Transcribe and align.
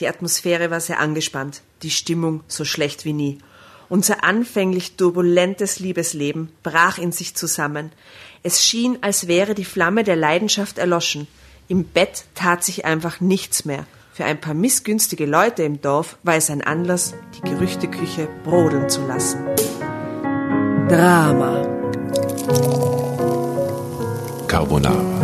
Die 0.00 0.08
Atmosphäre 0.08 0.70
war 0.70 0.80
sehr 0.80 1.00
angespannt, 1.00 1.62
die 1.82 1.90
Stimmung 1.90 2.42
so 2.46 2.64
schlecht 2.64 3.04
wie 3.04 3.12
nie. 3.12 3.38
Unser 3.88 4.22
anfänglich 4.22 4.96
turbulentes 4.96 5.80
Liebesleben 5.80 6.50
brach 6.62 6.98
in 6.98 7.10
sich 7.10 7.34
zusammen. 7.34 7.90
Es 8.42 8.64
schien, 8.64 8.98
als 9.00 9.28
wäre 9.28 9.54
die 9.54 9.64
Flamme 9.64 10.04
der 10.04 10.16
Leidenschaft 10.16 10.78
erloschen. 10.78 11.26
Im 11.68 11.84
Bett 11.84 12.24
tat 12.34 12.62
sich 12.62 12.84
einfach 12.84 13.20
nichts 13.20 13.64
mehr. 13.64 13.86
Für 14.12 14.24
ein 14.24 14.40
paar 14.40 14.54
missgünstige 14.54 15.26
Leute 15.26 15.62
im 15.62 15.80
Dorf 15.80 16.18
war 16.22 16.34
es 16.34 16.50
ein 16.50 16.62
Anlass, 16.62 17.14
die 17.36 17.48
Gerüchteküche 17.48 18.28
brodeln 18.44 18.88
zu 18.88 19.06
lassen. 19.06 19.44
Drama. 20.88 21.66
Carbonara. 24.48 25.17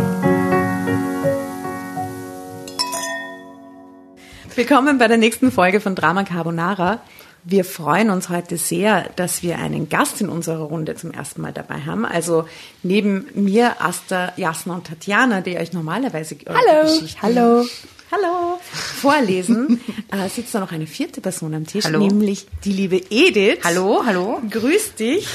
Willkommen 4.55 4.99
bei 4.99 5.09
der 5.09 5.17
nächsten 5.17 5.51
Folge 5.51 5.81
von 5.81 5.95
Drama 5.95 6.23
Carbonara. 6.23 7.01
Wir 7.43 7.65
freuen 7.65 8.09
uns 8.09 8.29
heute 8.29 8.55
sehr, 8.55 9.09
dass 9.17 9.43
wir 9.43 9.57
einen 9.57 9.89
Gast 9.89 10.21
in 10.21 10.29
unserer 10.29 10.63
Runde 10.63 10.95
zum 10.95 11.11
ersten 11.11 11.41
Mal 11.41 11.51
dabei 11.51 11.81
haben. 11.81 12.05
Also 12.05 12.45
neben 12.81 13.25
mir 13.33 13.81
Asta, 13.81 14.31
Jasna 14.37 14.75
und 14.75 14.87
Tatjana, 14.87 15.41
die 15.41 15.57
euch 15.57 15.73
normalerweise 15.73 16.37
eure 16.45 16.57
Hallo. 16.57 16.83
Geschichten 16.83 17.21
Hallo. 17.21 17.65
Hallo. 18.13 18.59
vorlesen, 18.71 19.81
äh, 20.11 20.29
sitzt 20.29 20.55
da 20.55 20.61
noch 20.61 20.71
eine 20.71 20.87
vierte 20.87 21.19
Person 21.19 21.53
am 21.53 21.67
Tisch, 21.67 21.83
Hallo. 21.83 21.99
nämlich 21.99 22.47
die 22.63 22.71
liebe 22.71 23.01
Edith. 23.09 23.59
Hallo, 23.65 24.03
hallo. 24.05 24.41
Grüß 24.49 24.95
dich. 24.95 25.27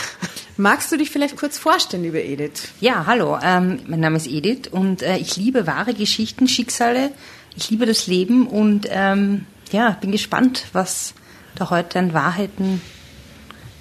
Magst 0.57 0.91
du 0.93 0.97
dich 0.97 1.11
vielleicht 1.11 1.37
kurz 1.37 1.59
vorstellen, 1.59 2.05
liebe 2.05 2.23
Edith? 2.23 2.69
Ja, 2.81 3.05
hallo. 3.05 3.39
Ähm, 3.43 3.81
mein 3.87 4.01
Name 4.01 4.17
ist 4.17 4.29
Edith 4.29 4.69
und 4.71 5.03
äh, 5.03 5.19
ich 5.19 5.37
liebe 5.37 5.67
wahre 5.67 5.93
Geschichten, 5.93 6.49
Schicksale. 6.49 7.11
Ich 7.57 7.71
liebe 7.71 7.87
das 7.87 8.07
Leben 8.07 8.47
und 8.47 8.87
ähm, 8.91 9.47
ja, 9.71 9.91
bin 10.01 10.13
gespannt, 10.13 10.67
was 10.73 11.15
da 11.55 11.71
heute 11.71 11.99
an 11.99 12.15
Wahrheiten 12.15 12.81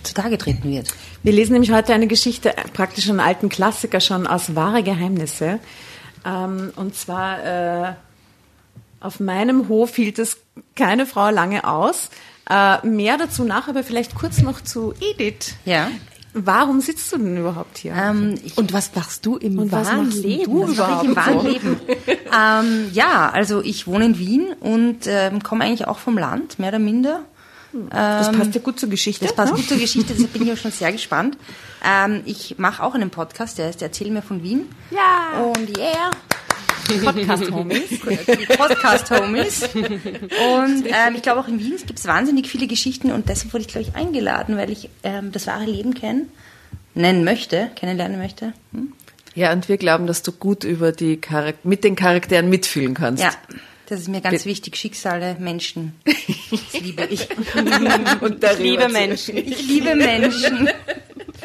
zutage 0.04 0.38
treten 0.38 0.70
wird. 0.70 0.88
Wir 1.24 1.34
lesen 1.34 1.54
nämlich 1.54 1.72
heute 1.72 1.94
eine 1.94 2.08
Geschichte, 2.08 2.58
äh, 2.58 2.64
praktisch 2.74 3.10
einen 3.10 3.20
alten 3.20 3.50
Klassiker 3.50 4.00
schon 4.00 4.28
aus 4.28 4.56
Wahre 4.56 4.84
Geheimnisse. 4.84 5.60
Ähm, 6.26 6.72
und 6.76 6.96
zwar 6.96 7.90
äh, 7.90 7.94
auf 9.00 9.20
meinem 9.20 9.68
Hof 9.70 9.96
hielt 9.96 10.20
es 10.20 10.38
keine 10.76 11.06
Frau 11.06 11.30
lange 11.30 11.66
aus. 11.66 12.10
Äh, 12.50 12.86
mehr 12.86 13.18
dazu 13.18 13.44
nach, 13.44 13.68
aber 13.68 13.84
vielleicht 13.84 14.16
kurz 14.16 14.42
noch 14.42 14.62
zu 14.62 14.94
Edith. 15.00 15.56
Ja. 15.66 15.92
Warum 16.34 16.80
sitzt 16.80 17.12
du 17.12 17.18
denn 17.18 17.38
überhaupt 17.38 17.80
hier? 17.80 17.94
Ähm, 17.96 18.36
ich, 18.44 18.58
Und 18.58 18.72
was 18.72 18.94
machst 18.96 19.26
du 19.26 19.38
im 19.38 19.58
Und 19.58 19.72
wahren 19.72 20.12
Leben? 20.12 20.52
du 20.52 20.68
was 20.68 20.78
mache 20.78 21.04
ich 21.04 21.10
im 21.10 21.16
wahren 21.16 21.46
Leben? 21.46 21.80
ähm, 22.38 22.90
ja, 22.94 23.30
also 23.30 23.62
ich 23.64 23.88
wohne 23.88 24.06
in 24.06 24.20
Wien 24.20 24.48
und 24.60 25.08
ähm, 25.08 25.42
komme 25.42 25.66
eigentlich 25.66 25.88
auch 25.88 25.98
vom 25.98 26.18
Land, 26.18 26.60
mehr 26.60 26.70
oder 26.70 26.80
minder. 26.80 27.24
das 27.90 28.32
passt 28.32 28.54
ja 28.54 28.62
gut 28.62 28.80
zur 28.80 28.90
Geschichte. 28.90 29.26
Das 29.26 29.36
passt 29.36 29.54
ne? 29.54 29.60
gut 29.60 29.68
zur 29.68 29.78
Geschichte, 29.78 30.14
deshalb 30.14 30.34
bin 30.34 30.44
ich 30.46 30.54
auch 30.54 30.58
schon 30.58 30.72
sehr 30.72 30.92
gespannt. 30.92 31.38
Ähm, 31.84 32.22
ich 32.26 32.60
mache 32.60 32.84
auch 32.84 32.94
einen 32.94 33.10
Podcast, 33.10 33.58
der 33.58 33.68
heißt 33.68 33.82
Erzähl 33.82 34.12
mir 34.12 34.22
von 34.22 34.44
Wien. 34.44 34.70
Ja. 34.92 35.42
Und 35.42 35.78
yeah, 35.78 36.12
Podcast-Homies. 36.98 38.00
Podcast-Homies. 38.58 39.64
Und 39.74 40.86
ähm, 40.86 41.16
ich 41.16 41.22
glaube 41.22 41.40
auch 41.40 41.48
in 41.48 41.60
Wien 41.60 41.78
gibt 41.86 42.00
es 42.00 42.06
wahnsinnig 42.06 42.48
viele 42.48 42.68
Geschichten 42.68 43.12
und 43.12 43.30
deshalb 43.30 43.54
wurde 43.54 43.62
ich, 43.62 43.68
glaube 43.68 43.88
ich, 43.88 43.96
eingeladen, 43.96 44.58
weil 44.58 44.70
ich 44.70 44.90
ähm, 45.04 45.32
das 45.32 45.48
wahre 45.48 45.66
Leben 45.66 45.94
kennen, 45.94 46.30
nennen 46.96 47.24
möchte, 47.24 47.70
kennenlernen 47.76 48.18
möchte. 48.18 48.54
Hm? 48.74 48.94
Ja, 49.36 49.54
und 49.54 49.70
wir 49.70 49.78
glauben, 49.78 50.08
dass 50.08 50.24
du 50.24 50.32
gut 50.32 50.64
über 50.64 50.92
die 50.92 51.20
Charak 51.22 51.64
mit 51.64 51.84
den 51.84 51.96
Charakteren 51.96 52.50
mitfühlen 52.50 52.94
kannst. 52.94 53.24
Ja, 53.24 53.32
das 53.88 54.02
ist 54.02 54.08
mir 54.08 54.22
ganz 54.22 54.46
wichtig. 54.46 54.76
Schicksale, 54.76 55.36
Menschen. 55.40 55.94
Das 56.52 56.82
liebe 56.82 57.06
ich. 57.06 57.28
Und 58.22 58.44
darüber 58.44 58.64
liebe 58.64 58.90
Menschen. 58.90 59.38
Ich 59.38 59.68
liebe 59.68 59.96
Menschen. 59.96 60.70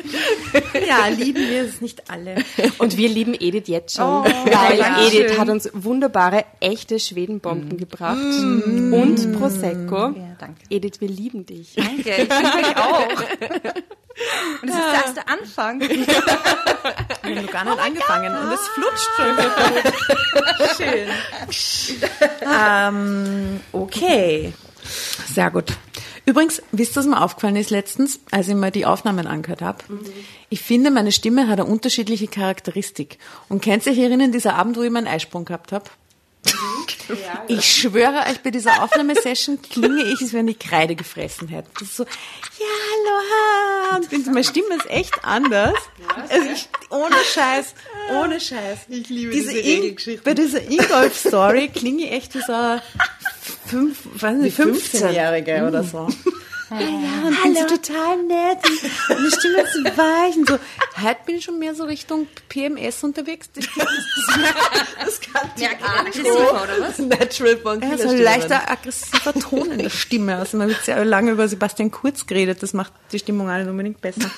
Ja, 0.88 1.06
lieben 1.08 1.48
wir 1.48 1.62
es 1.62 1.80
nicht 1.80 2.10
alle. 2.10 2.36
Und 2.78 2.96
wir 2.96 3.08
lieben 3.08 3.34
Edith 3.34 3.68
jetzt 3.68 3.96
schon, 3.96 4.04
Oh, 4.04 4.24
weil 4.24 4.76
danke 4.78 5.00
Edith 5.06 5.30
schön. 5.30 5.38
hat 5.38 5.48
uns 5.48 5.70
wunderbare, 5.72 6.44
echte 6.60 6.98
Schwedenbomben 7.00 7.76
gebracht 7.78 8.16
und 8.18 9.38
Prosecco. 9.38 10.08
Ja, 10.08 10.36
danke. 10.38 10.60
Edith, 10.70 11.00
wir 11.00 11.08
lieben 11.08 11.46
dich. 11.46 11.74
Danke, 11.76 12.10
ich 12.10 12.18
liebe 12.18 12.30
euch 12.32 12.76
auch. 12.76 13.08
Und 14.62 14.70
das 14.70 14.76
ist 14.76 14.84
der 14.92 15.04
erste 15.04 15.28
Anfang. 15.28 15.80
Wir 17.24 17.36
haben 17.36 17.44
noch 17.46 17.50
gar 17.52 17.64
nicht 17.64 17.78
angefangen 17.80 18.36
und 18.36 18.52
es 18.52 18.68
flutscht 18.68 19.08
schon 19.16 19.36
gut. 19.36 19.52
Schön. 20.76 21.08
ähm, 22.42 23.60
okay. 23.72 24.52
Sehr 25.26 25.50
gut. 25.50 25.72
Übrigens, 26.26 26.62
wisst 26.72 26.92
ihr, 26.92 26.96
was 26.96 27.06
mir 27.06 27.20
aufgefallen 27.20 27.56
ist 27.56 27.70
letztens, 27.70 28.18
als 28.30 28.48
ich 28.48 28.54
mal 28.54 28.70
die 28.70 28.86
Aufnahmen 28.86 29.26
angehört 29.26 29.60
habe? 29.60 29.84
Ich 30.48 30.62
finde, 30.62 30.90
meine 30.90 31.12
Stimme 31.12 31.48
hat 31.48 31.60
eine 31.60 31.66
unterschiedliche 31.66 32.28
Charakteristik. 32.28 33.18
Und 33.48 33.62
könnt 33.62 33.84
ihr 33.86 33.92
euch 33.92 33.98
erinnern, 33.98 34.32
dieser 34.32 34.54
Abend, 34.54 34.76
wo 34.76 34.82
ich 34.82 34.90
meinen 34.90 35.06
Eisprung 35.06 35.44
gehabt 35.44 35.72
habe? 35.72 35.84
Ich 37.48 37.64
schwöre 37.80 38.24
euch, 38.30 38.40
bei 38.42 38.50
dieser 38.50 38.82
Aufnahmesession 38.82 39.60
klinge 39.62 40.02
ich, 40.04 40.20
als 40.22 40.32
wenn 40.32 40.48
ich 40.48 40.58
Kreide 40.58 40.94
gefressen 40.94 41.48
hätte. 41.48 41.68
Das 41.78 41.82
ist 41.88 41.96
so, 41.96 42.04
ja, 42.04 42.08
hallo, 42.90 43.90
ha. 43.90 43.96
Und 43.96 44.10
bin- 44.10 44.24
meine 44.26 44.44
Stimme 44.44 44.76
ist 44.76 44.88
echt 44.90 45.24
anders. 45.24 45.74
Also 46.28 46.48
ich, 46.50 46.68
ohne 46.90 47.16
Scheiß, 47.34 47.74
ohne 48.14 48.40
Scheiß. 48.40 48.80
Ich 48.88 49.08
liebe 49.08 49.32
diese, 49.32 49.52
diese 49.62 50.16
Bei 50.22 50.34
dieser 50.34 50.62
Ingolf-Story 50.70 51.68
klinge 51.68 52.04
ich 52.04 52.12
echt 52.12 52.34
wie 52.34 52.40
so 52.40 52.80
fünf, 53.66 54.22
weiß 54.22 54.36
nicht, 54.38 54.58
15-Jährige 54.58 55.66
oder 55.66 55.82
so. 55.84 56.08
Ja, 56.70 57.28
und 57.28 57.42
bin 57.42 57.54
so 57.54 57.76
total 57.76 58.22
nett 58.22 58.58
und 58.64 59.08
meine 59.08 59.30
Stimme 59.30 59.60
ist 59.60 59.74
so 59.74 59.84
weich 59.84 60.36
und 60.36 60.48
so. 60.48 60.58
Heute 61.02 61.18
bin 61.26 61.36
ich 61.36 61.44
schon 61.44 61.58
mehr 61.58 61.74
so 61.74 61.84
Richtung 61.84 62.26
PMS 62.48 63.04
unterwegs. 63.04 63.50
Das, 63.54 63.66
das 65.04 65.20
kann 65.20 65.50
die 65.56 65.62
Ja, 65.62 65.68
aggressiver, 65.82 66.62
oder 66.62 66.80
was? 66.80 66.98
Natural 66.98 67.56
Born 67.56 67.82
ja, 67.82 67.98
so 67.98 68.08
ein 68.08 68.18
leichter 68.18 68.70
aggressiver 68.70 69.34
Ton 69.34 69.72
in 69.72 69.78
der 69.78 69.90
Stimme. 69.90 70.36
Also 70.36 70.56
man 70.56 70.68
wird 70.68 70.82
sehr 70.84 71.04
lange 71.04 71.32
über 71.32 71.46
Sebastian 71.48 71.90
Kurz 71.90 72.26
geredet. 72.26 72.62
Das 72.62 72.72
macht 72.72 72.92
die 73.12 73.18
Stimmung 73.18 73.50
auch 73.50 73.58
nicht 73.58 73.68
unbedingt 73.68 74.00
besser. 74.00 74.30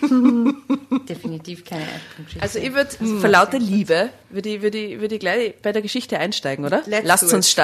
Definitiv 1.08 1.64
keine 1.64 1.82
Eisprunggeschichte. 1.82 2.42
Also 2.42 2.58
ich 2.60 2.72
würde 2.74 3.20
vor 3.20 3.28
lauter 3.28 3.58
Liebe 3.58 4.10
würde 4.30 4.48
ich, 4.48 4.62
würde 4.62 4.78
ich, 4.78 5.00
würde 5.00 5.14
ich 5.14 5.20
gleich 5.20 5.54
bei 5.62 5.72
der 5.72 5.82
Geschichte 5.82 6.18
einsteigen, 6.18 6.64
oder? 6.64 6.82
Let's 6.86 7.06
Lasst 7.06 7.32
uns 7.32 7.48
it. 7.48 7.54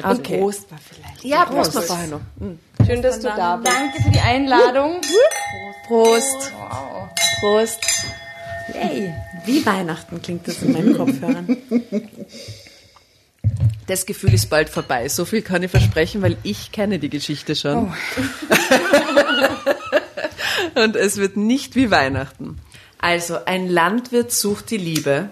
Starten. 0.00 0.16
Und 0.16 0.22
Prost 0.22 0.70
war 0.70 0.78
vielleicht. 0.78 1.24
Ja, 1.24 1.44
Prost 1.44 1.74
mal 1.74 1.82
vorher 1.82 2.06
noch. 2.08 2.20
Schön, 2.86 3.02
dass 3.02 3.20
du 3.20 3.28
da 3.28 3.56
bist. 3.56 3.74
Danke 3.74 4.02
für 4.02 4.10
die 4.10 4.20
Einladung. 4.20 5.00
Prost. 5.86 6.52
Prost. 7.40 7.80
Hey, 8.72 9.12
wie 9.44 9.64
Weihnachten 9.66 10.22
klingt 10.22 10.48
das 10.48 10.62
in 10.62 10.72
meinen 10.72 10.96
Kopfhörern. 10.96 11.56
Das 13.86 14.06
Gefühl 14.06 14.32
ist 14.32 14.48
bald 14.48 14.70
vorbei. 14.70 15.08
So 15.08 15.24
viel 15.24 15.42
kann 15.42 15.62
ich 15.62 15.70
versprechen, 15.70 16.22
weil 16.22 16.36
ich 16.42 16.72
kenne 16.72 16.98
die 16.98 17.10
Geschichte 17.10 17.56
schon. 17.56 17.92
Und 20.74 20.96
es 20.96 21.18
wird 21.18 21.36
nicht 21.36 21.74
wie 21.74 21.90
Weihnachten. 21.90 22.58
Also, 22.98 23.44
ein 23.44 23.68
Landwirt 23.68 24.32
sucht 24.32 24.70
die 24.70 24.76
Liebe. 24.76 25.30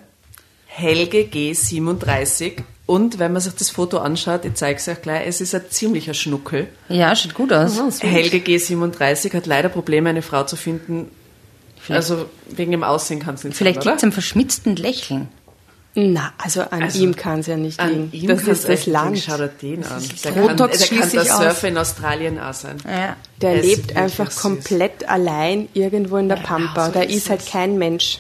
Helge 0.67 1.25
G. 1.25 1.53
37. 1.53 2.63
Und 2.91 3.21
wenn 3.21 3.33
man 3.33 3.41
sich 3.41 3.55
das 3.55 3.71
Foto 3.71 3.99
anschaut, 3.99 4.45
ich 4.45 4.55
zeige 4.55 4.79
es 4.81 4.89
euch 4.89 5.01
gleich, 5.01 5.25
es 5.27 5.41
ist 5.41 5.55
ein 5.55 5.63
ziemlicher 5.71 6.13
Schnuckel. 6.13 6.67
Ja, 6.89 7.15
sieht 7.15 7.35
gut 7.35 7.53
aus. 7.53 7.79
Helge 8.03 8.41
G. 8.41 8.59
37 8.59 9.33
hat 9.33 9.47
leider 9.47 9.69
Probleme, 9.69 10.11
eine 10.11 10.23
Frau 10.23 10.43
zu 10.43 10.57
finden. 10.57 11.09
Also 11.89 12.27
wegen 12.49 12.73
dem 12.73 12.83
Aussehen 12.83 13.21
kann 13.21 13.37
es 13.37 13.45
nicht 13.45 13.57
Vielleicht 13.57 13.85
liegt 13.85 13.99
es 13.99 14.03
am 14.05 14.11
verschmitzten 14.13 14.75
Lächeln. 14.75 15.29
Na, 15.95 16.33
also 16.39 16.63
an 16.63 16.83
Also, 16.85 17.01
ihm 17.03 17.15
kann 17.15 17.41
es 17.41 17.47
ja 17.47 17.57
nicht 17.57 17.79
An 17.81 18.11
liegen. 18.11 18.25
ihm 18.25 18.29
das 18.29 18.41
ist 18.43 18.65
das 18.65 18.71
echt 18.71 18.87
liegen. 18.87 18.93
Land. 18.99 19.19
Schau 19.19 19.37
dir 19.37 19.49
den 19.49 19.85
an. 19.85 20.03
Der 20.25 20.31
Botox 20.33 20.89
kann, 20.89 20.99
der 20.99 20.99
kann 20.99 21.11
der 21.11 21.23
ich 21.23 21.31
aus. 21.33 21.39
Surfer 21.39 21.69
in 21.69 21.79
Australien 21.79 22.39
auch 22.41 22.55
sein. 22.55 22.77
Ja. 22.87 23.17
Der 23.41 23.51
Er 23.55 23.61
ist 23.61 23.67
lebt 23.67 23.97
einfach 23.97 24.31
süß. 24.31 24.43
komplett 24.43 25.09
allein 25.09 25.69
irgendwo 25.75 26.17
in 26.17 26.29
der 26.29 26.37
Pampa. 26.37 26.87
so 26.87 26.93
da 26.93 27.03
ist 27.03 27.15
ist 27.17 27.31
halt 27.31 27.47
kein 27.47 27.79
Mensch. 27.79 28.19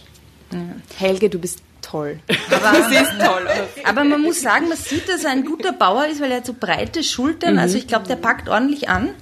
Helge, 0.96 1.28
du 1.30 1.38
bist 1.38 1.58
toll. 3.24 3.48
Aber 3.84 4.04
man 4.04 4.22
muss 4.22 4.40
sagen, 4.40 4.68
man 4.68 4.78
sieht, 4.78 5.08
dass 5.08 5.24
er 5.24 5.30
ein 5.30 5.44
guter 5.44 5.72
Bauer 5.72 6.06
ist, 6.06 6.20
weil 6.20 6.30
er 6.30 6.38
hat 6.38 6.46
so 6.46 6.54
breite 6.58 7.02
Schultern. 7.02 7.58
Also 7.58 7.78
ich 7.78 7.86
glaube, 7.86 8.06
der 8.06 8.16
packt 8.16 8.48
ordentlich 8.48 8.88
an. 8.88 9.10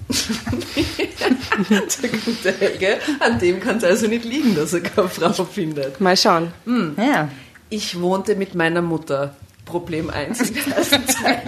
Der 1.68 2.10
gute 2.10 2.52
Helge, 2.52 2.98
an 3.18 3.38
dem 3.40 3.60
kann 3.60 3.78
es 3.78 3.84
also 3.84 4.06
nicht 4.06 4.24
liegen, 4.24 4.54
dass 4.54 4.72
er 4.72 4.80
keine 4.80 5.08
Frau 5.08 5.44
findet. 5.44 6.00
Mal 6.00 6.16
schauen. 6.16 6.52
Ja. 6.96 7.28
Ich 7.68 8.00
wohnte 8.00 8.36
mit 8.36 8.54
meiner 8.54 8.80
Mutter. 8.80 9.34
Problem 9.64 10.08
1 10.08 10.50
im 10.50 10.72
ersten 10.72 11.06
Teil. 11.06 11.42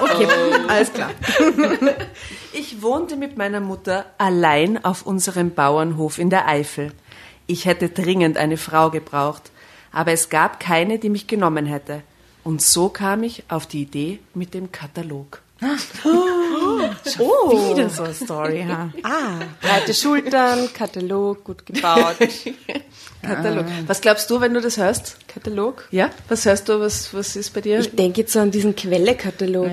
Okay, 0.00 0.26
alles 0.68 0.92
klar. 0.92 1.10
Ich 2.52 2.80
wohnte 2.80 3.16
mit 3.16 3.36
meiner 3.36 3.60
Mutter 3.60 4.06
allein 4.16 4.82
auf 4.82 5.04
unserem 5.04 5.52
Bauernhof 5.52 6.18
in 6.18 6.30
der 6.30 6.48
Eifel. 6.48 6.92
Ich 7.46 7.66
hätte 7.66 7.90
dringend 7.90 8.38
eine 8.38 8.56
Frau 8.56 8.90
gebraucht, 8.90 9.52
aber 9.96 10.12
es 10.12 10.28
gab 10.28 10.60
keine, 10.60 10.98
die 10.98 11.08
mich 11.08 11.26
genommen 11.26 11.64
hätte. 11.64 12.02
Und 12.44 12.60
so 12.60 12.90
kam 12.90 13.22
ich 13.22 13.44
auf 13.48 13.66
die 13.66 13.80
Idee 13.80 14.18
mit 14.34 14.52
dem 14.52 14.70
Katalog. 14.70 15.40
Oh. 17.18 17.72
Wieder 17.74 17.88
so 17.88 18.02
eine 18.02 18.12
Story, 18.14 18.62
ha. 18.68 18.90
Ah, 19.02 19.38
breite 19.62 19.94
Schultern, 19.94 20.68
Katalog, 20.74 21.44
gut 21.44 21.64
gebaut. 21.64 22.16
Katalog. 23.22 23.64
Was 23.86 24.00
glaubst 24.02 24.28
du, 24.30 24.38
wenn 24.40 24.52
du 24.54 24.60
das 24.60 24.76
hörst? 24.76 25.16
Katalog? 25.26 25.88
Ja? 25.90 26.10
Was 26.28 26.44
hörst 26.44 26.68
du? 26.68 26.78
Was, 26.80 27.14
was 27.14 27.34
ist 27.36 27.54
bei 27.54 27.62
dir? 27.62 27.80
Ich 27.80 27.96
denke 27.96 28.20
jetzt 28.20 28.34
so 28.34 28.40
an 28.40 28.50
diesen 28.50 28.76
Quelle-Katalog. 28.76 29.70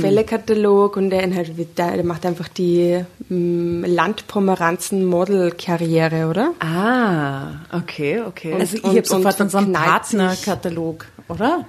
Quelle-Katalog 0.00 0.96
und 0.96 1.10
der 1.10 1.22
Inhalt 1.22 1.50
der 1.76 2.02
macht 2.04 2.24
einfach 2.24 2.48
die 2.48 3.04
mm, 3.28 3.84
Landpomeranzen-Model-Karriere, 3.84 6.28
oder? 6.28 6.52
ah, 6.60 7.48
okay, 7.72 8.22
okay. 8.26 8.54
Also 8.58 8.76
ich 8.78 8.84
Und- 8.84 8.96
habe 8.96 9.06
sofort 9.06 9.38
an 9.40 9.50
so 9.50 9.58
einen. 9.58 9.72
Partnerkatalog, 9.74 11.04
oder? 11.28 11.66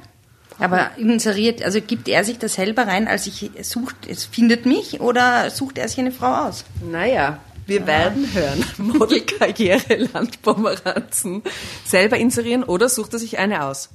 Aber 0.61 0.91
inseriert, 0.97 1.63
also 1.63 1.81
gibt 1.81 2.07
er 2.07 2.23
sich 2.23 2.37
das 2.37 2.53
selber 2.53 2.87
rein, 2.87 3.07
als 3.07 3.27
ich 3.27 3.51
sucht, 3.63 3.95
es 4.07 4.25
findet 4.25 4.65
mich 4.65 5.01
oder 5.01 5.49
sucht 5.49 5.77
er 5.77 5.87
sich 5.87 5.99
eine 5.99 6.11
Frau 6.11 6.47
aus? 6.47 6.65
Naja, 6.89 7.39
wir 7.65 7.87
werden 7.87 8.31
hören. 8.33 8.65
Modelkarriere, 8.77 9.95
Landpomeranzen. 10.13 11.41
Selber 11.85 12.17
inserieren 12.17 12.63
oder 12.63 12.89
sucht 12.89 13.13
er 13.13 13.19
sich 13.19 13.39
eine 13.39 13.63
aus? 13.65 13.89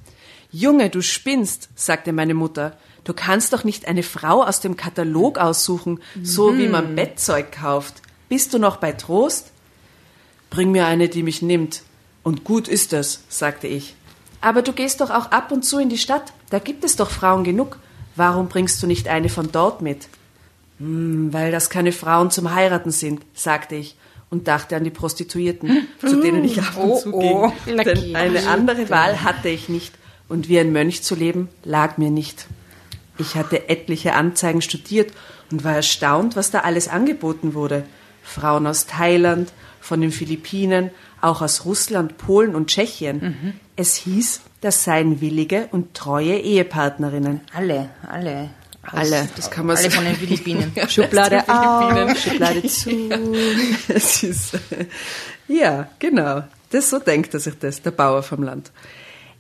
Junge, 0.51 0.91
du 0.91 1.03
spinnst, 1.03 1.69
sagte 1.75 2.13
meine 2.13 2.35
Mutter. 2.35 2.77
Du 3.05 3.13
kannst 3.13 3.53
doch 3.53 3.63
nicht 3.63 3.87
eine 3.87 4.03
Frau 4.03 4.43
aus 4.43 4.61
dem 4.61 4.77
Katalog 4.77 5.39
aussuchen, 5.39 6.01
so 6.23 6.59
wie 6.59 6.67
man 6.67 6.97
Bettzeug 6.97 7.53
kauft. 7.53 8.03
Bist 8.29 8.53
du 8.53 8.59
noch 8.59 8.79
bei 8.79 8.93
Trost? 8.93 9.53
Bring 10.51 10.73
mir 10.73 10.87
eine, 10.87 11.09
die 11.09 11.23
mich 11.23 11.43
nimmt. 11.43 11.83
Und 12.25 12.43
gut 12.43 12.67
ist 12.67 12.93
es, 12.93 13.21
sagte 13.29 13.69
ich. 13.69 13.95
Aber 14.47 14.63
du 14.63 14.73
gehst 14.73 15.01
doch 15.01 15.11
auch 15.11 15.33
ab 15.33 15.51
und 15.51 15.65
zu 15.65 15.81
in 15.81 15.89
die 15.89 15.99
Stadt. 15.99 16.33
Da 16.51 16.61
gibt 16.61 16.85
es 16.85 16.95
doch 16.95 17.11
Frauen 17.11 17.43
genug. 17.43 17.81
Warum 18.15 18.47
bringst 18.47 18.81
du 18.81 18.87
nicht 18.87 19.09
eine 19.09 19.29
von 19.29 19.51
dort 19.51 19.83
mit? 19.83 20.07
Hm, 20.79 21.33
weil 21.33 21.51
das 21.51 21.69
keine 21.69 21.91
Frauen 21.91 22.31
zum 22.31 22.55
Heiraten 22.55 22.93
sind, 22.93 23.23
sagte 23.35 23.75
ich 23.75 23.97
und 24.31 24.47
dachte 24.47 24.77
an 24.77 24.85
die 24.85 24.91
Prostituierten, 24.91 25.89
zu 25.99 26.21
denen 26.21 26.45
ich 26.45 26.63
ab 26.63 26.77
und 26.77 26.97
zu 26.97 27.11
ging. 27.19 27.53
Na 27.75 27.83
Denn 27.83 28.15
eine 28.15 28.47
andere 28.47 28.89
Wahl 28.89 29.25
hatte 29.25 29.49
ich 29.49 29.69
nicht 29.69 29.93
und 30.29 30.49
wie 30.49 30.61
ein 30.61 30.71
Mönch 30.71 31.03
zu 31.03 31.17
leben 31.17 31.49
lag 31.65 31.99
mir 31.99 32.13
nicht. 32.13 32.47
Ich 33.19 33.35
hatte 33.35 33.69
etliche 33.69 34.15
Anzeigen 34.15 34.63
studiert 34.63 35.13
und 35.51 35.65
war 35.65 35.75
erstaunt, 35.75 36.37
was 36.37 36.53
da 36.53 36.61
alles 36.61 36.87
angeboten 36.87 37.55
wurde. 37.55 37.85
Frauen 38.23 38.69
aus 38.69 38.87
Thailand, 38.87 39.51
von 39.81 40.01
den 40.01 40.13
Philippinen, 40.13 40.91
auch 41.21 41.43
aus 41.43 41.65
Russland, 41.65 42.19
Polen 42.19 42.55
und 42.55 42.69
Tschechien. 42.69 43.59
Es 43.77 43.95
hieß, 43.97 44.41
das 44.61 44.85
seien 44.85 45.21
willige 45.21 45.69
und 45.73 45.95
treue 45.95 46.37
Ehepartnerinnen. 46.39 47.41
Alle, 47.55 47.91
alle. 48.09 48.51
Aus- 48.89 48.93
Alle, 48.95 49.29
das 49.35 49.51
kann 49.51 49.67
man 49.67 49.77
Alle 49.77 49.91
so- 49.91 49.97
von 49.97 50.05
den 50.05 50.15
Philippinen. 50.15 50.73
Schublade 50.89 51.43
auf. 51.49 52.17
Schublade 52.23 52.63
zu. 52.69 52.91
Es 53.89 54.23
ist, 54.23 54.55
äh, 54.55 54.87
ja, 55.49 55.89
genau. 55.99 56.45
Das 56.71 56.91
so 56.91 56.99
denkt 57.01 57.35
er 57.35 57.41
sich 57.41 57.59
das, 57.59 57.83
der 57.83 57.91
Bauer 57.91 58.23
vom 58.23 58.43
Land. 58.45 58.71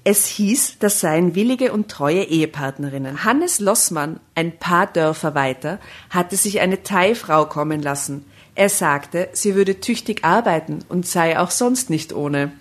Es 0.02 0.26
hieß, 0.26 0.78
das 0.80 1.00
seien 1.00 1.34
willige 1.36 1.72
und 1.72 1.88
treue 1.88 2.22
Ehepartnerinnen. 2.24 3.24
Hannes 3.24 3.58
Lossmann, 3.60 4.20
ein 4.34 4.56
paar 4.58 4.86
Dörfer 4.86 5.34
weiter, 5.34 5.78
hatte 6.10 6.36
sich 6.36 6.60
eine 6.60 6.82
Thai-Frau 6.84 7.46
kommen 7.46 7.82
lassen. 7.82 8.24
Er 8.56 8.68
sagte, 8.68 9.28
sie 9.32 9.54
würde 9.54 9.80
tüchtig 9.80 10.24
arbeiten 10.24 10.80
und 10.88 11.06
sei 11.06 11.38
auch 11.38 11.50
sonst 11.50 11.90
nicht 11.90 12.12
ohne. 12.12 12.52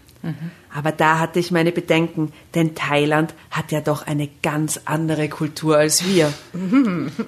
Aber 0.73 0.91
da 0.91 1.19
hatte 1.19 1.39
ich 1.39 1.51
meine 1.51 1.71
Bedenken, 1.71 2.33
denn 2.55 2.75
Thailand 2.75 3.33
hat 3.51 3.71
ja 3.71 3.79
doch 3.79 4.05
eine 4.05 4.27
ganz 4.41 4.81
andere 4.85 5.29
Kultur 5.29 5.77
als 5.77 6.05
wir. 6.05 6.33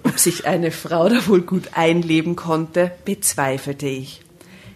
Ob 0.03 0.19
sich 0.19 0.45
eine 0.45 0.71
Frau 0.71 1.07
da 1.07 1.27
wohl 1.27 1.41
gut 1.41 1.69
einleben 1.73 2.35
konnte, 2.35 2.91
bezweifelte 3.05 3.87
ich. 3.87 4.21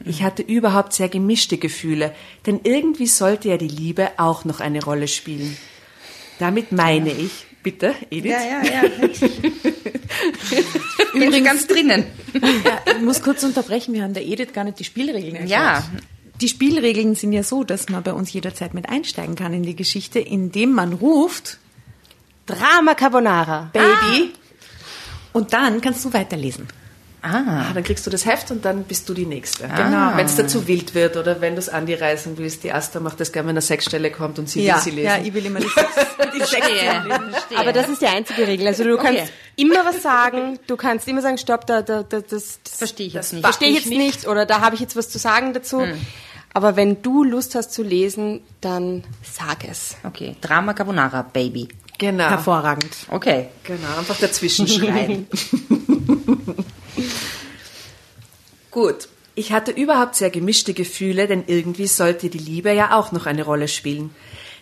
Ich 0.06 0.24
hatte 0.24 0.42
überhaupt 0.42 0.94
sehr 0.94 1.10
gemischte 1.10 1.58
Gefühle, 1.58 2.14
denn 2.46 2.62
irgendwie 2.64 3.08
sollte 3.08 3.50
ja 3.50 3.58
die 3.58 3.68
Liebe 3.68 4.10
auch 4.18 4.46
noch 4.46 4.60
eine 4.60 4.84
Rolle 4.84 5.08
spielen. 5.08 5.58
Damit 6.40 6.72
meine 6.72 7.12
ich, 7.12 7.46
bitte, 7.62 7.94
Edith? 8.10 8.32
Ja, 8.32 8.42
ja, 8.42 8.84
ja. 8.84 9.71
Übrigens 11.28 11.48
ganz 11.48 11.68
drinnen. 11.68 12.06
Ja, 12.34 12.94
ich 12.96 13.02
muss 13.02 13.22
kurz 13.22 13.44
unterbrechen, 13.44 13.94
wir 13.94 14.04
haben 14.04 14.14
der 14.14 14.26
Edith 14.26 14.54
gar 14.54 14.64
nicht 14.64 14.80
die 14.80 14.84
Spielregeln 14.84 15.36
erklärt. 15.36 15.50
Ja. 15.50 15.84
Die 16.40 16.48
Spielregeln 16.48 17.16
sind 17.16 17.34
ja 17.34 17.44
so, 17.44 17.64
dass 17.64 17.90
man 17.90 18.04
bei 18.04 18.14
uns 18.14 18.32
jederzeit 18.32 18.74
mit 18.74 18.90
einsteigen 18.90 19.36
kann 19.36 19.54
in 19.54 19.64
die 19.64 19.76
Geschichte, 19.76 20.20
indem 20.20 20.72
man 20.72 20.94
ruft, 20.94 21.58
Drama 22.46 22.96
Carbonara. 22.96 23.70
Baby, 23.74 24.34
und 25.34 25.54
dann 25.54 25.82
kannst 25.82 26.04
du 26.06 26.14
weiterlesen. 26.14 26.68
Ah. 27.24 27.68
Ah, 27.70 27.74
dann 27.74 27.84
kriegst 27.84 28.06
du 28.08 28.10
das 28.10 28.26
Heft 28.26 28.50
und 28.50 28.66
dann 28.66 28.84
bist 28.84 29.08
du 29.08 29.14
die 29.14 29.28
Nächste. 29.28 29.68
Genau. 29.68 30.12
Wenn 30.16 30.26
es 30.26 30.36
dazu 30.38 30.68
wild 30.68 30.96
wird 30.96 31.18
oder 31.18 31.40
wenn 31.40 31.54
du 31.54 31.60
es 31.60 31.70
an 31.70 31.86
die 31.86 31.94
reisen 31.94 32.38
willst, 32.40 32.64
die 32.64 32.74
Asta 32.74 33.00
macht 33.00 33.20
das 33.20 33.32
gerne, 33.32 33.48
wenn 33.50 33.54
eine 33.54 33.62
Sexstelle 33.62 34.10
kommt 34.12 34.40
und 34.40 34.50
sie 34.50 34.66
will 34.66 34.74
sie 34.80 34.90
lesen. 34.90 35.06
ja, 35.06 35.18
ich 35.20 35.32
will 35.32 35.46
immer 35.46 35.60
die 35.60 35.68
Sex, 35.68 35.88
die 36.34 36.40
Sex. 36.40 36.50
Verstehe. 36.68 37.58
Aber 37.58 37.74
das 37.74 37.90
ist 37.90 38.02
die 38.02 38.08
einzige 38.08 38.48
Regel. 38.48 38.66
Also 38.68 38.84
du 38.84 38.98
kannst 38.98 39.22
Okay. 39.22 39.30
immer 39.58 39.86
was 39.86 40.02
sagen, 40.02 40.58
du 40.66 40.76
kannst 40.76 41.08
immer 41.08 41.22
sagen, 41.22 41.38
stopp, 41.38 41.68
da, 41.68 41.84
da, 41.84 42.02
da 42.02 42.22
das, 42.22 42.60
das 42.64 42.76
Verstehe 42.78 43.06
ich 43.08 43.14
jetzt 43.14 43.34
nicht. 43.34 43.44
verstehe 43.44 43.70
ich 43.70 43.76
jetzt 43.76 43.88
nicht. 43.90 44.00
nicht 44.00 44.28
oder 44.28 44.48
da 44.48 44.62
habe 44.62 44.74
ich 44.74 44.82
jetzt 44.82 44.96
was 44.96 45.10
zu 45.10 45.20
sagen 45.20 45.54
dazu. 45.54 45.84
Aber 46.54 46.76
wenn 46.76 47.02
du 47.04 47.24
Lust 47.24 47.54
hast 47.56 47.72
zu 47.72 47.84
lesen, 47.84 48.42
dann 48.62 49.04
sag 49.24 49.64
es. 49.70 49.96
Okay, 50.04 50.36
Drama 50.42 50.74
Carbonara, 50.74 51.22
Baby. 51.22 51.68
Genau. 52.00 52.30
Hervorragend. 52.30 52.96
Okay. 53.10 53.50
Genau, 53.64 54.00
einfach 54.00 54.18
dazwischen 54.18 54.68
schreien. 54.68 55.28
Gut. 58.70 59.08
Ich 59.34 59.54
hatte 59.54 59.72
überhaupt 59.72 60.16
sehr 60.16 60.30
gemischte 60.30 60.74
Gefühle, 60.74 61.28
denn 61.28 61.44
irgendwie 61.48 61.88
sollte 61.88 62.30
die 62.30 62.38
Liebe 62.38 62.74
ja 62.74 62.98
auch 62.98 63.12
noch 63.12 63.26
eine 63.26 63.44
Rolle 63.44 63.68
spielen. 63.68 64.14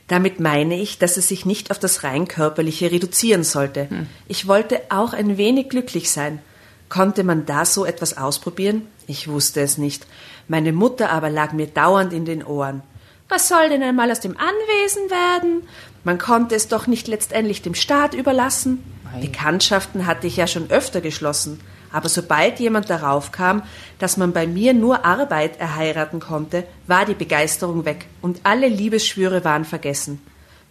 Damit 0.07 0.39
meine 0.39 0.80
ich, 0.80 1.00
dass 1.00 1.18
es 1.18 1.27
sich 1.27 1.45
nicht 1.45 1.71
auf 1.71 1.80
das 1.80 2.03
rein 2.03 2.27
körperliche 2.27 2.91
reduzieren 2.91 3.44
sollte. 3.44 3.88
Ich 4.27 4.47
wollte 4.47 4.81
auch 4.89 5.13
ein 5.13 5.38
wenig 5.38 5.69
glücklich 5.69 6.09
sein. 6.12 6.39
Konnte 6.88 7.24
man 7.24 7.45
da 7.45 7.65
so 7.65 7.86
etwas 7.86 8.18
ausprobieren? 8.18 8.88
Ich 9.06 9.27
wusste 9.27 9.62
es 9.62 9.77
nicht. 9.77 10.07
Meine 10.47 10.74
Mutter 10.74 11.12
aber 11.12 11.30
lag 11.30 11.53
mir 11.53 11.68
dauernd 11.68 12.13
in 12.13 12.25
den 12.25 12.44
Ohren. 12.44 12.81
Was 13.27 13.47
soll 13.47 13.69
denn 13.69 13.83
einmal 13.83 14.12
aus 14.12 14.19
dem 14.19 14.36
Anwesen 14.36 15.09
werden? 15.12 15.68
Man 16.03 16.18
konnte 16.18 16.56
es 16.56 16.68
doch 16.68 16.88
nicht 16.88 17.07
letztendlich 17.07 17.62
dem 17.62 17.75
Staat 17.75 18.15
überlassen. 18.15 18.83
Bekanntschaften 19.22 20.06
hatte 20.06 20.28
ich 20.28 20.38
ja 20.38 20.48
schon 20.48 20.70
öfter 20.70 21.02
geschlossen. 21.02 21.60
Aber 21.92 22.10
sobald 22.10 22.60
jemand 22.60 22.90
darauf 22.90 23.32
kam, 23.32 23.63
dass 23.98 24.18
man 24.18 24.32
bei 24.32 24.46
mir 24.46 24.74
nur 24.74 25.06
Arbeit 25.06 25.60
erheiraten 25.60 26.20
konnte, 26.20 26.66
war 26.88 27.06
die 27.06 27.16
Begeisterung 27.16 27.86
weg 27.86 28.06
und 28.22 28.42
alle 28.44 28.68
Liebesschwüre 28.68 29.44
waren 29.44 29.66
vergessen. 29.66 30.22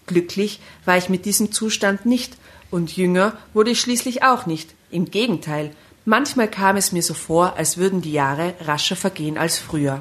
Glücklich 0.06 0.60
war 0.84 0.96
ich 0.96 1.08
mit 1.08 1.24
diesem 1.24 1.52
Zustand 1.52 2.06
nicht 2.06 2.36
und 2.70 2.96
jünger 2.96 3.32
wurde 3.52 3.70
ich 3.70 3.80
schließlich 3.80 4.22
auch 4.22 4.46
nicht. 4.46 4.74
Im 4.90 5.10
Gegenteil, 5.10 5.72
manchmal 6.04 6.48
kam 6.48 6.76
es 6.76 6.92
mir 6.92 7.02
so 7.02 7.14
vor, 7.14 7.56
als 7.56 7.76
würden 7.76 8.00
die 8.00 8.12
Jahre 8.12 8.54
rascher 8.60 8.96
vergehen 8.96 9.36
als 9.38 9.58
früher. 9.58 10.00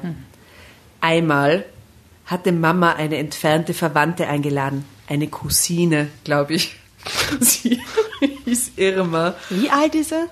Einmal 1.00 1.64
hatte 2.26 2.52
Mama 2.52 2.92
eine 2.92 3.16
entfernte 3.16 3.74
Verwandte 3.74 4.28
eingeladen, 4.28 4.84
eine 5.08 5.28
Cousine, 5.28 6.08
glaube 6.24 6.54
ich. 6.54 6.76
Sie 7.40 7.80
hieß 8.44 8.72
Irma. 8.76 9.34
Wie 9.50 9.70
alt 9.70 9.94
ist 9.94 10.12
er? 10.12 10.28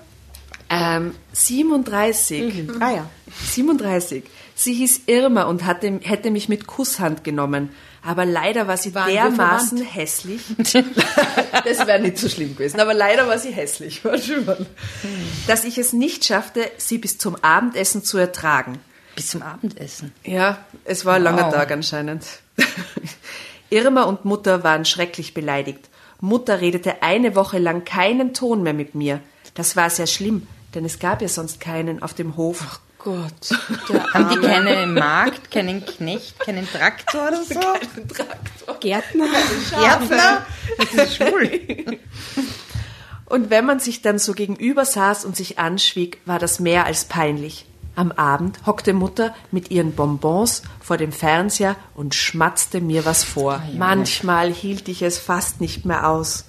Ähm, 0.69 1.15
37. 1.33 2.69
Ah 2.79 2.91
ja. 2.91 3.09
37. 3.45 4.23
Sie 4.55 4.73
hieß 4.73 5.01
Irma 5.05 5.43
und 5.43 5.65
hatte, 5.65 5.99
hätte 6.01 6.31
mich 6.31 6.49
mit 6.49 6.67
Kusshand 6.67 7.23
genommen. 7.23 7.69
Aber 8.03 8.25
leider 8.25 8.67
war 8.67 8.77
sie 8.77 8.95
Waren 8.95 9.11
dermaßen 9.11 9.81
hässlich. 9.81 10.41
das 10.57 11.85
wäre 11.85 11.99
nicht 11.99 12.17
so 12.17 12.29
schlimm 12.29 12.55
gewesen. 12.55 12.79
Aber 12.79 12.93
leider 12.93 13.27
war 13.27 13.37
sie 13.37 13.51
hässlich. 13.51 14.01
Dass 15.47 15.63
ich 15.63 15.77
es 15.77 15.93
nicht 15.93 16.25
schaffte, 16.25 16.69
sie 16.77 16.97
bis 16.97 17.17
zum 17.17 17.35
Abendessen 17.43 18.03
zu 18.03 18.17
ertragen. 18.17 18.79
Bis 19.15 19.27
zum 19.27 19.41
Abendessen. 19.41 20.13
Ja, 20.23 20.65
es 20.85 21.05
war 21.05 21.15
ein 21.15 21.23
langer 21.23 21.47
Wow. 21.47 21.53
Tag 21.53 21.71
anscheinend. 21.71 22.23
Irma 23.69 24.03
und 24.03 24.25
Mutter 24.25 24.63
waren 24.63 24.85
schrecklich 24.85 25.33
beleidigt. 25.33 25.89
Mutter 26.19 26.61
redete 26.61 27.03
eine 27.03 27.35
Woche 27.35 27.59
lang 27.59 27.85
keinen 27.85 28.33
Ton 28.33 28.63
mehr 28.63 28.73
mit 28.73 28.95
mir. 28.95 29.19
Das 29.53 29.75
war 29.75 29.89
sehr 29.89 30.07
schlimm, 30.07 30.47
denn 30.75 30.85
es 30.85 30.99
gab 30.99 31.21
ja 31.21 31.27
sonst 31.27 31.59
keinen 31.59 32.01
auf 32.01 32.13
dem 32.13 32.37
Hof. 32.37 32.79
Gott. 32.99 33.31
Der 33.89 34.13
Haben 34.13 34.29
die 34.29 34.47
keine 34.47 34.85
Magd, 34.87 35.51
keinen 35.51 35.85
Knecht, 35.85 36.39
keinen 36.39 36.67
Traktor 36.67 37.27
oder 37.27 37.43
so? 37.43 37.59
Gärtner. 38.79 39.27
Gärtner? 39.69 40.45
Das 40.77 40.93
ist 40.93 41.15
schwul. 41.15 41.99
Und 43.25 43.49
wenn 43.49 43.65
man 43.65 43.79
sich 43.79 44.01
dann 44.01 44.19
so 44.19 44.33
gegenüber 44.33 44.85
saß 44.85 45.25
und 45.25 45.35
sich 45.35 45.59
anschwieg, 45.59 46.19
war 46.25 46.39
das 46.39 46.59
mehr 46.59 46.85
als 46.85 47.05
peinlich. 47.05 47.65
Am 47.97 48.11
Abend 48.11 48.59
hockte 48.67 48.93
Mutter 48.93 49.33
mit 49.51 49.71
ihren 49.71 49.93
Bonbons 49.93 50.61
vor 50.79 50.97
dem 50.97 51.11
Fernseher 51.11 51.75
und 51.95 52.13
schmatzte 52.13 52.79
mir 52.79 53.05
was 53.05 53.23
vor. 53.23 53.63
Manchmal 53.75 54.53
hielt 54.53 54.87
ich 54.87 55.01
es 55.01 55.17
fast 55.17 55.61
nicht 55.61 55.83
mehr 55.83 56.07
aus. 56.07 56.45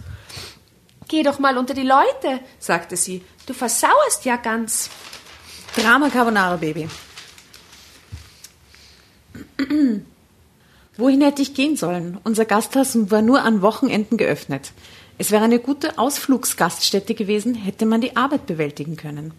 Geh 1.09 1.23
doch 1.23 1.39
mal 1.39 1.57
unter 1.57 1.73
die 1.73 1.87
Leute, 1.87 2.41
sagte 2.59 2.99
sie. 2.99 3.25
Du 3.47 3.55
versauerst 3.55 4.27
ja 4.27 4.37
ganz. 4.37 4.91
Drama 5.75 6.11
Carbonara 6.11 6.57
Baby. 6.57 6.87
Wohin 10.99 11.23
hätte 11.23 11.41
ich 11.41 11.55
gehen 11.55 11.77
sollen? 11.77 12.19
Unser 12.25 12.45
Gasthaus 12.45 13.11
war 13.11 13.23
nur 13.23 13.41
an 13.41 13.63
Wochenenden 13.63 14.19
geöffnet. 14.19 14.73
Es 15.17 15.31
wäre 15.31 15.45
eine 15.45 15.61
gute 15.61 15.99
Ausflugsgaststätte 15.99 17.15
gewesen, 17.15 17.55
hätte 17.55 17.87
man 17.87 18.03
die 18.03 18.17
Arbeit 18.17 18.45
bewältigen 18.45 18.97
können. 18.97 19.33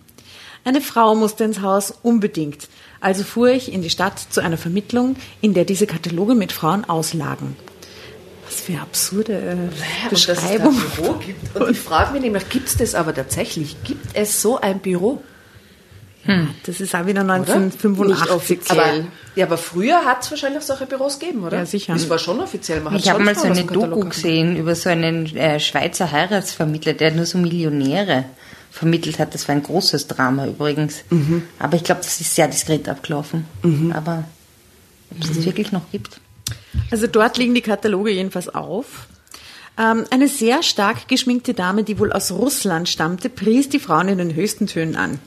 Eine 0.63 0.81
Frau 0.81 1.15
musste 1.15 1.43
ins 1.43 1.61
Haus 1.61 1.93
unbedingt. 2.03 2.67
Also 3.01 3.23
fuhr 3.23 3.49
ich 3.49 3.71
in 3.71 3.81
die 3.81 3.89
Stadt 3.89 4.19
zu 4.19 4.41
einer 4.41 4.57
Vermittlung, 4.57 5.15
in 5.41 5.53
der 5.53 5.65
diese 5.65 5.87
Kataloge 5.87 6.35
mit 6.35 6.51
Frauen 6.51 6.85
auslagen. 6.85 7.55
Was 8.45 8.61
für 8.61 8.79
absurde 8.79 9.33
äh, 9.33 10.09
Beschreibung. 10.09 10.75
Und 10.75 10.81
dass 10.81 10.89
es 10.89 10.97
da 10.97 11.03
ein 11.03 11.03
Büro 11.03 11.13
gibt. 11.13 11.55
Und 11.55 11.71
ich 11.71 11.79
frage 11.79 12.13
mich 12.13 12.21
nämlich, 12.21 12.49
gibt 12.49 12.67
es 12.67 12.77
das 12.77 12.95
aber 12.95 13.13
tatsächlich? 13.13 13.77
Gibt 13.83 14.07
es 14.15 14.41
so 14.41 14.59
ein 14.59 14.79
Büro? 14.79 15.21
Hm. 16.23 16.49
Das 16.65 16.81
ist 16.81 16.93
auch 16.95 17.05
wieder 17.05 17.21
1985. 17.21 18.19
Nicht 18.19 18.31
offiziell. 18.31 18.79
Aber, 18.79 19.07
ja, 19.35 19.45
aber 19.45 19.57
früher 19.57 20.03
hat 20.03 20.23
es 20.23 20.31
wahrscheinlich 20.31 20.63
solche 20.63 20.85
Büros 20.85 21.17
gegeben, 21.17 21.45
oder? 21.45 21.59
Ja, 21.59 21.65
sicher. 21.65 21.93
Das 21.93 22.09
war 22.09 22.19
schon 22.19 22.41
offiziell. 22.41 22.81
Man 22.81 22.93
hat 22.93 23.01
Ich 23.01 23.09
habe 23.09 23.23
mal 23.23 23.35
so 23.35 23.47
eine 23.47 23.63
Doku 23.63 24.01
gesehen 24.01 24.57
über 24.57 24.75
so 24.75 24.89
einen 24.89 25.33
äh, 25.37 25.59
Schweizer 25.59 26.11
Heiratsvermittler, 26.11 26.93
der 26.93 27.11
nur 27.11 27.25
so 27.25 27.37
Millionäre 27.37 28.25
vermittelt 28.71 29.19
hat. 29.19 29.33
Das 29.33 29.47
war 29.47 29.55
ein 29.55 29.63
großes 29.63 30.07
Drama 30.07 30.47
übrigens. 30.47 31.03
Aber 31.59 31.75
ich 31.75 31.83
glaube, 31.83 32.01
das 32.01 32.19
ist 32.21 32.35
sehr 32.35 32.47
diskret 32.47 32.87
abgelaufen. 32.87 33.45
Aber 33.93 34.25
ob 35.11 35.23
es 35.23 35.29
das 35.33 35.45
wirklich 35.45 35.71
noch 35.71 35.89
gibt? 35.91 36.19
Also 36.91 37.07
dort 37.07 37.37
liegen 37.37 37.53
die 37.53 37.61
Kataloge 37.61 38.11
jedenfalls 38.11 38.49
auf. 38.49 39.07
Ähm, 39.77 40.05
eine 40.09 40.27
sehr 40.27 40.61
stark 40.61 41.07
geschminkte 41.07 41.53
Dame, 41.53 41.83
die 41.83 41.99
wohl 41.99 42.11
aus 42.11 42.31
Russland 42.31 42.89
stammte, 42.89 43.29
pries 43.29 43.69
die 43.69 43.79
Frauen 43.79 44.09
in 44.09 44.17
den 44.17 44.35
höchsten 44.35 44.67
Tönen 44.67 44.95
an. 44.95 45.19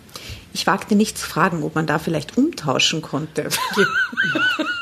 Ich 0.54 0.66
wagte 0.66 0.94
nicht 0.94 1.16
zu 1.16 1.26
fragen, 1.26 1.62
ob 1.62 1.74
man 1.74 1.86
da 1.86 1.98
vielleicht 1.98 2.36
umtauschen 2.36 3.00
konnte. 3.00 3.44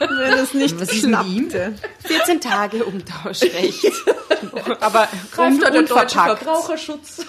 Wenn 0.00 0.33
es 0.39 0.55
nicht 0.55 0.81
Was 0.81 0.89
klappte. 0.89 1.75
14 2.05 2.41
Tage 2.41 2.85
Umtauschrecht. 2.85 3.87
Aber 4.81 5.09
Greift 5.33 5.62
deutsche 5.62 5.79
unverpackt. 5.79 6.43
Verbraucherschutz. 6.43 7.25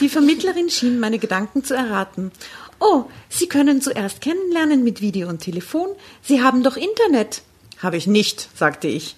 Die 0.00 0.08
Vermittlerin 0.08 0.70
schien 0.70 1.00
meine 1.00 1.18
Gedanken 1.18 1.64
zu 1.64 1.74
erraten. 1.74 2.30
Oh, 2.78 3.04
Sie 3.28 3.48
können 3.48 3.80
zuerst 3.80 4.20
kennenlernen 4.20 4.84
mit 4.84 5.00
Video 5.00 5.28
und 5.28 5.40
Telefon. 5.40 5.88
Sie 6.22 6.42
haben 6.42 6.62
doch 6.62 6.76
Internet. 6.76 7.42
Habe 7.82 7.96
ich 7.96 8.06
nicht, 8.06 8.48
sagte 8.56 8.88
ich. 8.88 9.16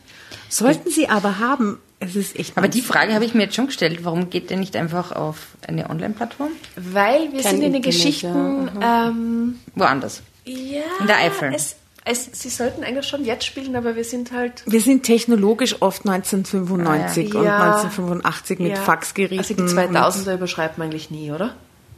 Sollten 0.48 0.90
Sie 0.90 1.08
aber 1.08 1.38
haben, 1.38 1.80
es 2.00 2.16
ist 2.16 2.38
echt. 2.38 2.56
Aber 2.56 2.68
die 2.68 2.80
Frage 2.80 3.14
habe 3.14 3.24
ich 3.24 3.34
mir 3.34 3.44
jetzt 3.44 3.56
schon 3.56 3.66
gestellt. 3.66 4.04
Warum 4.04 4.30
geht 4.30 4.50
der 4.50 4.56
nicht 4.56 4.76
einfach 4.76 5.12
auf 5.12 5.48
eine 5.66 5.90
Online-Plattform? 5.90 6.50
Weil 6.76 7.32
wir 7.32 7.42
Kein 7.42 7.56
sind 7.56 7.62
in 7.62 7.72
den 7.72 7.82
Geschichten. 7.82 8.70
Ähm, 8.80 9.58
Woanders. 9.74 10.22
ja, 10.44 10.82
In 11.00 11.06
der 11.06 11.16
Eifel. 11.18 11.52
Es, 11.54 11.76
es, 12.04 12.28
sie 12.32 12.48
sollten 12.48 12.84
eigentlich 12.84 13.06
schon 13.06 13.24
jetzt 13.24 13.44
spielen, 13.44 13.74
aber 13.76 13.96
wir 13.96 14.04
sind 14.04 14.32
halt. 14.32 14.62
Wir 14.66 14.80
sind 14.80 15.02
technologisch 15.02 15.82
oft 15.82 16.06
1995 16.08 17.34
und 17.34 17.44
Ja. 17.44 17.56
1985 17.74 18.58
mit 18.60 18.70
ja, 18.70 18.76
Faxgeräten. 18.76 19.38
Also 19.38 19.54
die 19.54 19.62
2000er 19.62 20.34
überschreibt 20.34 20.78
man 20.78 20.86
eigentlich 20.88 21.10
nie, 21.10 21.30
oder? 21.32 21.54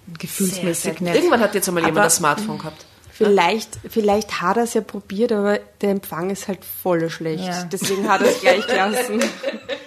und 0.07 0.19
gefühlsmäßig 0.19 1.01
nicht. 1.01 1.15
Irgendwann 1.15 1.41
hat 1.41 1.55
jetzt 1.55 1.69
einmal 1.69 1.83
jemand 1.83 1.99
Aber- 1.99 2.07
ein 2.07 2.11
Smartphone 2.11 2.59
gehabt. 2.59 2.87
Vielleicht, 3.13 3.79
vielleicht 3.91 4.41
hat 4.41 4.57
er 4.57 4.63
es 4.65 4.73
ja 4.73 4.81
probiert, 4.81 5.31
aber 5.31 5.59
der 5.83 5.91
Empfang 5.91 6.31
ist 6.31 6.49
halt 6.49 6.61
voll 6.65 7.11
schlecht. 7.11 7.45
Ja. 7.45 7.65
Deswegen 7.65 8.09
hat 8.09 8.23
er 8.23 8.29
es 8.29 8.41
gleich 8.41 8.67
gelassen. 8.67 9.21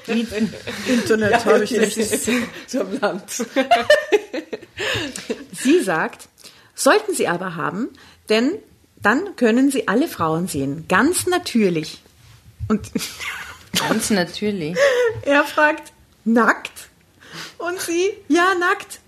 Internet 0.87 1.45
habe 1.45 1.63
ich 1.63 1.71
nicht. 1.71 1.95
so 2.67 2.81
am 2.81 2.99
Land. 2.99 3.23
Sie 5.51 5.81
sagt, 5.81 6.27
sollten 6.75 7.13
Sie 7.13 7.27
aber 7.27 7.55
haben, 7.55 7.89
denn 8.29 8.53
dann 9.01 9.35
können 9.35 9.71
Sie 9.71 9.87
alle 9.87 10.07
Frauen 10.07 10.47
sehen. 10.47 10.85
Ganz 10.87 11.27
natürlich. 11.27 12.01
Und 12.67 12.91
Ganz 13.77 14.09
natürlich. 14.09 14.77
er 15.23 15.43
fragt, 15.43 15.91
nackt? 16.23 16.89
Und 17.57 17.79
sie, 17.79 18.11
ja, 18.27 18.53
nackt, 18.59 18.99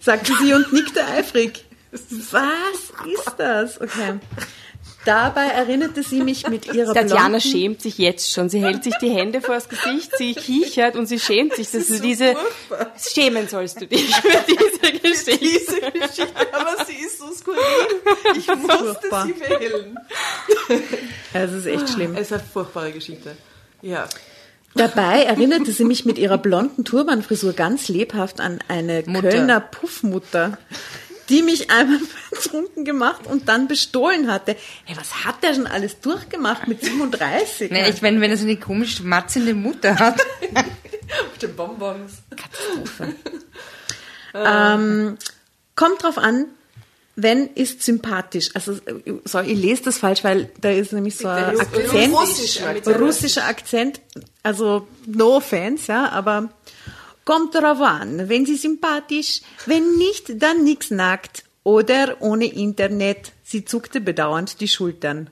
sagte 0.00 0.32
sie 0.40 0.54
und 0.54 0.72
nickte 0.72 1.04
eifrig. 1.04 1.64
Was 1.90 2.92
ist 3.06 3.34
das? 3.36 3.80
Okay. 3.80 4.18
Dabei 5.04 5.46
erinnerte 5.46 6.02
sie 6.02 6.22
mich 6.22 6.48
mit 6.48 6.72
ihrer 6.72 6.94
Tatjana 6.94 7.28
blonden... 7.28 7.40
schämt 7.40 7.82
sich 7.82 7.98
jetzt 7.98 8.32
schon. 8.32 8.48
Sie 8.48 8.62
hält 8.62 8.84
sich 8.84 8.94
die 9.00 9.10
Hände 9.10 9.40
vors 9.40 9.68
Gesicht, 9.68 10.16
sie 10.16 10.34
kichert 10.34 10.96
und 10.96 11.06
sie 11.06 11.18
schämt 11.18 11.54
sich, 11.54 11.70
dass 11.70 11.88
du 11.88 12.00
diese. 12.00 12.34
Schämen 12.96 13.48
sollst 13.48 13.80
du 13.80 13.86
dich 13.86 14.14
für 14.14 14.44
diese 14.48 15.00
Geschichte. 15.00 16.26
aber 16.52 16.84
sie 16.86 17.04
ist 17.04 17.18
so 17.18 17.32
skurril. 17.32 17.60
Ich 18.36 18.46
Furchtbar. 18.46 19.26
musste 19.26 19.34
sie 19.34 19.40
wählen. 19.40 19.98
Es 21.32 21.52
ist 21.52 21.66
echt 21.66 21.88
schlimm. 21.88 22.14
Es 22.14 22.22
ist 22.22 22.32
eine 22.34 22.42
furchtbare 22.42 22.92
Geschichte. 22.92 23.36
Ja. 23.80 24.08
Dabei 24.74 25.24
erinnerte 25.24 25.72
sie 25.72 25.84
mich 25.84 26.06
mit 26.06 26.18
ihrer 26.18 26.38
blonden 26.38 26.84
Turbanfrisur 26.84 27.52
ganz 27.52 27.88
lebhaft 27.88 28.40
an 28.40 28.58
eine 28.68 29.02
Mutter. 29.06 29.28
Kölner 29.28 29.60
Puffmutter, 29.60 30.56
die 31.32 31.42
mich 31.42 31.70
einmal 31.70 31.98
betrunken 32.30 32.84
gemacht 32.84 33.26
und 33.26 33.48
dann 33.48 33.66
bestohlen 33.66 34.30
hatte. 34.30 34.54
Hey, 34.84 34.96
was 34.96 35.24
hat 35.24 35.42
der 35.42 35.54
schon 35.54 35.66
alles 35.66 35.98
durchgemacht 36.00 36.68
mit 36.68 36.84
37? 36.84 37.70
Nee, 37.70 37.88
ich 37.88 38.02
meine, 38.02 38.20
wenn 38.20 38.30
er 38.30 38.36
so 38.36 38.44
eine 38.44 38.56
komisch 38.58 39.00
matzende 39.00 39.54
Mutter 39.54 39.98
hat. 39.98 40.24
Mit 41.32 41.42
den 41.42 41.56
Bonbons. 41.56 42.12
Ähm, 44.34 45.18
kommt 45.76 46.02
drauf 46.02 46.16
an, 46.16 46.46
wenn 47.16 47.48
ist 47.48 47.82
sympathisch. 47.82 48.48
Also 48.54 48.78
sorry, 49.24 49.52
ich 49.52 49.58
lese 49.58 49.82
das 49.82 49.98
falsch, 49.98 50.24
weil 50.24 50.50
da 50.58 50.70
ist 50.70 50.94
nämlich 50.94 51.18
so 51.18 51.28
ein 51.28 51.60
Akzent, 51.60 52.14
russischer 52.14 52.68
Akzent. 52.68 52.98
russischer 52.98 53.44
Akzent. 53.44 54.00
Also 54.42 54.88
no 55.06 55.36
offense, 55.36 55.92
ja, 55.92 56.08
aber 56.08 56.48
kommt 57.24 57.54
drauf 57.54 57.80
an, 57.80 58.28
wenn 58.28 58.46
sie 58.46 58.56
sympathisch, 58.56 59.40
wenn 59.66 59.96
nicht, 59.96 60.42
dann 60.42 60.64
nix 60.64 60.90
nackt 60.90 61.44
oder 61.64 62.16
ohne 62.20 62.46
Internet. 62.46 63.32
Sie 63.42 63.64
zuckte 63.64 64.00
bedauernd 64.00 64.60
die 64.60 64.68
Schultern. 64.68 65.30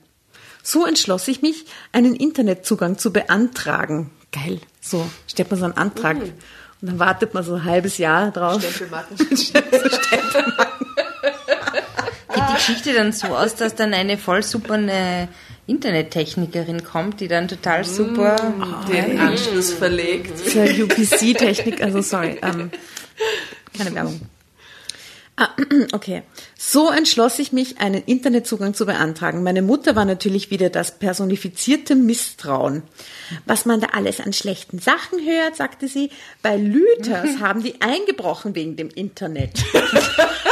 So 0.62 0.86
entschloss 0.86 1.26
ich 1.28 1.42
mich, 1.42 1.64
einen 1.92 2.14
Internetzugang 2.14 2.98
zu 2.98 3.12
beantragen. 3.12 4.10
Geil. 4.30 4.60
So, 4.80 5.08
stellt 5.26 5.50
man 5.50 5.58
so 5.58 5.64
einen 5.64 5.76
Antrag. 5.76 6.16
Und 6.20 6.32
dann 6.80 6.98
wartet 6.98 7.34
man 7.34 7.44
so 7.44 7.54
ein 7.54 7.64
halbes 7.64 7.98
Jahr 7.98 8.30
drauf. 8.30 8.62
Stempelmarken. 8.62 9.16
Geht 12.34 12.44
die 12.48 12.54
Geschichte 12.54 12.94
dann 12.94 13.12
so 13.12 13.28
aus, 13.28 13.54
dass 13.54 13.74
dann 13.74 13.92
eine 13.92 14.16
voll 14.16 14.42
super 14.42 14.74
eine 14.74 15.28
Internettechnikerin 15.70 16.84
kommt, 16.84 17.20
die 17.20 17.28
dann 17.28 17.48
total 17.48 17.84
super. 17.84 18.36
Den 18.92 19.18
Anschluss 19.18 19.72
verlegt. 19.72 20.32
Ja 20.54 20.64
UPC-Technik, 20.64 21.82
also 21.82 22.02
sorry, 22.02 22.40
ähm, 22.42 22.70
keine 23.76 23.94
Werbung. 23.94 24.20
Ah, 25.40 25.48
okay. 25.92 26.22
So 26.58 26.90
entschloss 26.90 27.38
ich 27.38 27.50
mich, 27.50 27.78
einen 27.80 28.02
Internetzugang 28.04 28.74
zu 28.74 28.84
beantragen. 28.84 29.42
Meine 29.42 29.62
Mutter 29.62 29.96
war 29.96 30.04
natürlich 30.04 30.50
wieder 30.50 30.68
das 30.68 30.98
personifizierte 30.98 31.94
Misstrauen. 31.94 32.82
Was 33.46 33.64
man 33.64 33.80
da 33.80 33.88
alles 33.92 34.20
an 34.20 34.34
schlechten 34.34 34.78
Sachen 34.78 35.18
hört, 35.24 35.56
sagte 35.56 35.88
sie, 35.88 36.10
bei 36.42 36.58
Lüthers 36.58 37.38
haben 37.40 37.62
die 37.62 37.80
eingebrochen 37.80 38.54
wegen 38.54 38.76
dem 38.76 38.90
Internet. 38.90 39.64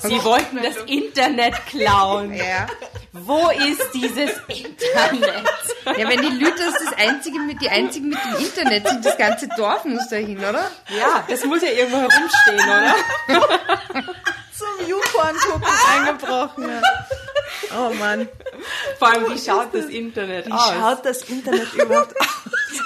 Sie 0.00 0.22
wollten 0.24 0.62
das 0.62 0.76
Internet 0.86 1.54
klauen. 1.66 2.38
Wo 3.12 3.50
ist 3.50 3.82
dieses 3.94 4.30
Internet? 4.48 5.44
Ja, 5.98 6.08
wenn 6.08 6.22
die 6.22 6.38
Lüters 6.44 6.74
das 6.84 6.94
einzige 6.96 7.38
mit, 7.40 7.60
die 7.60 7.68
einzigen 7.68 8.08
mit 8.08 8.18
dem 8.24 8.44
Internet 8.44 8.88
sind, 8.88 9.04
das 9.04 9.18
ganze 9.18 9.48
Dorf 9.48 9.84
muss 9.84 10.08
dahin, 10.08 10.38
oder? 10.38 10.70
Ja, 10.98 11.24
das 11.28 11.44
muss 11.44 11.62
ja 11.62 11.68
irgendwo 11.70 11.98
herumstehen, 11.98 12.60
oder? 12.60 12.94
Zum 14.56 14.88
YouPorn 14.88 15.36
gucken 15.36 15.68
eingebrochen. 15.94 16.68
Ja. 16.70 16.80
Oh 17.76 17.92
Mann. 17.94 18.28
Vor 18.98 19.08
allem, 19.08 19.34
wie 19.34 19.38
schaut 19.38 19.74
das 19.74 19.86
Internet 19.86 20.46
Wie 20.46 20.52
aus? 20.52 20.70
schaut 20.70 21.04
das 21.04 21.22
Internet 21.22 21.72
überhaupt 21.74 22.18
aus? 22.20 22.26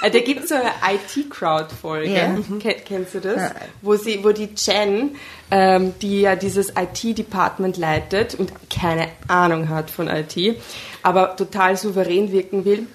Äh, 0.01 0.11
Da 0.11 0.19
gibt 0.19 0.43
es 0.43 0.49
so 0.49 0.55
eine 0.55 0.71
IT-Crowd-Folge, 0.95 2.13
Ja. 2.13 2.35
Ken- 2.59 2.75
kennst 2.85 3.13
du 3.15 3.19
das? 3.19 3.51
Wo, 3.81 3.95
sie, 3.95 4.23
wo 4.23 4.31
die 4.31 4.49
Jen, 4.55 5.15
ähm, 5.51 5.93
die 6.01 6.21
ja 6.21 6.35
dieses 6.35 6.73
IT-Department 6.75 7.77
leitet 7.77 8.35
und 8.35 8.51
keine 8.69 9.07
Ahnung 9.27 9.69
hat 9.69 9.89
von 9.89 10.07
IT, 10.07 10.35
aber 11.03 11.35
total 11.35 11.77
souverän 11.77 12.31
wirken 12.31 12.65
will 12.65 12.87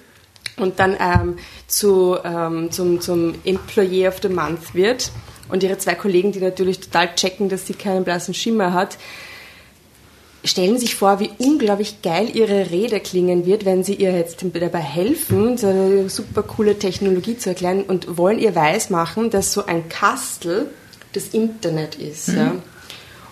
und 0.57 0.79
dann 0.79 0.95
ähm, 0.99 1.37
zu, 1.67 2.17
ähm, 2.23 2.71
zum, 2.71 3.01
zum 3.01 3.35
Employee 3.43 4.07
of 4.07 4.19
the 4.21 4.29
Month 4.29 4.73
wird 4.75 5.11
und- 5.47 5.53
und 5.53 5.61
ihre 5.61 5.77
zwei 5.77 5.93
Kollegen, 5.95 6.31
die 6.31 6.39
natürlich 6.39 6.79
total 6.79 7.13
checken, 7.15 7.49
dass 7.49 7.67
sie 7.67 7.73
keinen 7.73 8.03
blassen 8.05 8.33
Schimmer 8.33 8.73
hat, 8.73 8.97
stellen 10.43 10.77
sich 10.77 10.95
vor, 10.95 11.19
wie 11.19 11.31
unglaublich 11.37 12.01
geil 12.01 12.29
ihre 12.33 12.69
Rede 12.69 12.99
klingen 12.99 13.45
wird, 13.45 13.65
wenn 13.65 13.83
sie 13.83 13.95
ihr 13.95 14.11
jetzt 14.11 14.43
dabei 14.53 14.79
helfen, 14.79 15.57
so 15.57 15.67
eine 15.67 16.09
super 16.09 16.43
coole 16.43 16.77
Technologie 16.77 17.37
zu 17.37 17.49
erklären 17.49 17.83
und 17.83 18.17
wollen 18.17 18.39
ihr 18.39 18.53
weismachen, 18.53 19.29
dass 19.29 19.53
so 19.53 19.65
ein 19.65 19.87
Kastel 19.87 20.69
das 21.13 21.29
Internet 21.29 21.95
ist. 21.95 22.29
Mhm. 22.29 22.37
Ja. 22.37 22.55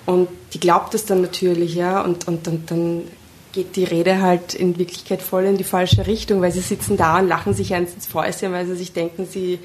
Und 0.06 0.30
die 0.54 0.60
glaubt 0.60 0.94
das 0.94 1.06
dann 1.06 1.22
natürlich, 1.22 1.76
ja, 1.76 2.02
und, 2.02 2.28
und, 2.28 2.48
und 2.48 2.72
dann 2.72 3.04
geht 3.52 3.76
die 3.76 3.84
Rede 3.84 4.22
halt 4.22 4.54
in 4.54 4.80
Wirklichkeit 4.80 5.22
voll 5.22 5.44
in 5.44 5.58
die 5.58 5.66
falsche 5.66 6.08
Richtung, 6.08 6.42
weil 6.42 6.54
sie 6.54 6.62
sitzen 6.62 6.96
da 6.96 7.20
und 7.20 7.28
lachen 7.28 7.54
sich 7.54 7.74
eins 7.74 7.94
ins 7.94 8.08
Fäustchen, 8.08 8.54
weil 8.54 8.66
sie 8.66 8.76
sich 8.76 8.94
denken, 8.94 9.28
sie 9.30 9.60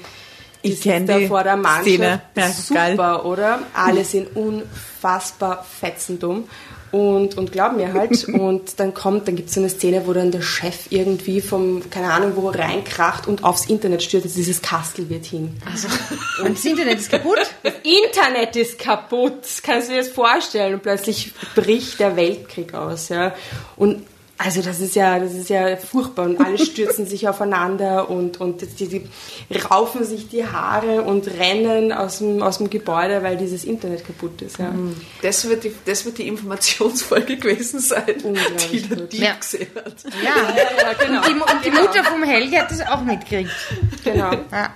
ich 0.61 0.81
kenne 0.81 1.05
da 1.05 1.19
vor 1.27 1.43
der 1.43 1.55
Mannschaft. 1.55 1.83
Szene. 1.83 2.21
Ja, 2.35 2.49
super, 2.49 2.97
geil. 2.97 3.19
oder? 3.21 3.59
Alle 3.73 4.03
sind 4.03 4.35
unfassbar 4.35 5.63
fetzendumm 5.63 6.45
und, 6.91 7.37
und 7.37 7.51
glauben 7.51 7.77
mir 7.77 7.93
halt. 7.93 8.27
und 8.27 8.79
dann 8.79 8.93
kommt, 8.93 9.27
dann 9.27 9.35
gibt 9.35 9.49
es 9.49 9.55
so 9.55 9.61
eine 9.61 9.69
Szene, 9.69 10.03
wo 10.05 10.13
dann 10.13 10.31
der 10.31 10.41
Chef 10.41 10.87
irgendwie 10.89 11.41
vom, 11.41 11.89
keine 11.89 12.11
Ahnung, 12.11 12.33
wo 12.35 12.49
reinkracht 12.49 13.27
und 13.27 13.43
aufs 13.43 13.65
Internet 13.65 14.03
stürzt. 14.03 14.25
Also 14.25 14.37
dieses 14.37 14.61
Kastel 14.61 15.09
wird 15.09 15.25
hin. 15.25 15.57
Also, 15.69 15.87
und 16.43 16.57
das 16.57 16.65
Internet 16.65 16.99
ist 16.99 17.09
kaputt? 17.09 17.39
Das 17.63 17.73
Internet 17.83 18.55
ist 18.55 18.79
kaputt. 18.79 19.43
Kannst 19.63 19.89
du 19.89 19.93
dir 19.93 19.99
das 19.99 20.09
vorstellen? 20.09 20.75
Und 20.75 20.83
plötzlich 20.83 21.33
bricht 21.55 21.99
der 21.99 22.15
Weltkrieg 22.15 22.73
aus. 22.73 23.09
Ja. 23.09 23.33
Und 23.75 24.03
also 24.39 24.61
das 24.61 24.79
ist 24.79 24.95
ja, 24.95 25.17
das 25.17 25.33
ist 25.33 25.49
ja 25.49 25.75
furchtbar 25.77 26.25
und 26.25 26.39
alle 26.39 26.59
stürzen 26.59 27.07
sich 27.07 27.27
aufeinander 27.27 28.09
und, 28.09 28.39
und 28.39 28.61
die, 28.79 28.87
die 28.87 29.09
raufen 29.57 30.03
sich 30.03 30.29
die 30.29 30.45
Haare 30.45 31.01
und 31.01 31.27
rennen 31.27 31.91
aus 31.91 32.19
dem, 32.19 32.43
aus 32.43 32.59
dem 32.59 32.69
Gebäude, 32.69 33.23
weil 33.23 33.37
dieses 33.37 33.65
Internet 33.65 34.05
kaputt 34.05 34.41
ist. 34.43 34.59
Ja. 34.59 34.69
Mhm. 34.69 34.95
Das, 35.23 35.49
wird 35.49 35.63
die, 35.63 35.73
das 35.85 36.05
wird 36.05 36.19
die 36.19 36.27
Informationsfolge 36.27 37.37
gewesen 37.37 37.79
sein, 37.79 38.03
die 38.71 38.81
der 38.81 38.97
Dieb 38.97 39.21
ja. 39.21 39.33
gesehen 39.33 39.69
hat. 39.75 40.03
Ja, 40.23 40.55
ja, 40.55 40.93
genau. 40.93 41.19
Und 41.19 41.27
die, 41.27 41.33
und 41.33 41.65
die 41.65 41.69
genau. 41.71 41.81
Mutter 41.81 42.03
vom 42.03 42.23
Helge 42.23 42.59
hat 42.59 42.69
das 42.69 42.81
auch 42.87 43.01
mitgekriegt. 43.01 43.51
Genau. 44.03 44.31
Ja. 44.51 44.73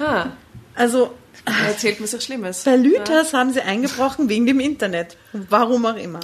Ah. 0.00 0.26
Also 0.74 1.12
er 1.48 1.68
erzählt 1.68 2.00
mir 2.00 2.06
so 2.06 2.20
Schlimmes. 2.20 2.64
Bei 2.64 2.76
Lüthers 2.76 3.32
ja. 3.32 3.38
haben 3.38 3.52
sie 3.52 3.60
eingebrochen 3.60 4.28
wegen 4.28 4.46
dem 4.46 4.60
Internet. 4.60 5.16
Warum 5.32 5.86
auch 5.86 5.96
immer. 5.96 6.20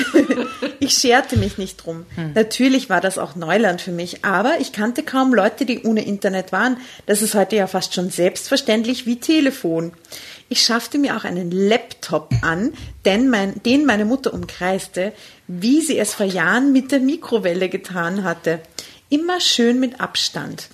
ich 0.80 0.94
scherte 0.94 1.36
mich 1.36 1.58
nicht 1.58 1.76
drum. 1.76 2.06
Hm. 2.14 2.32
Natürlich 2.34 2.88
war 2.90 3.00
das 3.00 3.18
auch 3.18 3.36
Neuland 3.36 3.80
für 3.80 3.92
mich, 3.92 4.24
aber 4.24 4.60
ich 4.60 4.72
kannte 4.72 5.02
kaum 5.02 5.34
Leute, 5.34 5.64
die 5.64 5.82
ohne 5.82 6.04
Internet 6.04 6.52
waren. 6.52 6.78
Das 7.06 7.22
ist 7.22 7.34
heute 7.34 7.56
ja 7.56 7.66
fast 7.66 7.94
schon 7.94 8.10
selbstverständlich 8.10 9.06
wie 9.06 9.16
Telefon. 9.20 9.92
Ich 10.48 10.62
schaffte 10.62 10.98
mir 10.98 11.16
auch 11.16 11.24
einen 11.24 11.50
Laptop 11.50 12.30
an, 12.42 12.74
denn 13.04 13.28
mein, 13.28 13.62
den 13.62 13.86
meine 13.86 14.04
Mutter 14.04 14.34
umkreiste, 14.34 15.12
wie 15.46 15.80
sie 15.80 15.98
es 15.98 16.14
vor 16.14 16.26
Jahren 16.26 16.72
mit 16.72 16.92
der 16.92 17.00
Mikrowelle 17.00 17.68
getan 17.68 18.24
hatte. 18.24 18.60
Immer 19.08 19.40
schön 19.40 19.80
mit 19.80 20.00
Abstand. 20.00 20.68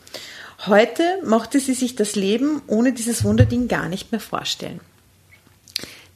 Heute 0.66 1.02
mochte 1.24 1.58
sie 1.58 1.74
sich 1.74 1.96
das 1.96 2.16
Leben 2.16 2.60
ohne 2.66 2.92
dieses 2.92 3.24
Wunderding 3.24 3.66
gar 3.66 3.88
nicht 3.88 4.12
mehr 4.12 4.20
vorstellen. 4.20 4.80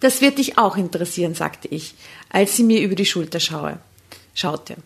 Das 0.00 0.20
wird 0.20 0.36
dich 0.36 0.58
auch 0.58 0.76
interessieren, 0.76 1.34
sagte 1.34 1.68
ich, 1.68 1.94
als 2.28 2.56
sie 2.56 2.64
mir 2.64 2.82
über 2.82 2.94
die 2.94 3.06
Schulter 3.06 3.40
schaue, 3.40 3.78
schaute. 4.34 4.76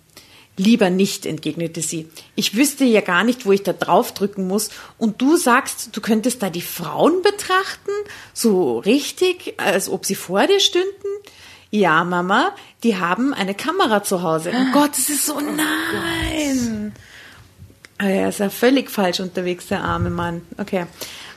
Lieber 0.57 0.91
nicht, 0.91 1.27
entgegnete 1.27 1.83
sie. 1.83 2.09
Ich 2.35 2.57
wüsste 2.57 2.85
ja 2.85 3.01
gar 3.01 3.25
nicht, 3.25 3.47
wo 3.47 3.53
ich 3.53 3.63
da 3.63 3.73
draufdrücken 3.73 4.47
muss. 4.47 4.71
Und 4.97 5.23
du 5.23 5.37
sagst, 5.37 5.97
du 5.97 6.01
könntest 6.01 6.43
da 6.43 6.51
die 6.51 6.63
Frauen 6.63 7.23
betrachten? 7.23 7.91
So 8.35 8.79
richtig, 8.79 9.55
als 9.57 9.89
ob 9.89 10.05
sie 10.05 10.17
vor 10.17 10.47
dir 10.47 10.59
stünden? 10.59 10.89
Ja, 11.71 12.03
Mama, 12.03 12.55
die 12.83 12.97
haben 12.97 13.35
eine 13.35 13.55
Kamera 13.55 14.03
zu 14.03 14.23
Hause. 14.23 14.53
Oh 14.53 14.73
Gott, 14.73 14.91
das 14.93 15.11
ist 15.11 15.27
so, 15.27 15.37
oh 15.37 15.41
nein. 15.41 16.93
Ah, 16.95 17.01
er 17.99 18.29
ist 18.29 18.41
ja 18.41 18.51
völlig 18.51 18.91
falsch 18.91 19.21
unterwegs, 19.21 19.67
der 19.67 19.83
arme 19.83 20.11
Mann. 20.11 20.43
Okay. 20.57 20.87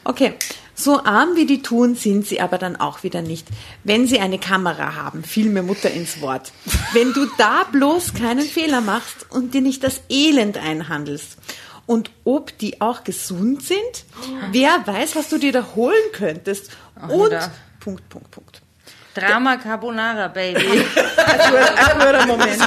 Okay. 0.03 0.33
So 0.73 1.03
arm 1.03 1.35
wie 1.35 1.45
die 1.45 1.61
tun, 1.61 1.95
sind 1.95 2.25
sie 2.25 2.41
aber 2.41 2.57
dann 2.57 2.75
auch 2.75 3.03
wieder 3.03 3.21
nicht. 3.21 3.47
Wenn 3.83 4.07
sie 4.07 4.19
eine 4.19 4.39
Kamera 4.39 4.95
haben, 4.95 5.23
fiel 5.23 5.49
mir 5.49 5.61
Mutter 5.61 5.91
ins 5.91 6.21
Wort. 6.21 6.51
Wenn 6.93 7.13
du 7.13 7.27
da 7.37 7.65
bloß 7.71 8.13
keinen 8.15 8.41
Fehler 8.41 8.81
machst 8.81 9.27
und 9.29 9.53
dir 9.53 9.61
nicht 9.61 9.83
das 9.83 10.01
Elend 10.09 10.57
einhandelst. 10.57 11.37
Und 11.85 12.09
ob 12.23 12.57
die 12.57 12.81
auch 12.81 13.03
gesund 13.03 13.63
sind, 13.63 14.05
wer 14.51 14.81
weiß, 14.85 15.15
was 15.15 15.29
du 15.29 15.37
dir 15.37 15.51
da 15.51 15.67
holen 15.75 16.11
könntest. 16.13 16.71
Ach, 16.95 17.09
und. 17.09 17.37
Punkt, 17.79 18.07
Punkt, 18.09 18.31
Punkt. 18.31 18.61
Drama 19.13 19.57
Carbonara, 19.57 20.29
Baby. 20.29 20.61
Moment. 22.27 22.61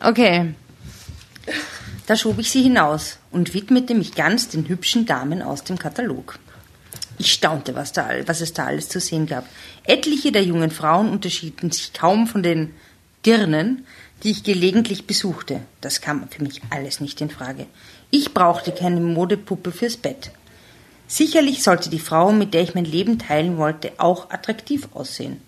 Okay. 0.00 0.54
Da 2.10 2.16
schob 2.16 2.40
ich 2.40 2.50
sie 2.50 2.64
hinaus 2.64 3.18
und 3.30 3.54
widmete 3.54 3.94
mich 3.94 4.16
ganz 4.16 4.48
den 4.48 4.68
hübschen 4.68 5.06
Damen 5.06 5.42
aus 5.42 5.62
dem 5.62 5.78
Katalog. 5.78 6.40
Ich 7.18 7.32
staunte, 7.32 7.76
was, 7.76 7.92
da, 7.92 8.08
was 8.26 8.40
es 8.40 8.52
da 8.52 8.66
alles 8.66 8.88
zu 8.88 8.98
sehen 8.98 9.26
gab. 9.26 9.46
Etliche 9.84 10.32
der 10.32 10.42
jungen 10.42 10.72
Frauen 10.72 11.08
unterschieden 11.08 11.70
sich 11.70 11.92
kaum 11.92 12.26
von 12.26 12.42
den 12.42 12.74
Dirnen, 13.24 13.86
die 14.24 14.32
ich 14.32 14.42
gelegentlich 14.42 15.06
besuchte. 15.06 15.60
Das 15.80 16.00
kam 16.00 16.28
für 16.28 16.42
mich 16.42 16.60
alles 16.70 16.98
nicht 16.98 17.20
in 17.20 17.30
Frage. 17.30 17.66
Ich 18.10 18.34
brauchte 18.34 18.72
keine 18.72 19.00
Modepuppe 19.00 19.70
fürs 19.70 19.96
Bett. 19.96 20.32
Sicherlich 21.06 21.62
sollte 21.62 21.90
die 21.90 22.00
Frau, 22.00 22.32
mit 22.32 22.54
der 22.54 22.62
ich 22.62 22.74
mein 22.74 22.86
Leben 22.86 23.20
teilen 23.20 23.56
wollte, 23.56 23.92
auch 23.98 24.30
attraktiv 24.30 24.88
aussehen. 24.94 25.40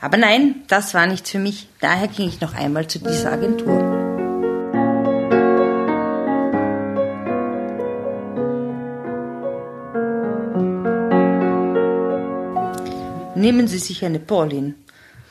Aber 0.00 0.16
nein, 0.16 0.62
das 0.68 0.94
war 0.94 1.08
nichts 1.08 1.32
für 1.32 1.40
mich. 1.40 1.66
Daher 1.80 2.06
ging 2.06 2.28
ich 2.28 2.40
noch 2.40 2.54
einmal 2.54 2.86
zu 2.86 3.00
dieser 3.00 3.32
Agentur. 3.32 4.03
Nehmen 13.44 13.68
Sie 13.68 13.78
sich 13.78 14.02
eine 14.02 14.20
Pauline, 14.20 14.74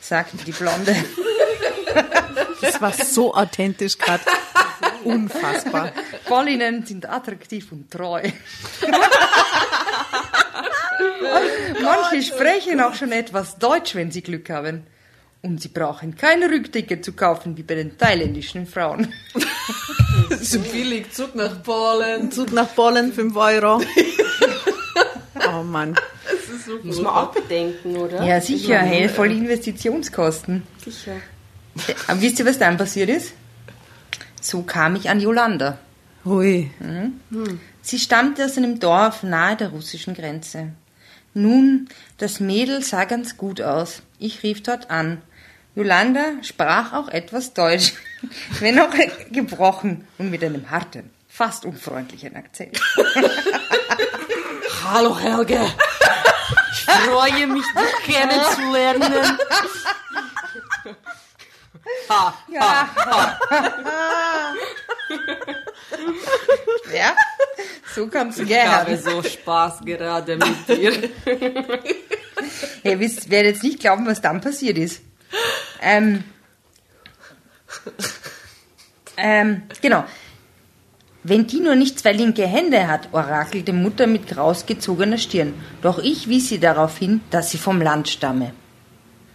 sagte 0.00 0.36
die 0.36 0.52
Blonde. 0.52 0.94
Das 2.60 2.80
war 2.80 2.92
so 2.92 3.34
authentisch 3.34 3.98
gerade. 3.98 4.22
Unfassbar. 5.02 5.90
Paulinen 6.24 6.86
sind 6.86 7.10
attraktiv 7.10 7.72
und 7.72 7.90
treu. 7.90 8.22
Manche 11.82 12.22
sprechen 12.22 12.80
auch 12.80 12.94
schon 12.94 13.10
etwas 13.10 13.58
Deutsch, 13.58 13.96
wenn 13.96 14.12
sie 14.12 14.22
Glück 14.22 14.48
haben. 14.48 14.86
Und 15.42 15.60
sie 15.60 15.68
brauchen 15.68 16.16
keine 16.16 16.48
Rückticket 16.48 17.04
zu 17.04 17.14
kaufen 17.14 17.56
wie 17.56 17.64
bei 17.64 17.74
den 17.74 17.98
thailändischen 17.98 18.68
Frauen. 18.68 19.12
so 20.40 20.60
billig, 20.60 21.10
Zug 21.12 21.34
nach 21.34 21.64
Polen. 21.64 22.30
Zug 22.30 22.52
nach 22.52 22.72
Polen, 22.76 23.12
5 23.12 23.34
Euro. 23.34 23.82
Oh 25.46 25.62
Mann 25.62 25.94
so 26.58 26.78
Muss 26.82 27.00
man 27.00 27.12
auch 27.14 27.32
bedenken, 27.32 27.96
oder? 27.96 28.22
Ja, 28.24 28.40
sicher. 28.40 28.78
Hey, 28.78 29.08
voll 29.08 29.30
Investitionskosten. 29.30 30.62
Sicher. 30.84 31.16
Aber 32.06 32.20
wisst 32.20 32.38
ihr, 32.38 32.46
was 32.46 32.58
dann 32.58 32.76
passiert 32.76 33.08
ist? 33.08 33.32
So 34.40 34.62
kam 34.62 34.96
ich 34.96 35.08
an 35.08 35.20
Jolanda. 35.20 35.78
Hui. 36.24 36.70
Mhm. 36.78 37.20
Hm. 37.30 37.60
Sie 37.82 37.98
stammte 37.98 38.44
aus 38.44 38.56
einem 38.56 38.80
Dorf 38.80 39.22
nahe 39.22 39.56
der 39.56 39.68
russischen 39.68 40.14
Grenze. 40.14 40.72
Nun, 41.34 41.88
das 42.18 42.40
Mädel 42.40 42.82
sah 42.82 43.04
ganz 43.04 43.36
gut 43.36 43.60
aus. 43.60 44.02
Ich 44.18 44.42
rief 44.42 44.62
dort 44.62 44.90
an. 44.90 45.20
Jolanda 45.74 46.24
sprach 46.42 46.92
auch 46.92 47.08
etwas 47.08 47.52
Deutsch, 47.52 47.94
wenn 48.60 48.78
auch 48.78 48.94
gebrochen 49.32 50.06
und 50.18 50.30
mit 50.30 50.44
einem 50.44 50.70
harten, 50.70 51.10
fast 51.28 51.64
unfreundlichen 51.64 52.36
Akzent. 52.36 52.80
Hallo 54.84 55.18
Helge, 55.18 55.60
ich 56.72 56.84
freue 56.84 57.46
mich, 57.46 57.64
dich 57.64 58.14
kennenzulernen. 58.14 59.38
Ha, 62.08 62.34
ha, 62.58 62.88
ha. 62.96 63.38
Ja, 66.94 67.16
so 67.94 68.06
kannst 68.08 68.38
du 68.38 68.46
gerne. 68.46 68.94
Ich 68.94 69.04
habe 69.06 69.22
so 69.22 69.22
Spaß 69.22 69.80
gerade 69.84 70.36
mit 70.36 70.68
dir. 70.68 71.10
Ihr 72.82 73.00
wisst, 73.00 73.30
werdet 73.30 73.54
jetzt 73.54 73.62
nicht 73.62 73.80
glauben, 73.80 74.06
was 74.06 74.20
dann 74.20 74.40
passiert 74.40 74.78
ist. 74.78 75.02
Ähm, 75.80 76.24
ähm, 79.16 79.62
genau. 79.80 80.04
Wenn 81.26 81.46
die 81.46 81.60
nur 81.60 81.74
nicht 81.74 81.98
zwei 81.98 82.12
linke 82.12 82.46
Hände 82.46 82.86
hat, 82.86 83.08
orakelte 83.12 83.72
Mutter 83.72 84.06
mit 84.06 84.26
krausgezogener 84.26 85.16
Stirn. 85.16 85.54
Doch 85.80 85.98
ich 85.98 86.28
wies 86.28 86.50
sie 86.50 86.60
darauf 86.60 86.98
hin, 86.98 87.22
dass 87.30 87.50
sie 87.50 87.56
vom 87.56 87.80
Land 87.80 88.08
stamme. 88.08 88.52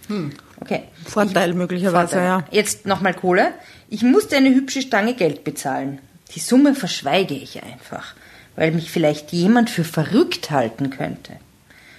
Hm. 0.07 0.31
Okay. 0.61 0.83
Vorteil 1.05 1.49
ich, 1.49 1.55
möglicherweise, 1.55 2.13
Vorteil. 2.13 2.25
ja. 2.27 2.43
Jetzt 2.51 2.85
nochmal 2.85 3.15
Kohle. 3.15 3.53
Ich 3.89 4.03
musste 4.03 4.37
eine 4.37 4.53
hübsche 4.53 4.83
Stange 4.83 5.15
Geld 5.15 5.43
bezahlen. 5.43 5.99
Die 6.35 6.39
Summe 6.39 6.75
verschweige 6.75 7.33
ich 7.33 7.63
einfach, 7.63 8.13
weil 8.55 8.71
mich 8.71 8.91
vielleicht 8.91 9.31
jemand 9.31 9.71
für 9.71 9.83
verrückt 9.83 10.51
halten 10.51 10.91
könnte. 10.91 11.33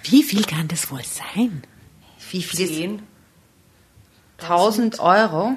Wie 0.04 0.22
viel 0.22 0.44
kann 0.44 0.68
das 0.68 0.90
wohl 0.92 1.02
sein? 1.02 1.64
Wie 2.30 2.42
viel? 2.42 2.68
Zehn. 2.68 3.02
1000 4.38 5.00
Euro? 5.00 5.56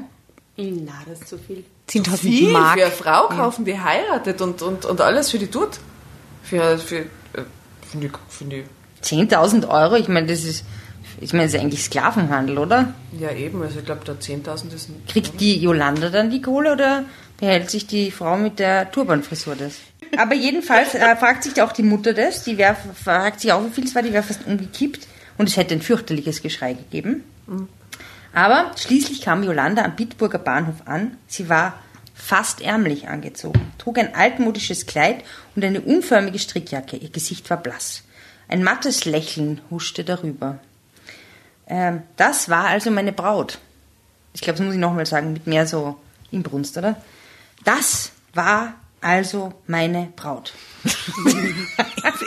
Na, 0.58 0.94
das 1.08 1.22
ist 1.22 1.30
zu 1.30 1.38
viel. 1.38 1.64
10.000 1.90 2.18
Viel 2.18 2.52
Mark. 2.52 2.80
für 2.80 2.86
eine 2.86 2.92
Frau 2.92 3.28
kaufen, 3.28 3.66
die 3.66 3.80
heiratet 3.80 4.42
und, 4.42 4.62
und, 4.62 4.86
und 4.86 5.02
alles 5.02 5.32
für 5.32 5.40
die 5.40 5.48
tut. 5.48 5.80
Für, 6.44 6.78
für 6.78 7.00
äh, 7.00 7.06
ich, 8.00 8.12
finde 8.30 8.58
ich, 8.58 8.66
10.000 9.04 9.68
Euro? 9.68 9.96
Ich 9.96 10.08
meine, 10.08 10.28
das 10.28 10.44
ist, 10.44 10.64
ich 11.20 11.34
meine, 11.34 11.46
das 11.46 11.56
ist 11.56 11.60
eigentlich 11.60 11.84
Sklavenhandel, 11.84 12.58
oder? 12.58 12.94
ja 13.20 13.32
eben, 13.32 13.62
also 13.62 13.80
ich 13.80 13.86
glaube, 13.86 14.02
da 14.06 14.14
10.000 14.14 14.74
ist 14.74 14.90
ein, 14.90 15.04
Kriegt 15.08 15.40
die 15.40 15.60
Jolanda 15.60 16.10
dann 16.10 16.30
die 16.30 16.42
Kohle 16.42 16.74
oder 16.74 17.06
behält 17.38 17.70
sich 17.70 17.88
die 17.88 18.12
Frau 18.12 18.38
mit 18.38 18.60
der 18.60 18.92
Turbanfrisur 18.92 19.56
das? 19.56 19.76
Aber 20.18 20.36
jedenfalls 20.36 20.94
äh, 20.96 21.16
fragt 21.16 21.44
sich 21.44 21.62
auch 21.62 21.72
die 21.72 21.84
Mutter 21.84 22.14
das, 22.14 22.44
die 22.44 22.58
wär, 22.58 22.76
fragt 22.76 23.42
sich 23.42 23.52
auch, 23.52 23.66
wie 23.66 23.72
viel 23.72 23.86
es 23.86 23.96
war, 23.96 24.04
die 24.04 24.14
wäre 24.14 24.24
fast 24.24 24.46
umgekippt 24.46 25.08
und 25.38 25.50
es 25.50 25.58
hätte 25.58 25.74
ein 25.74 25.82
fürchterliches 25.82 26.42
Geschrei 26.42 26.74
gegeben. 26.74 27.24
Aber 28.34 28.72
schließlich 28.76 29.22
kam 29.22 29.44
Jolanda 29.44 29.84
am 29.84 29.96
Bitburger 29.96 30.40
Bahnhof 30.40 30.86
an. 30.86 31.18
Sie 31.28 31.50
war 31.50 31.80
fast 32.16 32.62
ärmlich 32.62 33.08
angezogen, 33.08 33.72
trug 33.78 33.98
ein 33.98 34.16
altmodisches 34.16 34.86
Kleid 34.86 35.24
und 35.56 35.64
eine 35.64 35.82
unförmige 35.82 36.40
Strickjacke. 36.40 36.98
Ihr 36.98 37.10
Gesicht 37.10 37.50
war 37.50 37.58
blass. 37.58 38.04
Ein 38.48 38.64
mattes 38.64 39.06
Lächeln 39.06 39.62
huschte 39.70 40.04
darüber. 40.04 40.60
Ähm, 41.68 42.04
das 42.18 42.50
war 42.50 42.66
also 42.66 42.92
meine 42.92 43.14
Braut. 43.14 43.60
Ich 44.34 44.42
glaube, 44.42 44.58
das 44.58 44.66
muss 44.66 44.76
ich 44.76 44.82
nochmal 44.82 45.06
sagen, 45.06 45.34
mit 45.34 45.48
mehr 45.48 45.68
so 45.68 46.00
Inbrunst, 46.32 46.78
oder? 46.78 46.98
Das 47.64 48.12
war 48.34 48.74
also 49.02 49.54
meine 49.68 50.12
Braut. 50.16 50.54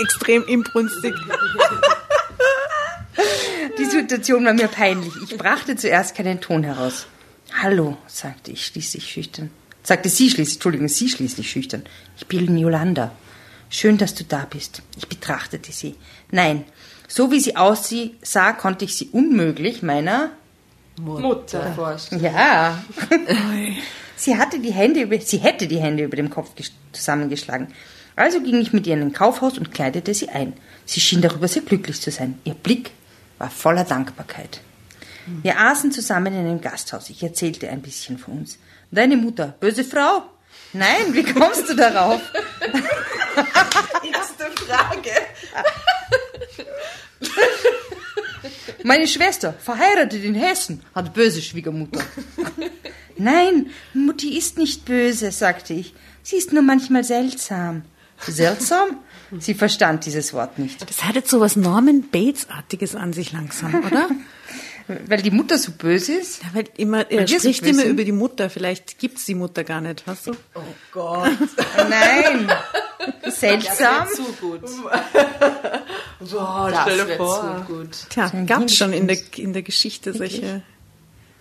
Extrem 0.00 0.44
inbrünstig. 0.46 1.14
Die 3.78 3.84
Situation 3.84 4.44
war 4.44 4.52
mir 4.54 4.68
peinlich. 4.68 5.12
Ich 5.28 5.36
brachte 5.36 5.76
zuerst 5.76 6.14
keinen 6.14 6.40
Ton 6.40 6.62
heraus. 6.64 7.06
Hallo, 7.62 7.96
sagte 8.06 8.50
ich 8.50 8.66
schließlich 8.66 9.06
schüchtern. 9.10 9.50
Sagte 9.82 10.08
sie 10.08 10.30
schließlich, 10.30 10.56
Entschuldigung, 10.56 10.88
sie 10.88 11.08
schließlich 11.08 11.50
schüchtern. 11.50 11.84
Ich 12.16 12.26
bin 12.26 12.56
Yolanda. 12.58 13.12
Schön, 13.70 13.98
dass 13.98 14.14
du 14.14 14.24
da 14.24 14.46
bist. 14.48 14.82
Ich 14.96 15.08
betrachtete 15.08 15.72
sie. 15.72 15.94
Nein, 16.30 16.64
so 17.08 17.30
wie 17.30 17.40
sie 17.40 17.56
aussah, 17.56 18.52
konnte 18.52 18.84
ich 18.84 18.96
sie 18.96 19.08
unmöglich 19.12 19.82
meiner 19.82 20.30
Mutter 20.98 21.72
vorstellen. 21.74 22.22
Ja. 22.22 22.82
sie 24.16 24.36
hatte 24.36 24.58
die 24.58 24.72
Hände 24.72 25.02
über, 25.02 25.20
sie 25.20 25.38
hätte 25.38 25.66
die 25.66 25.78
Hände 25.80 26.04
über 26.04 26.16
dem 26.16 26.30
Kopf 26.30 26.50
ges- 26.58 26.70
zusammengeschlagen. 26.92 27.68
Also 28.16 28.40
ging 28.40 28.60
ich 28.60 28.72
mit 28.72 28.86
ihr 28.86 28.94
in 28.94 29.02
ein 29.02 29.12
Kaufhaus 29.12 29.58
und 29.58 29.72
kleidete 29.72 30.14
sie 30.14 30.30
ein. 30.30 30.54
Sie 30.84 31.00
schien 31.00 31.20
darüber 31.20 31.48
sehr 31.48 31.62
glücklich 31.62 32.00
zu 32.00 32.10
sein. 32.10 32.38
Ihr 32.44 32.54
Blick 32.54 32.92
war 33.38 33.50
voller 33.50 33.84
Dankbarkeit. 33.84 34.60
Wir 35.42 35.58
aßen 35.58 35.90
zusammen 35.90 36.32
in 36.32 36.46
einem 36.46 36.60
Gasthaus. 36.60 37.10
Ich 37.10 37.22
erzählte 37.22 37.68
ein 37.68 37.82
bisschen 37.82 38.16
von 38.16 38.38
uns. 38.38 38.58
Deine 38.92 39.16
Mutter, 39.16 39.56
böse 39.58 39.82
Frau? 39.82 40.22
Nein, 40.72 41.12
wie 41.12 41.24
kommst 41.24 41.68
du 41.68 41.74
darauf? 41.74 42.20
Erste 44.12 44.44
Frage. 44.64 45.10
Meine 48.84 49.08
Schwester, 49.08 49.52
verheiratet 49.54 50.22
in 50.22 50.34
Hessen, 50.34 50.82
hat 50.94 51.12
böse 51.12 51.42
Schwiegermutter. 51.42 52.04
Nein, 53.16 53.70
Mutti 53.94 54.36
ist 54.38 54.58
nicht 54.58 54.84
böse, 54.84 55.32
sagte 55.32 55.74
ich. 55.74 55.94
Sie 56.22 56.36
ist 56.36 56.52
nur 56.52 56.62
manchmal 56.62 57.02
seltsam. 57.02 57.82
Seltsam? 58.18 58.98
Sie 59.38 59.54
verstand 59.54 60.06
dieses 60.06 60.32
Wort 60.32 60.58
nicht. 60.58 60.88
Das 60.88 61.04
hat 61.04 61.14
jetzt 61.16 61.30
so 61.30 61.40
was 61.40 61.56
Norman 61.56 62.08
Bates-artiges 62.10 62.94
an 62.94 63.12
sich 63.12 63.32
langsam, 63.32 63.74
oder? 63.84 64.08
Weil 65.08 65.20
die 65.20 65.32
Mutter 65.32 65.58
so 65.58 65.72
böse 65.72 66.12
ist? 66.12 66.44
Ja, 66.44 66.50
weil 66.52 66.68
immer, 66.76 66.98
Weil 66.98 67.06
er 67.10 67.28
wir 67.28 67.40
so 67.40 67.40
spricht 67.40 67.62
böse 67.62 67.72
immer 67.82 67.90
über 67.90 68.04
die 68.04 68.12
Mutter. 68.12 68.48
Vielleicht 68.48 69.00
gibt's 69.00 69.24
die 69.24 69.34
Mutter 69.34 69.64
gar 69.64 69.80
nicht, 69.80 70.06
weißt 70.06 70.28
du? 70.28 70.32
Oh 70.54 70.60
Gott. 70.92 71.32
Nein. 71.90 72.48
Seltsam? 73.28 74.06
Zu 74.14 74.22
gut. 74.40 74.60
Boah, 76.20 76.70
Das 76.70 76.82
stell 76.82 77.04
dir 77.04 77.16
vor. 77.16 77.64
zu 77.66 77.72
gut. 77.72 77.90
Tja, 78.10 78.30
gab's 78.46 78.76
schon 78.76 78.92
in 78.92 79.08
der, 79.08 79.18
in 79.36 79.52
der 79.52 79.62
Geschichte 79.62 80.12
solche. 80.12 80.62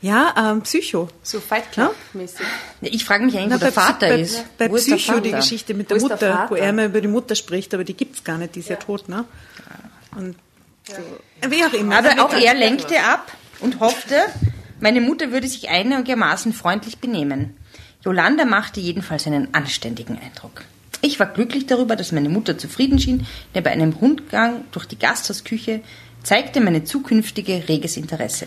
Ja, 0.05 0.51
ähm, 0.51 0.61
Psycho. 0.61 1.09
So 1.23 1.39
Fight 1.39 1.71
Club-mäßig. 1.71 2.45
Ich 2.81 3.03
frage 3.03 3.25
mich 3.25 3.35
eigentlich, 3.37 3.49
Na, 3.49 3.55
wo 3.55 3.59
der 3.59 3.71
Vater 3.71 4.09
bei, 4.09 4.19
ist. 4.19 4.57
Bei 4.59 4.69
wo 4.69 4.75
Psycho 4.75 5.19
die? 5.19 5.31
Geschichte 5.31 5.73
mit 5.73 5.89
Wo 5.89 5.95
der 5.95 5.97
ist 5.97 6.21
der 6.21 6.29
Mutter, 6.31 6.45
wo 6.49 6.55
er 6.55 6.69
immer 6.69 6.85
über 6.85 7.01
die 7.01 7.07
Mutter 7.07 7.33
spricht, 7.33 7.73
aber 7.73 7.83
die 7.83 7.95
gibt's 7.95 8.23
gar 8.23 8.37
nicht, 8.37 8.53
die 8.53 8.59
ist 8.59 8.69
ja, 8.69 8.75
tot, 8.75 9.09
ne? 9.09 9.25
Und 10.15 10.35
so. 10.87 11.49
Wie 11.49 11.65
auch 11.65 11.73
immer. 11.73 11.97
Aber 11.97 12.23
auch 12.23 12.33
er 12.33 12.53
lenkte 12.53 13.01
ab 13.01 13.31
und 13.61 13.79
hoffte, 13.79 14.15
meine 14.79 15.01
Mutter 15.01 15.31
würde 15.31 15.47
sich 15.47 15.69
einigermaßen 15.69 16.53
freundlich 16.53 16.99
benehmen. 16.99 17.57
Jolanda 18.03 18.45
machte 18.45 18.79
jedenfalls 18.79 19.25
einen 19.25 19.55
anständigen 19.55 20.19
Eindruck. 20.19 20.61
Ich 21.01 21.19
war 21.19 21.25
glücklich 21.25 21.65
darüber, 21.65 21.95
dass 21.95 22.11
meine 22.11 22.29
Mutter 22.29 22.59
zufrieden 22.59 22.99
schien, 22.99 23.25
denn 23.55 23.63
bei 23.63 23.71
einem 23.71 23.93
Rundgang 23.93 24.65
durch 24.71 24.85
die 24.85 24.99
Gasthausküche 24.99 25.81
zeigte 26.21 26.61
meine 26.61 26.83
zukünftige 26.83 27.67
reges 27.67 27.97
Interesse. 27.97 28.45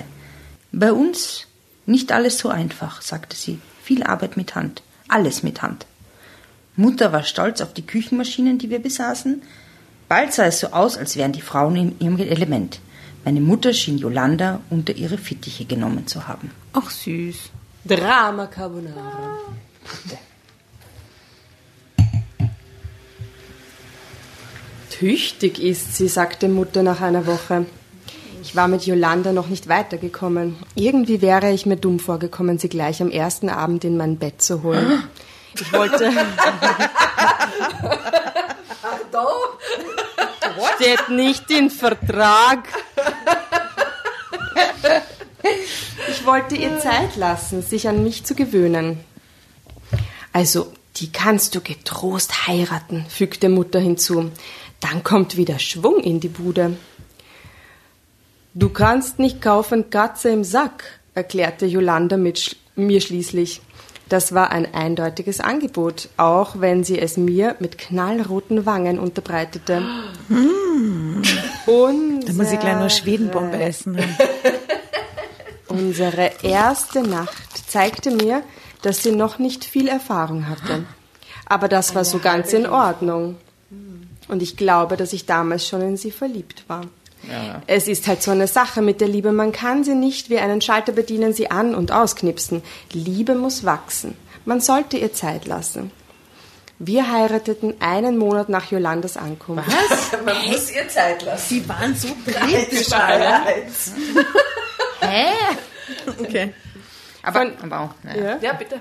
Bei 0.70 0.92
uns 0.92 1.47
nicht 1.88 2.12
alles 2.12 2.38
so 2.38 2.50
einfach, 2.50 3.00
sagte 3.00 3.34
sie. 3.34 3.58
Viel 3.82 4.02
Arbeit 4.02 4.36
mit 4.36 4.54
Hand. 4.54 4.82
Alles 5.08 5.42
mit 5.42 5.62
Hand. 5.62 5.86
Mutter 6.76 7.12
war 7.12 7.24
stolz 7.24 7.62
auf 7.62 7.72
die 7.72 7.86
Küchenmaschinen, 7.86 8.58
die 8.58 8.68
wir 8.68 8.78
besaßen. 8.78 9.42
Bald 10.06 10.34
sah 10.34 10.44
es 10.44 10.60
so 10.60 10.68
aus, 10.68 10.98
als 10.98 11.16
wären 11.16 11.32
die 11.32 11.40
Frauen 11.40 11.76
in 11.76 11.98
ihrem 11.98 12.18
Element. 12.18 12.80
Meine 13.24 13.40
Mutter 13.40 13.72
schien 13.72 13.96
Jolanda 13.96 14.60
unter 14.68 14.94
ihre 14.94 15.16
Fittiche 15.16 15.64
genommen 15.64 16.06
zu 16.06 16.28
haben. 16.28 16.50
Ach 16.74 16.90
süß. 16.90 17.36
Drama 17.86 18.46
Carbonara. 18.46 19.38
Tüchtig 24.90 25.58
ist 25.58 25.96
sie, 25.96 26.08
sagte 26.08 26.48
Mutter 26.48 26.82
nach 26.82 27.00
einer 27.00 27.26
Woche. 27.26 27.64
Ich 28.48 28.56
war 28.56 28.66
mit 28.66 28.86
Jolanda 28.86 29.34
noch 29.34 29.48
nicht 29.48 29.68
weitergekommen. 29.68 30.56
Irgendwie 30.74 31.20
wäre 31.20 31.52
ich 31.52 31.66
mir 31.66 31.76
dumm 31.76 31.98
vorgekommen, 31.98 32.58
sie 32.58 32.70
gleich 32.70 33.02
am 33.02 33.10
ersten 33.10 33.50
Abend 33.50 33.84
in 33.84 33.98
mein 33.98 34.16
Bett 34.16 34.40
zu 34.40 34.62
holen. 34.62 35.04
Ich 35.54 35.70
wollte. 35.70 36.10
Steht 40.76 41.10
nicht 41.10 41.50
im 41.50 41.68
Vertrag. 41.68 42.68
Ich 46.08 46.24
wollte 46.24 46.56
ihr 46.56 46.78
Zeit 46.78 47.16
lassen, 47.16 47.60
sich 47.62 47.86
an 47.86 48.02
mich 48.02 48.24
zu 48.24 48.34
gewöhnen. 48.34 48.98
Also, 50.32 50.72
die 50.96 51.12
kannst 51.12 51.54
du 51.54 51.60
getrost 51.60 52.46
heiraten, 52.46 53.04
fügte 53.10 53.50
Mutter 53.50 53.78
hinzu. 53.78 54.30
Dann 54.80 55.04
kommt 55.04 55.36
wieder 55.36 55.58
Schwung 55.58 56.00
in 56.00 56.20
die 56.20 56.28
Bude. 56.28 56.78
Du 58.54 58.70
kannst 58.70 59.18
nicht 59.18 59.42
kaufen 59.42 59.90
Katze 59.90 60.30
im 60.30 60.44
Sack, 60.44 60.84
erklärte 61.14 61.66
Jolanda 61.66 62.16
mit 62.16 62.56
mir 62.76 63.00
schließlich. 63.00 63.60
Das 64.08 64.32
war 64.32 64.50
ein 64.50 64.72
eindeutiges 64.74 65.40
Angebot, 65.40 66.08
auch 66.16 66.60
wenn 66.60 66.82
sie 66.82 66.98
es 66.98 67.18
mir 67.18 67.56
mit 67.58 67.76
knallroten 67.76 68.64
Wangen 68.64 68.98
unterbreitete. 68.98 69.82
Da 72.26 72.32
muss 72.32 72.52
ich 72.52 72.60
gleich 72.60 72.78
noch 72.78 72.88
Schwedenbombe 72.90 73.60
essen. 73.60 73.98
Unsere 75.68 76.30
erste 76.42 77.02
Nacht 77.02 77.70
zeigte 77.70 78.10
mir, 78.10 78.42
dass 78.80 79.02
sie 79.02 79.12
noch 79.12 79.38
nicht 79.38 79.64
viel 79.64 79.88
Erfahrung 79.88 80.48
hatte. 80.48 80.86
Aber 81.44 81.68
das 81.68 81.94
war 81.94 82.04
so 82.04 82.18
ganz 82.18 82.54
in 82.54 82.66
Ordnung. 82.66 83.36
Und 84.28 84.42
ich 84.42 84.56
glaube, 84.56 84.96
dass 84.96 85.12
ich 85.12 85.26
damals 85.26 85.66
schon 85.66 85.82
in 85.82 85.96
sie 85.98 86.10
verliebt 86.10 86.64
war. 86.68 86.82
Es 87.66 87.88
ist 87.88 88.06
halt 88.06 88.22
so 88.22 88.30
eine 88.30 88.46
Sache 88.46 88.80
mit 88.82 89.00
der 89.00 89.08
Liebe. 89.08 89.32
Man 89.32 89.52
kann 89.52 89.84
sie 89.84 89.94
nicht 89.94 90.30
wie 90.30 90.38
einen 90.38 90.60
Schalter 90.60 90.92
bedienen, 90.92 91.32
sie 91.34 91.50
an- 91.50 91.74
und 91.74 91.92
ausknipsen. 91.92 92.62
Liebe 92.92 93.34
muss 93.34 93.64
wachsen. 93.64 94.16
Man 94.44 94.60
sollte 94.60 94.96
ihr 94.96 95.12
Zeit 95.12 95.46
lassen. 95.46 95.90
Wir 96.78 97.10
heirateten 97.10 97.74
einen 97.80 98.16
Monat 98.18 98.48
nach 98.48 98.70
Jolandas 98.70 99.16
Ankunft. 99.16 99.68
Man 100.24 100.46
muss 100.48 100.70
ihr 100.70 100.88
Zeit 100.88 101.22
lassen. 101.22 101.48
Die 101.54 101.68
waren 101.68 101.94
so 101.96 102.06
Kritisch. 102.24 102.88
Hä? 105.00 105.32
Okay. 106.20 106.54
Aber, 107.22 107.40
Von- 107.40 107.52
aber 107.62 107.80
auch, 107.80 107.90
naja. 108.04 108.24
Ja? 108.24 108.38
Ja, 108.40 108.52
bitte. 108.52 108.80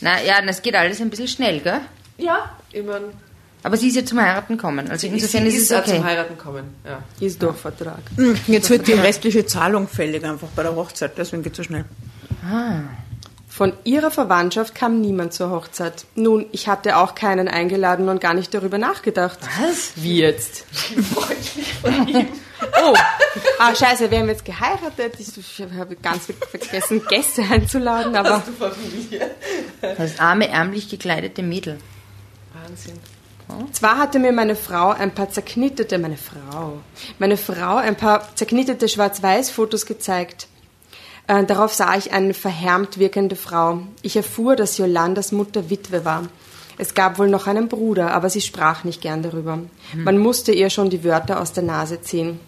Na 0.00 0.20
ja, 0.22 0.42
das 0.42 0.62
geht 0.62 0.74
alles 0.74 1.00
ein 1.00 1.10
bisschen 1.10 1.28
schnell, 1.28 1.60
gell? 1.60 1.80
Ja, 2.18 2.56
ich 2.72 2.84
mein, 2.84 3.02
Aber 3.62 3.76
sie 3.76 3.88
ist 3.88 3.96
ja 3.96 4.04
zum 4.04 4.20
Heiraten 4.20 4.56
gekommen. 4.56 4.90
Also 4.90 5.06
insofern 5.06 5.50
sie 5.50 5.56
ist 5.56 5.64
es 5.64 5.72
auch 5.72 5.80
okay. 5.80 5.96
zum 5.96 6.04
Heiraten 6.04 6.38
kommen. 6.38 6.74
Ja. 6.84 7.02
Ist 7.20 7.42
durch 7.42 7.56
Vertrag. 7.56 8.00
Hm, 8.16 8.36
Jetzt 8.46 8.70
wird 8.70 8.86
die 8.86 8.92
restliche 8.92 9.46
Zahlung 9.46 9.88
fällig 9.88 10.24
einfach 10.24 10.48
bei 10.54 10.62
der 10.62 10.74
Hochzeit, 10.76 11.18
deswegen 11.18 11.42
geht 11.42 11.52
es 11.52 11.56
so 11.58 11.62
schnell. 11.64 11.84
Von 13.48 13.72
ihrer 13.82 14.12
Verwandtschaft 14.12 14.74
kam 14.74 15.00
niemand 15.00 15.32
zur 15.32 15.50
Hochzeit. 15.50 16.04
Nun, 16.14 16.46
ich 16.52 16.68
hatte 16.68 16.96
auch 16.96 17.16
keinen 17.16 17.48
eingeladen 17.48 18.08
und 18.08 18.20
gar 18.20 18.34
nicht 18.34 18.54
darüber 18.54 18.78
nachgedacht. 18.78 19.40
Was? 19.60 19.92
Wie 19.96 20.18
jetzt? 20.18 20.64
Oh, 22.82 22.92
ah, 23.60 23.72
scheiße, 23.72 24.10
wir 24.10 24.18
haben 24.18 24.28
jetzt 24.28 24.44
geheiratet. 24.44 25.14
Ich, 25.20 25.28
ich 25.38 25.64
habe 25.78 25.94
ganz 25.94 26.26
vergessen, 26.50 27.02
Gäste 27.08 27.42
einzuladen, 27.42 28.16
aber 28.16 28.42
Das 29.80 30.18
arme, 30.18 30.48
ärmlich 30.48 30.88
gekleidete 30.88 31.44
Mädel. 31.44 31.78
Wahnsinn. 32.52 32.98
Zwar 33.72 33.98
hatte 33.98 34.18
mir 34.18 34.32
meine 34.32 34.56
Frau 34.56 34.90
ein 34.90 35.14
paar 35.14 35.30
zerknittete, 35.30 35.98
meine 35.98 36.16
Frau, 36.16 36.78
meine 37.18 37.36
Frau 37.36 37.76
ein 37.76 37.96
paar 37.96 38.34
zerknittete 38.34 38.88
Schwarz-Weiß-Fotos 38.88 39.86
gezeigt. 39.86 40.48
Äh, 41.26 41.44
darauf 41.44 41.74
sah 41.74 41.96
ich 41.96 42.12
eine 42.12 42.34
verhärmt 42.34 42.98
wirkende 42.98 43.36
Frau. 43.36 43.80
Ich 44.02 44.16
erfuhr, 44.16 44.56
dass 44.56 44.78
Jolandas 44.78 45.32
Mutter 45.32 45.70
Witwe 45.70 46.04
war. 46.04 46.28
Es 46.78 46.94
gab 46.94 47.18
wohl 47.18 47.28
noch 47.28 47.46
einen 47.46 47.68
Bruder, 47.68 48.12
aber 48.12 48.30
sie 48.30 48.40
sprach 48.40 48.84
nicht 48.84 49.00
gern 49.00 49.22
darüber. 49.22 49.58
Man 49.94 50.18
musste 50.18 50.52
ihr 50.52 50.70
schon 50.70 50.90
die 50.90 51.02
Wörter 51.02 51.40
aus 51.40 51.52
der 51.52 51.64
Nase 51.64 52.00
ziehen. 52.00 52.38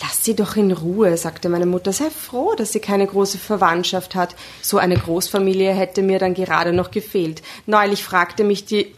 Lass 0.00 0.24
sie 0.24 0.34
doch 0.34 0.56
in 0.56 0.72
Ruhe, 0.72 1.16
sagte 1.16 1.48
meine 1.48 1.66
Mutter. 1.66 1.92
Sei 1.92 2.10
froh, 2.10 2.54
dass 2.54 2.72
sie 2.72 2.80
keine 2.80 3.06
große 3.06 3.38
Verwandtschaft 3.38 4.14
hat. 4.14 4.34
So 4.62 4.78
eine 4.78 4.96
Großfamilie 4.96 5.72
hätte 5.72 6.02
mir 6.02 6.18
dann 6.18 6.34
gerade 6.34 6.72
noch 6.72 6.90
gefehlt. 6.90 7.42
Neulich 7.66 8.04
fragte 8.04 8.44
mich 8.44 8.64
die 8.64 8.94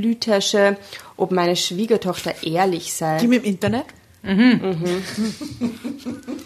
Lüthersche, 0.00 0.76
ob 1.16 1.30
meine 1.30 1.56
Schwiegertochter 1.56 2.42
ehrlich 2.42 2.92
sei. 2.94 3.18
Die 3.18 3.26
mit 3.26 3.44
dem 3.44 3.50
Internet? 3.50 3.86
Die 4.22 4.32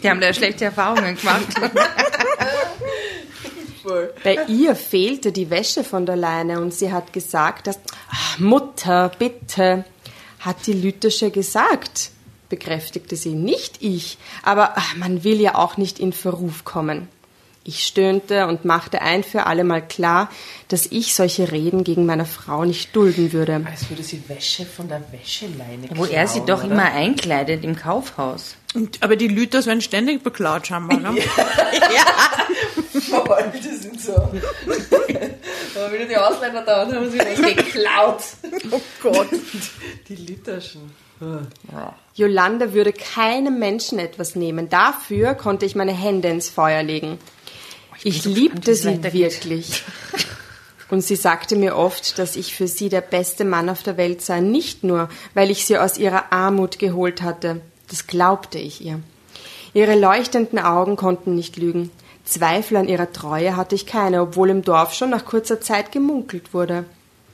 haben 0.08 0.20
da 0.20 0.32
schlechte 0.32 0.64
Erfahrungen 0.64 1.16
gemacht. 1.16 1.46
Bei 4.24 4.44
ihr 4.48 4.74
fehlte 4.74 5.30
die 5.32 5.48
Wäsche 5.50 5.84
von 5.84 6.04
der 6.04 6.16
Leine 6.16 6.60
und 6.60 6.74
sie 6.74 6.92
hat 6.92 7.12
gesagt, 7.12 7.68
dass 7.68 7.78
Ach, 8.10 8.38
Mutter, 8.38 9.12
bitte, 9.18 9.84
hat 10.40 10.66
die 10.66 10.72
Lüthersche 10.72 11.30
gesagt, 11.30 12.10
bekräftigte 12.48 13.16
sie, 13.16 13.34
nicht 13.34 13.76
ich, 13.80 14.18
aber 14.42 14.72
ach, 14.76 14.96
man 14.96 15.24
will 15.24 15.40
ja 15.40 15.54
auch 15.54 15.76
nicht 15.76 15.98
in 15.98 16.12
Verruf 16.12 16.64
kommen. 16.64 17.08
Ich 17.68 17.86
stöhnte 17.86 18.46
und 18.46 18.64
machte 18.64 19.02
ein 19.02 19.22
für 19.22 19.44
alle 19.44 19.62
Mal 19.62 19.86
klar, 19.86 20.30
dass 20.68 20.86
ich 20.86 21.14
solche 21.14 21.52
Reden 21.52 21.84
gegen 21.84 22.06
meine 22.06 22.24
Frau 22.24 22.64
nicht 22.64 22.96
dulden 22.96 23.34
würde. 23.34 23.60
Als 23.70 23.90
würde 23.90 24.02
sie 24.02 24.26
Wäsche 24.26 24.64
von 24.64 24.88
der 24.88 25.02
Wäscheleine 25.12 25.90
Wo 25.94 26.06
er 26.06 26.26
sie 26.26 26.40
klauen, 26.40 26.46
doch 26.46 26.64
oder? 26.64 26.72
immer 26.72 26.84
einkleidet 26.84 27.64
im 27.64 27.76
Kaufhaus. 27.76 28.56
Und, 28.74 29.02
aber 29.02 29.16
die 29.16 29.28
Lüters 29.28 29.66
werden 29.66 29.82
ständig 29.82 30.22
beklaut, 30.22 30.66
scheinbar. 30.66 30.98
Ne? 30.98 31.20
Voll, 33.00 33.52
die 33.54 33.76
sind 33.76 34.00
so. 34.00 34.14
Aber 34.14 35.92
wieder 35.92 36.06
die 36.08 36.16
Ausländer 36.16 36.62
da 36.62 36.84
und 36.84 36.94
haben 36.94 37.10
sie 37.10 37.18
was 37.18 37.36
geklaut. 37.36 38.22
Oh 38.72 38.80
Gott. 39.02 39.28
Die 40.08 40.16
Literschen. 40.16 40.90
Jolanda 42.14 42.72
würde 42.72 42.92
keinem 42.92 43.58
Menschen 43.58 43.98
etwas 43.98 44.36
nehmen. 44.36 44.68
Dafür 44.68 45.34
konnte 45.34 45.66
ich 45.66 45.74
meine 45.74 45.92
Hände 45.92 46.28
ins 46.28 46.48
Feuer 46.48 46.82
legen. 46.82 47.18
Ich 48.02 48.22
so 48.22 48.30
liebte 48.30 48.74
sie 48.74 49.02
wirklich. 49.02 49.84
Und 50.90 51.02
sie 51.02 51.16
sagte 51.16 51.56
mir 51.56 51.76
oft, 51.76 52.18
dass 52.18 52.36
ich 52.36 52.54
für 52.54 52.66
sie 52.66 52.88
der 52.88 53.02
beste 53.02 53.44
Mann 53.44 53.68
auf 53.68 53.82
der 53.82 53.96
Welt 53.96 54.22
sei, 54.22 54.40
nicht 54.40 54.84
nur, 54.84 55.08
weil 55.34 55.50
ich 55.50 55.66
sie 55.66 55.76
aus 55.76 55.98
ihrer 55.98 56.32
Armut 56.32 56.78
geholt 56.78 57.20
hatte. 57.20 57.60
Das 57.88 58.06
glaubte 58.06 58.58
ich 58.58 58.84
ihr. 58.84 59.00
Ihre 59.74 59.98
leuchtenden 59.98 60.58
Augen 60.58 60.96
konnten 60.96 61.34
nicht 61.34 61.56
lügen. 61.56 61.90
Zweifel 62.24 62.76
an 62.76 62.88
ihrer 62.88 63.12
Treue 63.12 63.56
hatte 63.56 63.74
ich 63.74 63.86
keine, 63.86 64.22
obwohl 64.22 64.50
im 64.50 64.62
Dorf 64.62 64.94
schon 64.94 65.10
nach 65.10 65.24
kurzer 65.24 65.60
Zeit 65.60 65.92
gemunkelt 65.92 66.54
wurde. 66.54 66.84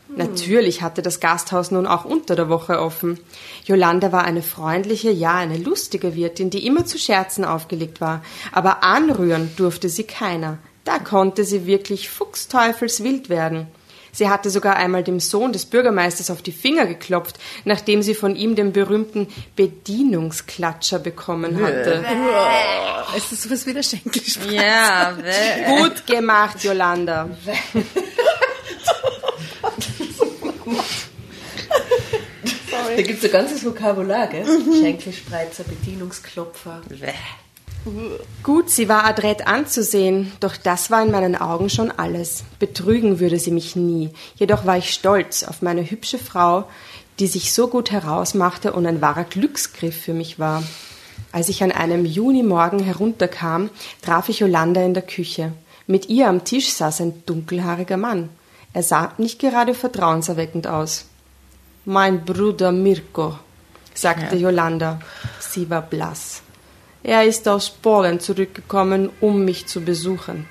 Natürlich 0.08 0.82
hatte 0.82 1.02
das 1.02 1.18
Gasthaus 1.18 1.70
nun 1.70 1.86
auch 1.86 2.04
unter 2.04 2.36
der 2.36 2.48
Woche 2.48 2.80
offen. 2.80 3.18
Jolanda 3.64 4.12
war 4.12 4.24
eine 4.24 4.42
freundliche, 4.42 5.10
ja, 5.10 5.34
eine 5.34 5.56
lustige 5.56 6.14
Wirtin, 6.14 6.50
die 6.50 6.66
immer 6.66 6.84
zu 6.84 6.98
Scherzen 6.98 7.44
aufgelegt 7.44 8.00
war. 8.00 8.22
Aber 8.52 8.82
anrühren 8.84 9.50
durfte 9.56 9.88
sie 9.88 10.04
keiner. 10.04 10.58
Da 10.84 10.98
konnte 10.98 11.44
sie 11.44 11.66
wirklich 11.66 12.10
fuchsteufelswild 12.10 13.28
werden. 13.28 13.66
Sie 14.12 14.28
hatte 14.28 14.48
sogar 14.50 14.76
einmal 14.76 15.02
dem 15.02 15.18
Sohn 15.18 15.52
des 15.52 15.66
Bürgermeisters 15.66 16.30
auf 16.30 16.40
die 16.40 16.52
Finger 16.52 16.86
geklopft, 16.86 17.36
nachdem 17.64 18.00
sie 18.00 18.14
von 18.14 18.36
ihm 18.36 18.54
den 18.54 18.72
berühmten 18.72 19.26
Bedienungsklatscher 19.56 21.00
bekommen 21.00 21.60
hatte. 21.60 22.04
Ist 23.16 23.32
das 23.32 23.42
sowas 23.42 23.66
wie 23.66 23.72
der 23.74 23.82
Schenkelsprache? 23.82 24.54
Ja, 24.54 25.14
wä- 25.18 25.78
Gut 25.82 26.06
gemacht, 26.06 26.62
Jolanda. 26.62 27.28
Da 32.96 33.02
gibt 33.02 33.18
es 33.18 33.24
ein 33.24 33.30
ganzes 33.30 33.64
Vokabular, 33.64 34.26
gell? 34.28 34.44
Schenkelspreizer, 34.80 35.64
Bedienungsklopfer. 35.64 36.83
Gut, 38.42 38.70
sie 38.70 38.88
war 38.88 39.04
adrett 39.04 39.46
anzusehen, 39.46 40.33
doch 40.40 40.57
das 40.57 40.90
war 40.90 41.02
in 41.02 41.11
meinen 41.11 41.37
Augen 41.37 41.68
schon 41.68 41.90
alles. 41.90 42.44
Betrügen 42.59 43.20
würde 43.20 43.38
sie 43.38 43.50
mich 43.50 43.76
nie. 43.76 44.11
Jedoch 44.37 44.64
war 44.64 44.78
ich 44.78 44.90
stolz 44.90 45.42
auf 45.42 45.61
meine 45.61 45.90
hübsche 45.90 46.18
Frau, 46.18 46.64
die 47.18 47.26
sich 47.26 47.52
so 47.52 47.68
gut 47.68 47.90
herausmachte 47.90 48.72
und 48.72 48.87
ein 48.87 49.00
wahrer 49.02 49.24
Glücksgriff 49.24 50.00
für 50.00 50.14
mich 50.14 50.38
war. 50.38 50.62
Als 51.30 51.48
ich 51.48 51.62
an 51.62 51.72
einem 51.72 52.07
Junimorgen 52.07 52.80
herunterkam, 52.80 53.70
traf 54.02 54.28
ich 54.28 54.40
Yolanda 54.40 54.83
in 54.83 54.94
der 54.94 55.02
Küche. 55.02 55.52
Mit 55.87 56.09
ihr 56.09 56.28
am 56.28 56.44
Tisch 56.44 56.72
saß 56.72 57.02
ein 57.02 57.22
dunkelhaariger 57.26 57.98
Mann. 57.98 58.30
Er 58.72 58.83
sah 58.83 59.12
nicht 59.18 59.38
gerade 59.38 59.74
vertrauenserweckend 59.74 60.66
aus. 60.66 61.04
Mein 61.87 62.25
Bruder 62.25 62.73
Mirko, 62.73 63.38
sagte 63.92 64.37
Yolanda. 64.37 65.01
Sie 65.38 65.68
war 65.68 65.83
blass. 65.83 66.40
Er 67.03 67.25
ist 67.25 67.47
aus 67.47 67.68
Polen 67.68 68.20
zurückgekommen, 68.20 69.11
um 69.20 69.44
mich 69.44 69.66
zu 69.66 69.83
besuchen. 69.83 70.47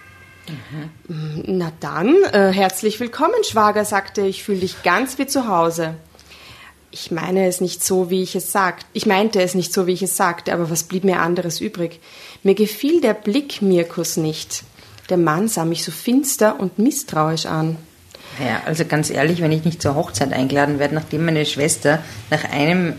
Na 1.08 1.72
dann, 1.80 2.16
äh, 2.32 2.52
herzlich 2.52 3.00
willkommen, 3.00 3.44
Schwager, 3.44 3.84
sagte 3.84 4.22
ich, 4.22 4.44
fühle 4.44 4.60
dich 4.60 4.84
ganz 4.84 5.18
wie 5.18 5.26
zu 5.26 5.48
Hause. 5.48 5.96
Ich 6.92 7.10
meine 7.10 7.48
es 7.48 7.62
nicht 7.62 7.84
so, 7.84 8.12
wie 8.12 8.22
ich 8.22 8.36
es 8.36 8.52
sagt. 8.52 8.86
Ich 8.94 9.08
meinte 9.08 9.42
es 9.42 9.56
nicht 9.56 9.74
so, 9.74 9.88
wie 9.88 9.94
ich 9.94 10.04
es 10.04 10.16
sagte, 10.16 10.54
aber 10.54 10.70
was 10.70 10.84
blieb 10.84 11.04
mir 11.04 11.20
anderes 11.22 11.60
übrig? 11.60 12.00
Mir 12.44 12.54
gefiel 12.54 13.02
der 13.02 13.16
Blick 13.16 13.64
Mirkus 13.64 14.18
nicht. 14.18 14.64
Der 15.10 15.18
Mann 15.18 15.48
sah 15.48 15.66
mich 15.66 15.84
so 15.84 15.92
finster 15.92 16.60
und 16.60 16.78
misstrauisch 16.78 17.48
an. 17.48 17.78
Ja, 18.40 18.62
also 18.66 18.86
ganz 18.86 19.10
ehrlich, 19.10 19.42
wenn 19.42 19.52
ich 19.52 19.64
nicht 19.64 19.82
zur 19.82 19.96
Hochzeit 19.96 20.34
eingeladen 20.34 20.80
werde, 20.80 20.96
nachdem 20.96 21.26
meine 21.26 21.46
Schwester 21.46 22.00
nach 22.30 22.44
einem 22.46 22.94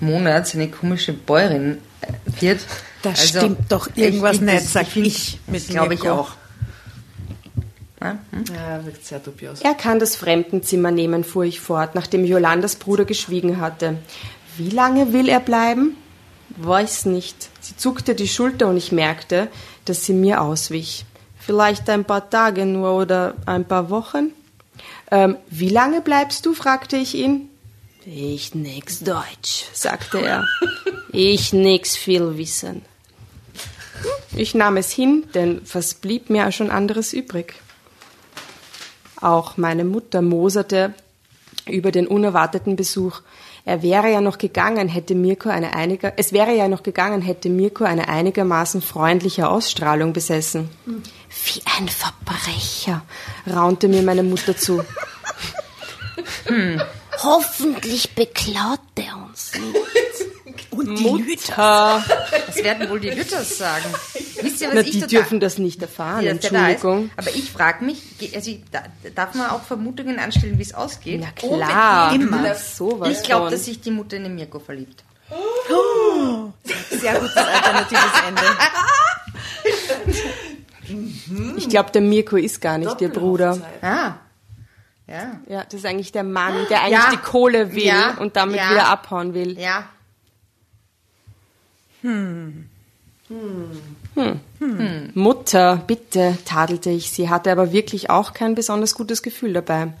Monat 0.00 0.46
so 0.46 0.58
eine 0.58 0.68
komische 0.68 1.12
Bäuerin 1.12 1.78
äh, 2.00 2.42
wird. 2.42 2.60
Da 3.02 3.10
also, 3.10 3.38
stimmt 3.38 3.70
doch 3.70 3.88
irgendwas 3.94 4.36
ich- 4.36 4.40
nicht, 4.42 4.66
sag 4.68 4.96
ich 4.96 5.38
Das 5.46 5.68
glaube 5.68 5.94
ich 5.94 6.08
auch. 6.08 6.32
Ja, 8.00 8.18
hm? 8.32 8.44
Ja, 8.54 8.84
wirkt 8.84 9.06
sehr 9.06 9.18
dubios. 9.18 9.62
Er 9.62 9.74
kann 9.74 9.98
das 9.98 10.16
Fremdenzimmer 10.16 10.90
nehmen, 10.90 11.24
fuhr 11.24 11.44
ich 11.44 11.60
fort, 11.60 11.94
nachdem 11.94 12.24
Jolandas 12.24 12.76
Bruder 12.76 13.06
geschwiegen 13.06 13.60
hatte. 13.60 13.96
Wie 14.58 14.68
lange 14.68 15.12
will 15.12 15.28
er 15.28 15.40
bleiben? 15.40 15.96
Weiß 16.56 17.06
nicht. 17.06 17.48
Sie 17.60 17.76
zuckte 17.76 18.14
die 18.14 18.28
Schulter 18.28 18.68
und 18.68 18.76
ich 18.76 18.92
merkte, 18.92 19.48
dass 19.86 20.04
sie 20.04 20.12
mir 20.12 20.42
auswich. 20.42 21.06
Vielleicht 21.38 21.88
ein 21.88 22.04
paar 22.04 22.28
Tage 22.28 22.66
nur 22.66 22.92
oder 22.92 23.34
ein 23.46 23.64
paar 23.64 23.90
Wochen? 23.90 24.32
Ähm, 25.14 25.36
wie 25.48 25.68
lange 25.68 26.00
bleibst 26.00 26.44
du? 26.44 26.54
fragte 26.54 26.96
ich 26.96 27.14
ihn. 27.14 27.48
Ich 28.04 28.56
nix 28.56 28.98
Deutsch, 28.98 29.66
sagte 29.72 30.18
er. 30.18 30.44
Ich 31.16 31.52
nix 31.52 31.96
viel 31.96 32.36
wissen. 32.36 32.82
Ich 34.34 34.52
nahm 34.56 34.76
es 34.76 34.90
hin, 34.90 35.24
denn 35.32 35.60
was 35.72 35.94
blieb 35.94 36.28
mir 36.28 36.50
schon 36.50 36.72
anderes 36.72 37.12
übrig? 37.12 37.54
Auch 39.20 39.56
meine 39.56 39.84
Mutter 39.84 40.22
moserte 40.22 40.92
über 41.68 41.92
den 41.92 42.08
unerwarteten 42.08 42.74
Besuch. 42.74 43.20
Er 43.66 43.82
wäre 43.82 44.12
ja 44.12 44.20
noch 44.20 44.36
gegangen, 44.36 44.88
hätte 44.88 45.14
Mirko 45.14 45.48
eine 45.48 45.74
einiger, 45.74 46.12
es 46.18 46.34
wäre 46.34 46.54
ja 46.54 46.68
noch 46.68 46.82
gegangen, 46.82 47.22
hätte 47.22 47.48
Mirko 47.48 47.84
eine 47.84 48.08
einigermaßen 48.08 48.82
freundliche 48.82 49.48
Ausstrahlung 49.48 50.12
besessen. 50.12 50.68
Wie 50.84 51.62
ein 51.78 51.88
Verbrecher, 51.88 53.02
raunte 53.50 53.88
mir 53.88 54.02
meine 54.02 54.22
Mutter 54.22 54.54
zu. 54.54 54.84
Hoffentlich 57.22 58.14
beklaut 58.14 58.80
er 58.96 59.16
uns 59.16 59.52
nicht. 59.54 60.13
Und 60.76 60.98
die 60.98 61.04
Mutter. 61.04 62.04
Was 62.46 62.56
werden 62.56 62.88
wohl 62.90 63.00
die 63.00 63.10
Lütters 63.10 63.58
sagen? 63.58 63.84
Wisst 64.42 64.60
ihr, 64.60 64.68
was 64.68 64.74
Na, 64.74 64.80
ich 64.80 64.90
die 64.90 65.00
total- 65.00 65.08
dürfen 65.08 65.40
das 65.40 65.58
nicht 65.58 65.80
erfahren, 65.82 66.24
dass 66.24 66.40
der 66.40 66.50
da. 66.50 66.68
Entschuldigung. 66.68 67.10
Aber 67.16 67.30
ich 67.30 67.50
frage 67.50 67.84
mich, 67.84 68.02
also 68.34 68.50
ich, 68.50 68.62
da, 68.70 68.82
darf 69.14 69.34
man 69.34 69.50
auch 69.50 69.62
Vermutungen 69.62 70.18
anstellen, 70.18 70.58
wie 70.58 70.62
es 70.62 70.74
ausgeht? 70.74 71.20
Na 71.22 71.30
klar, 71.32 72.12
Unbedingt. 72.12 72.30
immer. 72.40 72.54
Sowas 72.54 73.08
Ich 73.10 73.22
glaube, 73.22 73.50
dass 73.50 73.64
sich 73.64 73.80
die 73.80 73.90
Mutter 73.90 74.16
in 74.16 74.24
den 74.24 74.34
Mirko 74.34 74.58
verliebt. 74.58 75.04
Sehr 76.90 77.14
gutes 77.18 77.36
alternatives 77.36 78.12
Ende. 78.28 78.42
Ich 81.56 81.68
glaube, 81.68 81.90
der 81.92 82.02
Mirko 82.02 82.36
ist 82.36 82.60
gar 82.60 82.78
nicht 82.78 83.00
ihr 83.00 83.08
Bruder. 83.08 83.58
Ah. 83.80 84.12
Ja. 85.06 85.38
Ja, 85.48 85.64
das 85.64 85.74
ist 85.74 85.86
eigentlich 85.86 86.12
der 86.12 86.24
Mann, 86.24 86.54
der 86.70 86.80
eigentlich 86.82 86.92
Ja. 86.98 87.10
die 87.10 87.16
Kohle 87.18 87.74
will 87.74 87.84
Ja. 87.84 88.14
und 88.18 88.36
damit 88.36 88.56
Ja. 88.56 88.70
wieder 88.70 88.88
abhauen 88.88 89.34
will. 89.34 89.58
Ja. 89.58 89.84
Hm. 92.04 92.66
Hm. 93.28 95.10
Mutter, 95.14 95.82
bitte, 95.86 96.36
tadelte 96.44 96.90
ich 96.90 97.10
sie, 97.10 97.30
hatte 97.30 97.50
aber 97.50 97.72
wirklich 97.72 98.10
auch 98.10 98.34
kein 98.34 98.54
besonders 98.54 98.94
gutes 98.94 99.22
Gefühl 99.22 99.54
dabei. 99.54 99.94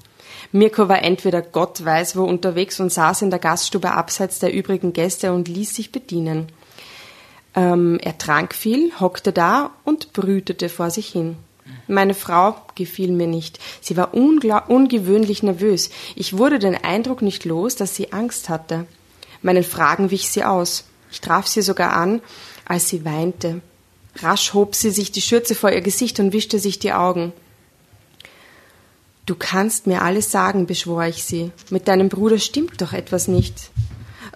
Mirko 0.52 0.88
war 0.90 1.02
entweder 1.02 1.40
Gott 1.40 1.82
weiß 1.82 2.16
wo 2.16 2.24
unterwegs 2.24 2.78
und 2.78 2.92
saß 2.92 3.22
in 3.22 3.30
der 3.30 3.38
Gaststube 3.38 3.92
abseits 3.92 4.38
der 4.38 4.52
übrigen 4.52 4.92
Gäste 4.92 5.32
und 5.32 5.48
ließ 5.48 5.74
sich 5.74 5.92
bedienen. 5.92 6.48
Ähm, 7.54 7.98
er 8.02 8.18
trank 8.18 8.54
viel, 8.54 8.92
hockte 9.00 9.32
da 9.32 9.70
und 9.84 10.12
brütete 10.12 10.68
vor 10.68 10.90
sich 10.90 11.08
hin. 11.08 11.36
Meine 11.88 12.14
Frau 12.14 12.56
gefiel 12.74 13.12
mir 13.12 13.26
nicht. 13.26 13.58
Sie 13.80 13.96
war 13.96 14.12
ungewöhnlich 14.12 15.42
nervös. 15.42 15.88
Ich 16.14 16.36
wurde 16.36 16.58
den 16.58 16.74
Eindruck 16.74 17.22
nicht 17.22 17.46
los, 17.46 17.76
dass 17.76 17.94
sie 17.94 18.12
Angst 18.12 18.50
hatte. 18.50 18.86
Meinen 19.40 19.64
Fragen 19.64 20.10
wich 20.10 20.30
sie 20.30 20.44
aus. 20.44 20.84
Ich 21.14 21.20
traf 21.20 21.46
sie 21.46 21.62
sogar 21.62 21.92
an, 21.92 22.20
als 22.64 22.88
sie 22.88 23.04
weinte. 23.04 23.60
Rasch 24.16 24.52
hob 24.52 24.74
sie 24.74 24.90
sich 24.90 25.12
die 25.12 25.20
Schürze 25.20 25.54
vor 25.54 25.70
ihr 25.70 25.80
Gesicht 25.80 26.18
und 26.18 26.32
wischte 26.32 26.58
sich 26.58 26.80
die 26.80 26.92
Augen. 26.92 27.32
Du 29.24 29.36
kannst 29.36 29.86
mir 29.86 30.02
alles 30.02 30.32
sagen, 30.32 30.66
beschwor 30.66 31.04
ich 31.04 31.22
sie. 31.22 31.52
Mit 31.70 31.86
deinem 31.86 32.08
Bruder 32.08 32.38
stimmt 32.38 32.80
doch 32.80 32.92
etwas 32.92 33.28
nicht. 33.28 33.70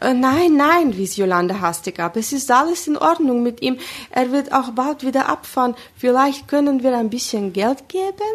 Äh, 0.00 0.14
nein, 0.14 0.56
nein, 0.56 0.96
wies 0.96 1.16
Jolanda 1.16 1.60
hastig 1.60 1.98
ab. 1.98 2.14
Es 2.16 2.32
ist 2.32 2.48
alles 2.48 2.86
in 2.86 2.96
Ordnung 2.96 3.42
mit 3.42 3.60
ihm. 3.60 3.78
Er 4.10 4.30
wird 4.30 4.52
auch 4.52 4.70
bald 4.70 5.04
wieder 5.04 5.28
abfahren. 5.28 5.74
Vielleicht 5.96 6.46
können 6.46 6.84
wir 6.84 6.96
ein 6.96 7.10
bisschen 7.10 7.52
Geld 7.52 7.88
geben? 7.88 8.30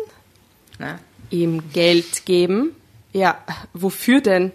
Na? 0.80 1.00
Ihm 1.30 1.72
Geld 1.72 2.26
geben? 2.26 2.76
Ja, 3.14 3.38
wofür 3.74 4.20
denn? 4.20 4.52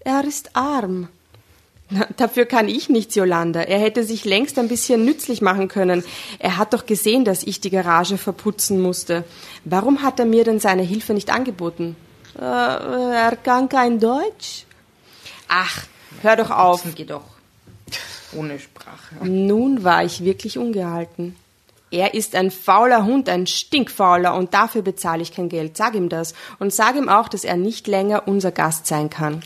Er 0.00 0.24
ist 0.24 0.56
arm. 0.56 1.08
Dafür 2.16 2.46
kann 2.46 2.68
ich 2.68 2.88
nichts, 2.88 3.14
Jolanda. 3.14 3.62
Er 3.62 3.78
hätte 3.78 4.04
sich 4.04 4.24
längst 4.24 4.58
ein 4.58 4.68
bisschen 4.68 5.04
nützlich 5.04 5.42
machen 5.42 5.68
können. 5.68 6.04
Er 6.38 6.56
hat 6.56 6.72
doch 6.72 6.86
gesehen, 6.86 7.24
dass 7.24 7.42
ich 7.42 7.60
die 7.60 7.70
Garage 7.70 8.16
verputzen 8.16 8.80
musste. 8.80 9.24
Warum 9.64 10.02
hat 10.02 10.20
er 10.20 10.26
mir 10.26 10.44
denn 10.44 10.60
seine 10.60 10.82
Hilfe 10.82 11.14
nicht 11.14 11.30
angeboten? 11.30 11.96
Äh, 12.38 12.42
er 12.42 13.36
kann 13.42 13.68
kein 13.68 13.98
Deutsch. 13.98 14.66
Ach, 15.48 15.84
hör 16.22 16.36
doch 16.36 16.50
auf. 16.50 16.84
Geht 16.94 17.10
doch. 17.10 17.24
Ohne 18.32 18.60
Sprache. 18.60 19.16
Nun 19.24 19.82
war 19.82 20.04
ich 20.04 20.24
wirklich 20.24 20.58
ungehalten. 20.58 21.34
Er 21.90 22.14
ist 22.14 22.36
ein 22.36 22.52
fauler 22.52 23.04
Hund, 23.04 23.28
ein 23.28 23.48
stinkfauler, 23.48 24.36
und 24.36 24.54
dafür 24.54 24.82
bezahle 24.82 25.22
ich 25.22 25.34
kein 25.34 25.48
Geld. 25.48 25.76
Sag 25.76 25.94
ihm 25.96 26.08
das. 26.08 26.34
Und 26.60 26.72
sag 26.72 26.94
ihm 26.94 27.08
auch, 27.08 27.28
dass 27.28 27.42
er 27.42 27.56
nicht 27.56 27.88
länger 27.88 28.28
unser 28.28 28.52
Gast 28.52 28.86
sein 28.86 29.10
kann. 29.10 29.42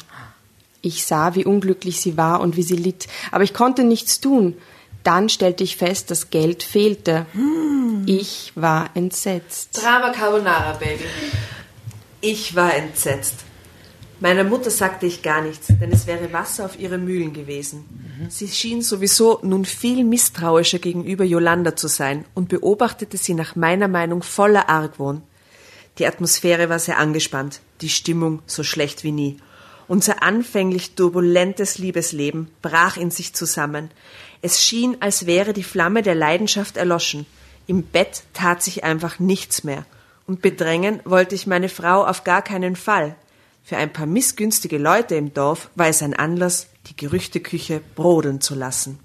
Ich 0.85 1.07
sah, 1.07 1.35
wie 1.35 1.47
unglücklich 1.47 2.01
sie 2.01 2.17
war 2.17 2.41
und 2.41 2.57
wie 2.57 2.63
sie 2.63 2.77
litt, 2.77 3.09
aber 3.31 3.43
ich 3.43 3.55
konnte 3.55 3.85
nichts 3.85 4.21
tun. 4.21 4.55
Dann 5.03 5.29
stellte 5.29 5.65
ich 5.65 5.77
fest, 5.77 6.11
dass 6.11 6.31
Geld 6.31 6.63
fehlte. 6.63 7.27
Hm. 7.33 8.05
Ich 8.07 8.53
war 8.55 8.91
entsetzt. 8.95 9.83
Drama 9.83 10.11
Carbonara, 10.11 10.73
Baby. 10.75 11.05
Ich 12.21 12.55
war 12.55 12.75
entsetzt. 12.75 13.35
Meiner 14.21 14.45
Mutter 14.45 14.71
sagte 14.71 15.07
ich 15.07 15.23
gar 15.23 15.43
nichts, 15.43 15.69
denn 15.69 15.91
es 15.91 16.07
wäre 16.07 16.33
Wasser 16.33 16.65
auf 16.67 16.79
ihre 16.79 16.99
Mühlen 16.99 17.33
gewesen. 17.33 17.85
Sie 18.29 18.49
schien 18.49 18.81
sowieso 18.81 19.41
nun 19.43 19.65
viel 19.65 20.05
misstrauischer 20.05 20.79
gegenüber 20.79 21.25
Yolanda 21.25 21.77
zu 21.77 21.89
sein 21.89 22.25
und 22.35 22.49
beobachtete 22.49 23.17
sie 23.17 23.35
nach 23.35 23.57
meiner 23.57 23.89
Meinung 23.89 24.23
voller 24.23 24.69
Argwohn. 24.69 25.23
Die 25.99 26.07
Atmosphäre 26.07 26.69
war 26.69 26.79
sehr 26.79 26.99
angespannt, 26.99 27.61
die 27.81 27.89
Stimmung 27.89 28.41
so 28.47 28.63
schlecht 28.63 29.05
wie 29.05 29.13
nie. 29.13 29.37
Unser 29.87 30.23
anfänglich 30.23 30.95
turbulentes 30.95 31.79
Liebesleben 31.79 32.51
brach 32.63 32.97
in 32.97 33.11
sich 33.11 33.35
zusammen. 33.35 33.91
Es 34.41 34.63
schien, 34.65 34.97
als 35.01 35.27
wäre 35.27 35.53
die 35.53 35.63
Flamme 35.63 36.03
der 36.03 36.15
Leidenschaft 36.15 36.77
erloschen. 36.77 37.27
Im 37.67 37.83
Bett 37.83 38.25
tat 38.33 38.63
sich 38.63 38.85
einfach 38.85 39.19
nichts 39.19 39.65
mehr. 39.65 39.85
Und 40.27 40.43
bedrängen 40.43 41.01
wollte 41.05 41.35
ich 41.35 41.47
meine 41.47 41.69
Frau 41.69 42.05
auf 42.05 42.25
gar 42.25 42.43
keinen 42.43 42.77
Fall. 42.77 43.15
Für 43.63 43.77
ein 43.77 43.93
paar 43.93 44.07
missgünstige 44.07 44.79
Leute 44.79 45.15
im 45.15 45.33
Dorf 45.33 45.71
war 45.75 45.89
es 45.89 46.03
ein 46.03 46.15
Anlass, 46.15 46.69
die 46.87 46.97
Gerüchteküche 46.97 47.81
brodeln 47.95 48.41
zu 48.41 48.55
lassen. 48.55 48.99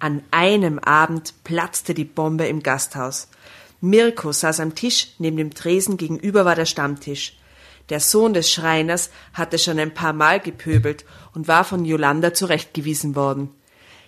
An 0.00 0.22
einem 0.30 0.78
Abend 0.78 1.34
platzte 1.44 1.94
die 1.94 2.04
Bombe 2.04 2.46
im 2.46 2.62
Gasthaus. 2.62 3.28
Mirko 3.80 4.32
saß 4.32 4.60
am 4.60 4.74
Tisch, 4.74 5.14
neben 5.18 5.36
dem 5.36 5.54
Tresen 5.54 5.96
gegenüber 5.96 6.44
war 6.44 6.56
der 6.56 6.66
Stammtisch. 6.66 7.36
Der 7.88 8.00
Sohn 8.00 8.34
des 8.34 8.50
Schreiners 8.52 9.10
hatte 9.32 9.58
schon 9.58 9.78
ein 9.78 9.94
paar 9.94 10.12
Mal 10.12 10.40
gepöbelt 10.40 11.04
und 11.34 11.48
war 11.48 11.64
von 11.64 11.84
Jolanda 11.84 12.34
zurechtgewiesen 12.34 13.14
worden. 13.16 13.50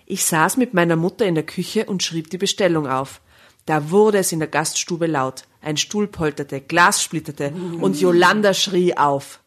Ich 0.06 0.24
saß 0.24 0.56
mit 0.56 0.74
meiner 0.74 0.96
Mutter 0.96 1.24
in 1.24 1.34
der 1.34 1.46
Küche 1.46 1.86
und 1.86 2.02
schrieb 2.02 2.30
die 2.30 2.38
Bestellung 2.38 2.86
auf. 2.86 3.20
Da 3.66 3.90
wurde 3.90 4.18
es 4.18 4.32
in 4.32 4.40
der 4.40 4.48
Gaststube 4.48 5.06
laut. 5.06 5.44
Ein 5.62 5.76
Stuhl 5.76 6.08
polterte, 6.08 6.60
Glas 6.60 7.02
splitterte 7.02 7.52
und 7.80 8.00
Jolanda 8.00 8.54
schrie 8.54 8.96
auf. 8.96 9.40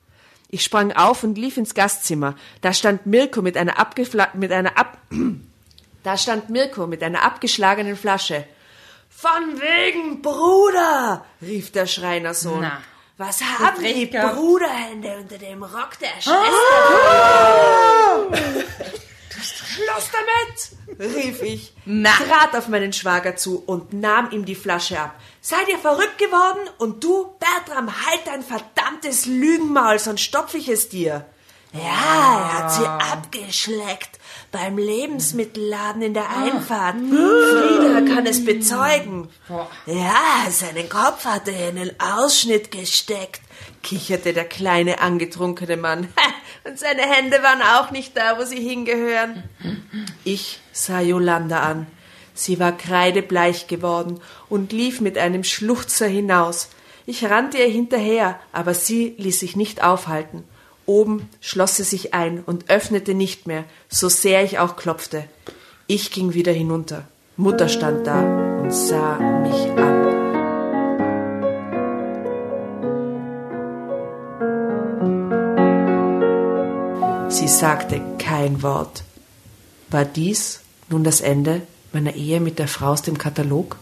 Ich 0.50 0.64
sprang 0.64 0.92
auf 0.92 1.24
und 1.24 1.38
lief 1.38 1.58
ins 1.58 1.74
Gastzimmer. 1.74 2.36
Da 2.62 2.74
stand 2.74 3.06
Mirko 3.08 3.42
mit 3.42 3.58
einer 3.58 3.80
abgefla 3.80 4.30
mit 4.34 4.52
einer 4.52 4.78
ab 4.78 5.00
da 6.04 6.18
stand 6.18 6.50
Mirko 6.50 6.88
mit 6.88 7.02
einer 7.04 7.24
abgeschlagenen 7.24 7.96
Flasche. 7.96 8.46
Von 9.10 9.60
wegen 9.60 10.22
Bruder, 10.22 11.26
rief 11.42 11.72
der 11.72 11.88
Schreinersohn. 11.88 12.62
Na. 12.62 12.82
Was 13.18 13.42
haben 13.42 13.84
die 13.84 14.08
Bruderhände 14.08 15.18
unter 15.18 15.38
dem 15.38 15.64
Rock 15.64 16.00
der 16.00 16.20
Schwester? 16.20 16.34
Oh! 18.20 18.34
Schluss 19.74 20.10
damit! 20.98 21.14
rief 21.16 21.42
ich, 21.42 21.74
Na. 21.86 22.10
trat 22.12 22.56
auf 22.56 22.68
meinen 22.68 22.94
Schwager 22.94 23.36
zu 23.36 23.64
und 23.66 23.94
nahm 23.94 24.32
ihm 24.32 24.46
die 24.46 24.56
Flasche 24.56 25.00
ab. 25.00 25.16
Seid 25.42 25.68
ihr 25.70 25.78
verrückt 25.78 26.18
geworden? 26.18 26.70
Und 26.78 27.04
du, 27.04 27.36
Bertram, 27.40 27.92
halt 28.06 28.22
dein 28.26 28.42
verdammtes 28.42 29.26
Lügenmaul, 29.26 30.00
sonst 30.00 30.22
stopf 30.22 30.54
ich 30.56 30.68
es 30.70 30.90
dir. 30.90 31.26
Ja, 31.74 31.80
er 31.80 32.54
hat 32.54 32.72
sie 32.72 32.86
abgeschleckt 32.86 34.20
beim 34.52 34.78
Lebensmittelladen 34.78 36.04
in 36.04 36.14
der 36.14 36.30
Einfahrt. 36.30 36.98
Frieda 36.98 38.14
kann 38.14 38.28
es 38.28 38.46
bezeugen. 38.46 39.30
Ja, 39.88 40.50
seinen 40.52 40.88
Kopf 40.88 41.26
hat 41.26 41.48
er 41.48 41.70
in 41.70 41.78
den 41.78 42.00
Ausschnitt 42.00 42.70
gesteckt, 42.70 43.42
kicherte 43.82 44.34
der 44.34 44.46
kleine 44.46 45.02
angetrunkene 45.02 45.78
Mann. 45.78 46.08
Und 46.64 46.80
seine 46.80 47.02
Hände 47.02 47.42
waren 47.42 47.62
auch 47.62 47.92
nicht 47.92 48.16
da, 48.16 48.38
wo 48.38 48.46
sie 48.46 48.60
hingehören. 48.60 49.44
Ich 50.24 50.62
sah 50.72 51.02
Jolanda 51.02 51.60
an. 51.60 51.88
Sie 52.34 52.60
war 52.60 52.72
kreidebleich 52.72 53.68
geworden 53.68 54.20
und 54.50 54.72
lief 54.72 55.02
mit 55.02 55.18
einem 55.18 55.44
Schluchzer 55.44 56.08
hinaus. 56.08 56.70
Ich 57.06 57.26
rannte 57.26 57.58
ihr 57.58 57.68
hinterher, 57.68 58.40
aber 58.54 58.74
sie 58.74 59.14
ließ 59.18 59.42
sich 59.42 59.56
nicht 59.56 59.84
aufhalten. 59.84 60.46
Oben 60.86 61.30
schloss 61.40 61.78
sie 61.78 61.84
sich 61.84 62.14
ein 62.14 62.42
und 62.46 62.70
öffnete 62.70 63.14
nicht 63.14 63.48
mehr, 63.48 63.64
so 63.90 64.10
sehr 64.10 64.44
ich 64.44 64.60
auch 64.60 64.76
klopfte. 64.76 65.26
Ich 65.88 66.12
ging 66.12 66.34
wieder 66.34 66.52
hinunter. 66.52 67.08
Mutter 67.38 67.70
stand 67.70 68.06
da 68.06 68.60
und 68.60 68.74
sah 68.74 69.18
mich 69.42 69.70
an. 69.78 70.04
Sie 77.30 77.48
sagte 77.48 78.00
kein 78.20 78.62
Wort. 78.62 79.04
War 79.90 80.06
dies 80.06 80.60
nun 80.90 81.04
das 81.04 81.22
Ende 81.22 81.62
meiner 81.92 82.14
Ehe 82.16 82.40
mit 82.40 82.60
der 82.60 82.68
Frau 82.68 82.92
aus 82.92 83.02
dem 83.02 83.18
Katalog? 83.18 83.78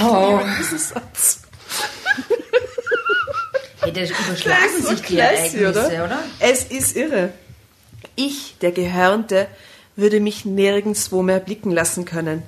Wow. 0.00 0.42
Satz. 0.76 1.43
Hey, 3.84 3.92
da 3.92 4.00
überschlagen 4.00 4.82
sich 4.82 5.00
die 5.02 5.18
Ereignisse, 5.18 5.68
oder? 5.68 6.04
oder? 6.04 6.18
Es 6.40 6.64
ist 6.64 6.96
irre. 6.96 7.32
Ich, 8.16 8.56
der 8.60 8.72
Gehörnte, 8.72 9.46
würde 9.96 10.20
mich 10.20 10.44
nirgendswo 10.44 11.22
mehr 11.22 11.40
blicken 11.40 11.70
lassen 11.70 12.04
können. 12.04 12.42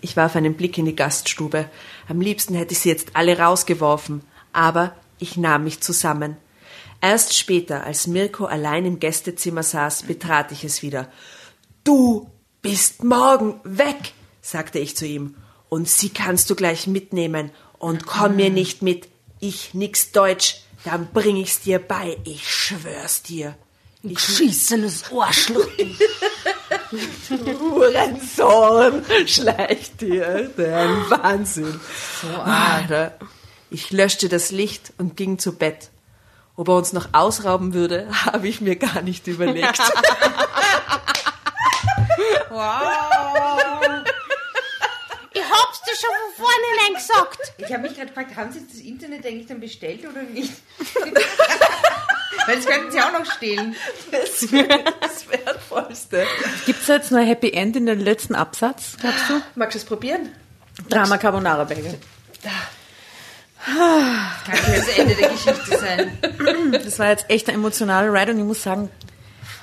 Ich 0.00 0.16
warf 0.16 0.36
einen 0.36 0.54
Blick 0.54 0.78
in 0.78 0.86
die 0.86 0.96
Gaststube. 0.96 1.66
Am 2.08 2.20
liebsten 2.20 2.54
hätte 2.54 2.72
ich 2.72 2.80
sie 2.80 2.88
jetzt 2.88 3.10
alle 3.14 3.38
rausgeworfen, 3.38 4.22
aber 4.52 4.94
ich 5.18 5.36
nahm 5.36 5.64
mich 5.64 5.80
zusammen. 5.80 6.36
Erst 7.00 7.36
später, 7.36 7.84
als 7.84 8.06
Mirko 8.06 8.46
allein 8.46 8.84
im 8.86 8.98
Gästezimmer 8.98 9.62
saß, 9.62 10.04
betrat 10.04 10.52
ich 10.52 10.64
es 10.64 10.82
wieder. 10.82 11.08
Du 11.84 12.28
bist 12.62 13.04
morgen 13.04 13.60
weg, 13.62 14.14
sagte 14.40 14.78
ich 14.78 14.96
zu 14.96 15.06
ihm. 15.06 15.36
Und 15.68 15.88
sie 15.88 16.08
kannst 16.08 16.48
du 16.50 16.54
gleich 16.54 16.86
mitnehmen. 16.86 17.50
Und 17.78 18.06
komm 18.06 18.36
mir 18.36 18.50
nicht 18.50 18.82
mit. 18.82 19.08
Ich 19.38 19.74
nix 19.74 20.10
Deutsch. 20.10 20.62
Dann 20.84 21.08
bring 21.12 21.36
ich's 21.36 21.60
dir 21.60 21.78
bei. 21.78 22.18
Ich 22.24 22.48
schwör's 22.48 23.22
dir. 23.22 23.56
Ich 24.02 24.20
schießenes 24.20 25.10
Ohrschluck. 25.10 25.70
Hurensohn, 27.60 29.04
schleicht 29.26 30.00
dir. 30.00 30.50
Der 30.56 30.88
Wahnsinn. 31.10 31.80
So 32.22 32.28
arg. 32.28 33.12
Ich 33.70 33.90
löschte 33.90 34.28
das 34.28 34.50
Licht 34.50 34.92
und 34.98 35.16
ging 35.16 35.38
zu 35.38 35.52
Bett. 35.52 35.90
Ob 36.56 36.68
er 36.68 36.76
uns 36.76 36.92
noch 36.92 37.08
ausrauben 37.12 37.74
würde, 37.74 38.08
habe 38.24 38.48
ich 38.48 38.60
mir 38.60 38.76
gar 38.76 39.02
nicht 39.02 39.26
überlegt. 39.26 39.80
Wow. 42.50 43.67
Dir 45.88 45.96
schon 45.96 46.10
von 46.36 46.46
vornherein 46.46 46.94
gesagt. 46.94 47.52
Ich 47.58 47.72
habe 47.72 47.82
mich 47.82 47.94
gerade 47.94 48.08
gefragt, 48.08 48.36
haben 48.36 48.52
Sie 48.52 48.66
das 48.66 48.78
Internet 48.78 49.24
eigentlich 49.24 49.46
dann 49.46 49.60
bestellt 49.60 50.06
oder 50.08 50.22
nicht? 50.22 50.52
Weil 52.46 52.56
das 52.56 52.66
könnten 52.66 52.90
Sie 52.90 53.00
auch 53.00 53.12
noch 53.12 53.24
stehlen. 53.30 53.74
Das 54.10 55.28
Wertvollste. 55.28 56.26
Gibt 56.66 56.80
es 56.82 56.88
jetzt 56.88 57.10
nur 57.10 57.20
ein 57.20 57.26
Happy 57.26 57.52
End 57.52 57.76
in 57.76 57.86
den 57.86 58.00
letzten 58.00 58.34
Absatz, 58.34 58.96
glaubst 59.00 59.28
du? 59.28 59.40
Magst 59.54 59.74
du 59.74 59.78
es 59.78 59.84
probieren? 59.84 60.30
Drama 60.88 61.18
Carbonara 61.18 61.64
Bagel. 61.64 61.98
Kann 63.64 64.72
nicht 64.72 64.78
das 64.78 64.98
Ende 64.98 65.14
der 65.14 65.28
Geschichte 65.30 65.78
sein. 65.78 66.18
Das 66.72 66.98
war 66.98 67.08
jetzt 67.10 67.26
echt 67.28 67.48
ein 67.48 67.56
emotionaler 67.56 68.12
Ride 68.12 68.32
und 68.32 68.38
ich 68.38 68.44
muss 68.44 68.62
sagen, 68.62 68.90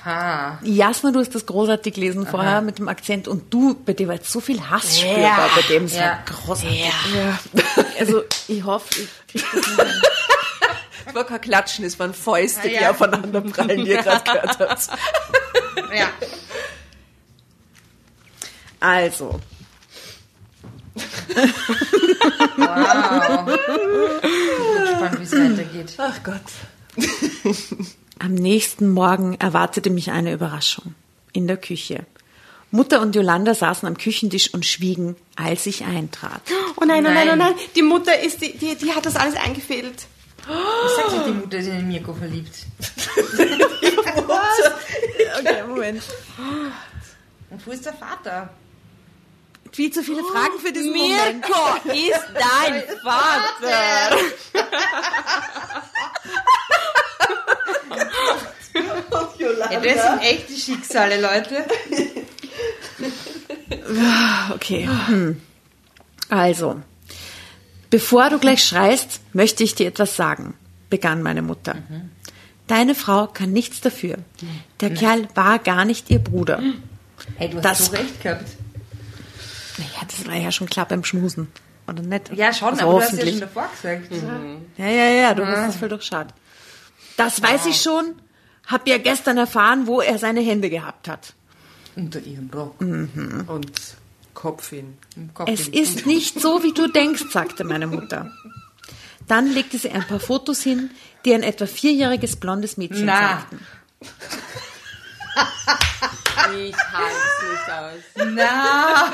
Ha. 0.06 0.58
Jasna, 0.62 1.10
du 1.10 1.18
hast 1.18 1.34
das 1.34 1.44
großartig 1.46 1.94
gelesen 1.94 2.26
vorher 2.26 2.60
mit 2.62 2.78
dem 2.78 2.88
Akzent 2.88 3.26
und 3.28 3.52
du, 3.52 3.74
bei 3.74 3.92
dir 3.92 4.06
war 4.06 4.14
jetzt 4.14 4.30
so 4.30 4.40
viel 4.40 4.60
Hass 4.70 5.00
spürbar 5.00 5.50
bei 5.56 5.62
dem. 5.62 5.84
Es 5.86 5.94
Ja. 5.96 6.00
war 6.02 6.18
großartig. 6.24 6.84
Also 7.98 8.22
ich 8.46 8.64
hoffe, 8.64 8.88
ich 9.00 9.08
krieg 9.28 9.44
das. 9.52 9.66
Es 11.08 11.14
war 11.14 11.22
kein 11.24 11.40
Klatschen, 11.40 11.84
es 11.84 11.98
waren 12.00 12.12
Fäuste, 12.12 12.68
die 12.68 12.74
ja. 12.74 12.90
aufeinander 12.90 13.40
prallen, 13.40 13.84
die 13.84 13.92
ihr 13.92 14.02
gerade 14.02 14.24
gehört 14.24 14.58
habt. 14.58 14.88
Ja. 15.96 16.08
Also, 18.80 19.38
Wow. 22.56 23.48
Ich 24.22 24.72
bin 24.74 24.82
gespannt, 24.82 25.18
wie 25.20 25.22
es 25.24 25.32
weitergeht. 25.32 25.94
Ach 25.98 26.22
Gott. 26.24 26.42
Am 28.18 28.34
nächsten 28.34 28.90
Morgen 28.90 29.34
erwartete 29.34 29.90
mich 29.90 30.10
eine 30.10 30.32
Überraschung. 30.32 30.94
In 31.32 31.46
der 31.46 31.56
Küche. 31.56 32.06
Mutter 32.70 33.00
und 33.00 33.14
Yolanda 33.14 33.54
saßen 33.54 33.86
am 33.86 33.96
Küchentisch 33.96 34.52
und 34.52 34.66
schwiegen, 34.66 35.16
als 35.36 35.66
ich 35.66 35.84
eintrat. 35.84 36.40
Oh 36.80 36.84
nein, 36.84 37.06
oh 37.06 37.10
nein, 37.10 37.28
oh 37.30 37.36
Nein. 37.36 37.54
Die 37.74 37.82
Mutter 37.82 38.18
ist, 38.20 38.42
die, 38.42 38.56
die, 38.56 38.74
die 38.74 38.92
hat 38.92 39.06
das 39.06 39.16
alles 39.16 39.36
eingefädelt. 39.36 40.06
Was 40.46 40.96
sagt 40.96 41.10
sich 41.10 41.22
die 41.26 41.32
Mutter, 41.32 41.58
ist 41.58 41.66
in 41.66 41.76
den 41.76 41.88
Mirko 41.88 42.14
verliebt? 42.14 42.54
Okay, 45.38 45.62
Moment. 45.68 46.02
Und 47.50 47.66
wo 47.66 47.70
ist 47.70 47.84
der 47.84 47.92
Vater? 47.94 48.48
Viel 49.72 49.92
zu 49.92 50.02
viele 50.02 50.22
Fragen 50.22 50.58
für 50.58 50.72
diesen 50.72 50.92
Moment. 50.92 51.44
Mirko 51.44 51.92
ist 51.92 52.24
dein 52.34 52.82
Vater. 53.02 54.16
Ja, 59.70 59.80
das 59.80 60.02
sind 60.02 60.22
echte 60.22 60.52
Schicksale, 60.54 61.20
Leute. 61.20 61.64
Okay. 64.54 64.88
Hm. 65.06 65.40
Also, 66.28 66.80
bevor 67.90 68.30
du 68.30 68.38
gleich 68.38 68.64
schreist, 68.64 69.20
möchte 69.32 69.62
ich 69.64 69.74
dir 69.74 69.86
etwas 69.86 70.16
sagen, 70.16 70.54
begann 70.90 71.22
meine 71.22 71.42
Mutter. 71.42 71.76
Deine 72.66 72.94
Frau 72.94 73.28
kann 73.28 73.52
nichts 73.52 73.80
dafür. 73.80 74.16
Der 74.80 74.92
Kerl 74.92 75.28
war 75.34 75.58
gar 75.58 75.84
nicht 75.84 76.10
ihr 76.10 76.18
Bruder. 76.18 76.60
Hey, 77.36 77.48
du 77.50 77.56
hast 77.56 77.64
Das- 77.64 77.86
so 77.86 77.92
recht 77.92 78.20
gehabt. 78.22 78.44
Naja, 79.78 80.06
das 80.08 80.26
war 80.26 80.34
ja 80.34 80.50
schon 80.52 80.68
klar 80.68 80.86
beim 80.86 81.04
Schmusen. 81.04 81.48
Oder 81.86 82.02
nicht? 82.02 82.32
Ja, 82.34 82.52
schon, 82.52 82.70
Also 82.70 82.82
aber 82.82 82.92
du 82.98 83.02
hast 83.02 83.12
ja 83.12 83.26
schon 83.26 83.40
davor 83.40 83.68
gesagt. 83.70 84.10
Ja, 84.78 84.86
ja, 84.88 85.06
ja, 85.10 85.34
du 85.34 85.46
hast 85.46 85.70
es 85.74 85.76
voll 85.76 85.88
durchschaut. 85.88 86.26
Das 87.16 87.42
weiß 87.42 87.66
ich 87.66 87.80
schon. 87.80 88.14
Hab 88.66 88.86
ja 88.88 88.98
gestern 88.98 89.38
erfahren, 89.38 89.86
wo 89.86 90.00
er 90.00 90.18
seine 90.18 90.40
Hände 90.40 90.68
gehabt 90.70 91.08
hat. 91.08 91.34
Unter 91.94 92.20
ihrem 92.20 92.50
Rock. 92.52 92.80
Und 92.80 93.72
Kopf 94.34 94.68
hin. 94.70 94.98
Kopf. 95.34 95.48
Es 95.50 95.68
ist 95.68 96.04
nicht 96.06 96.40
so, 96.40 96.62
wie 96.62 96.72
du 96.72 96.88
denkst, 96.88 97.24
sagte 97.30 97.64
meine 97.64 97.86
Mutter. 97.86 98.30
Dann 99.28 99.50
legte 99.52 99.78
sie 99.78 99.90
ein 99.90 100.06
paar 100.06 100.20
Fotos 100.20 100.60
hin, 100.62 100.90
die 101.24 101.32
ein 101.34 101.42
etwa 101.42 101.66
vierjähriges 101.66 102.36
blondes 102.36 102.76
Mädchen 102.76 103.06
Na. 103.06 103.38
zeigten. 103.48 103.66
Ich 106.58 106.76
halte 106.76 107.16
es 107.16 107.50
nicht 107.50 107.70
aus. 107.72 108.26
Na, 108.34 109.12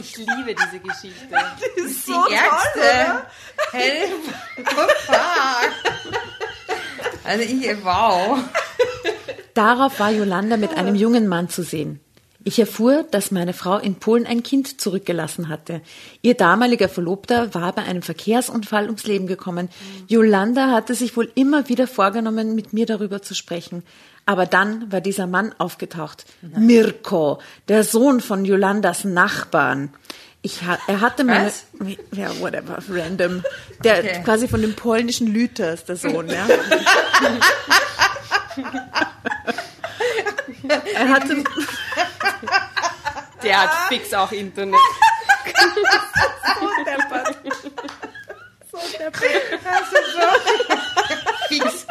Ich 0.00 0.16
liebe 0.16 0.54
diese 0.54 0.78
Geschichte. 0.80 1.28
das 1.30 1.86
ist 1.86 2.06
die 2.06 2.12
ärgste. 2.12 3.26
Hey, 3.72 4.12
fuck. 4.64 5.12
Also 7.24 7.44
ich, 7.44 7.84
wow. 7.84 8.38
Darauf 9.54 10.00
war 10.00 10.10
Jolanda 10.10 10.56
mit 10.56 10.76
einem 10.76 10.94
jungen 10.94 11.28
Mann 11.28 11.48
zu 11.48 11.62
sehen. 11.62 12.00
Ich 12.44 12.58
erfuhr, 12.58 13.04
dass 13.10 13.30
meine 13.30 13.52
Frau 13.52 13.78
in 13.78 13.96
Polen 13.96 14.26
ein 14.26 14.42
Kind 14.42 14.80
zurückgelassen 14.80 15.48
hatte. 15.48 15.80
Ihr 16.22 16.34
damaliger 16.34 16.88
Verlobter 16.88 17.54
war 17.54 17.72
bei 17.72 17.82
einem 17.82 18.02
Verkehrsunfall 18.02 18.86
ums 18.86 19.04
Leben 19.04 19.28
gekommen. 19.28 19.68
Jolanda 20.08 20.70
hatte 20.70 20.94
sich 20.94 21.16
wohl 21.16 21.30
immer 21.36 21.68
wieder 21.68 21.86
vorgenommen, 21.86 22.56
mit 22.56 22.72
mir 22.72 22.86
darüber 22.86 23.22
zu 23.22 23.34
sprechen. 23.34 23.84
Aber 24.26 24.46
dann 24.46 24.90
war 24.90 25.00
dieser 25.00 25.28
Mann 25.28 25.54
aufgetaucht. 25.58 26.24
Mirko, 26.56 27.38
der 27.68 27.84
Sohn 27.84 28.20
von 28.20 28.44
Jolandas 28.44 29.04
Nachbarn. 29.04 29.90
Ich, 30.44 30.62
ha- 30.64 30.78
er 30.88 31.00
hatte 31.00 31.22
meine, 31.22 31.46
Was? 31.46 31.64
ja, 32.12 32.28
whatever, 32.40 32.78
random. 32.88 33.44
Der 33.84 33.98
Okay. 34.00 34.22
quasi 34.24 34.48
von 34.48 34.60
dem 34.60 34.74
polnischen 34.74 35.28
Lüters, 35.32 35.84
der 35.84 35.94
Sohn, 35.96 36.28
ja. 36.28 36.46
er 40.94 41.08
hatte, 41.08 41.44
Der 43.42 43.62
hat 43.62 43.70
fix 43.88 44.12
auch 44.14 44.32
Internet. 44.32 44.80
Fix. 51.48 51.86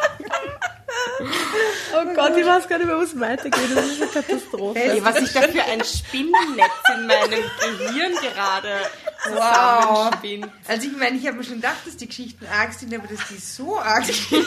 Oh 1.94 2.14
Gott, 2.14 2.36
ich 2.36 2.46
weiß 2.46 2.68
gar 2.68 2.78
nicht 2.78 2.86
mehr, 2.86 2.96
wo 2.96 3.02
es 3.02 3.18
weitergeht. 3.18 3.68
Das 3.74 3.84
ist 3.84 4.02
eine 4.02 4.10
Katastrophe. 4.10 4.78
Ey, 4.78 5.04
was 5.04 5.20
ich 5.20 5.32
da 5.32 5.42
für 5.42 5.62
ein 5.62 5.82
Spinnennetz 5.84 6.70
in 6.94 7.06
meinem 7.06 7.42
Gehirn 7.78 8.12
gerade 8.22 8.80
Wow. 9.30 10.10
Also 10.66 10.88
ich 10.88 10.96
meine, 10.96 11.16
ich 11.16 11.26
habe 11.26 11.36
mir 11.36 11.44
schon 11.44 11.56
gedacht, 11.56 11.86
dass 11.86 11.96
die 11.96 12.08
Geschichten 12.08 12.44
arg 12.46 12.72
sind, 12.72 12.92
aber 12.92 13.06
dass 13.06 13.20
die 13.28 13.36
so 13.36 13.78
arg 13.78 14.04
sind. 14.04 14.46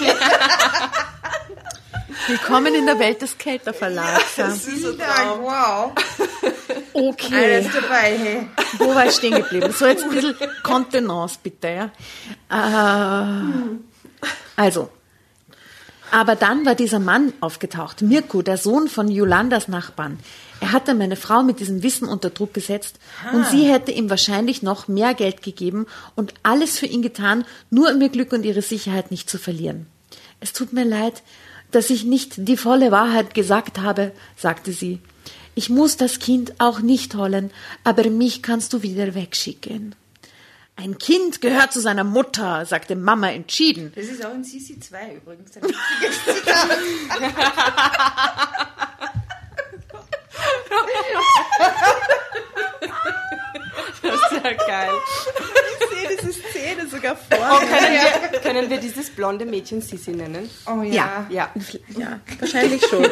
Willkommen 2.28 2.76
in 2.76 2.86
der 2.86 3.00
Welt 3.00 3.22
des 3.22 3.38
Kelter 3.38 3.74
Verlags. 3.74 4.36
Ja. 4.36 4.50
Vielen 4.50 4.98
Dank, 4.98 5.42
wow. 5.42 5.94
Okay, 6.94 7.56
Alles 7.56 7.74
dabei, 7.74 8.18
hey. 8.18 8.50
wo 8.78 8.94
war 8.94 9.06
ich 9.06 9.16
stehen 9.16 9.36
geblieben? 9.36 9.72
So, 9.72 9.86
jetzt 9.86 10.04
ein 10.04 10.10
bisschen 10.10 10.36
Kontenance 10.64 11.38
bitte. 11.42 11.92
Ja. 12.50 13.22
Äh, 13.22 13.56
also, 14.56 14.90
aber 16.16 16.38
dann 16.38 16.66
war 16.66 16.76
dieser 16.76 17.00
Mann 17.00 17.34
aufgetaucht, 17.42 18.02
Mirko, 18.02 18.42
der 18.42 18.56
Sohn 18.56 18.88
von 18.88 19.10
Jolandas 19.10 19.68
Nachbarn. 19.68 20.18
Er 20.62 20.72
hatte 20.72 20.96
meine 20.96 21.18
Frau 21.18 21.44
mit 21.44 21.60
diesem 21.60 21.84
Wissen 21.84 22.08
unter 22.08 22.30
Druck 22.30 22.54
gesetzt 22.54 23.00
und 23.34 23.46
sie 23.48 23.64
hätte 23.66 23.92
ihm 23.92 24.10
wahrscheinlich 24.10 24.64
noch 24.64 24.88
mehr 24.88 25.14
Geld 25.14 25.42
gegeben 25.42 25.88
und 26.16 26.34
alles 26.42 26.80
für 26.80 26.86
ihn 26.86 27.02
getan, 27.02 27.44
nur 27.70 27.92
um 27.92 28.00
ihr 28.02 28.08
Glück 28.08 28.32
und 28.32 28.46
ihre 28.46 28.62
Sicherheit 28.62 29.12
nicht 29.12 29.30
zu 29.30 29.38
verlieren. 29.38 29.88
Es 30.40 30.54
tut 30.54 30.72
mir 30.72 30.86
leid, 30.86 31.22
dass 31.72 31.90
ich 31.90 32.06
nicht 32.06 32.48
die 32.48 32.56
volle 32.56 32.92
Wahrheit 32.92 33.34
gesagt 33.34 33.82
habe, 33.82 34.14
sagte 34.38 34.72
sie. 34.72 35.02
Ich 35.54 35.70
muss 35.70 35.98
das 35.98 36.20
Kind 36.20 36.54
auch 36.60 36.80
nicht 36.80 37.16
holen, 37.16 37.52
aber 37.84 38.10
mich 38.10 38.42
kannst 38.42 38.72
du 38.72 38.84
wieder 38.84 39.16
wegschicken. 39.16 39.96
Ein 40.78 40.98
Kind 40.98 41.40
gehört 41.42 41.72
zu 41.72 41.80
seiner 41.80 42.04
Mutter, 42.04 42.66
sagte 42.66 42.96
Mama 42.96 43.30
entschieden. 43.32 43.94
Das 43.96 44.06
ist 44.06 44.26
auch 44.26 44.34
in 44.34 44.44
Sisi 44.44 44.78
2 44.80 45.14
übrigens. 45.16 45.52
Das 54.02 54.14
ist 54.14 54.44
ja 54.44 54.54
geil. 54.54 54.92
Ich 55.80 55.98
sehe 55.98 56.18
diese 56.18 56.34
Szene 56.50 56.88
sogar 56.88 57.16
vor. 57.16 57.38
Oh, 57.40 57.58
können, 57.60 57.94
wir, 58.32 58.40
können 58.40 58.70
wir 58.70 58.78
dieses 58.78 59.10
blonde 59.10 59.46
Mädchen 59.46 59.82
Sissi 59.82 60.12
nennen? 60.12 60.50
Oh 60.68 60.82
Ja. 60.84 61.26
ja. 61.30 61.50
Ja. 61.50 61.50
Ja, 61.98 62.20
wahrscheinlich 62.40 62.86
schon. 62.86 63.06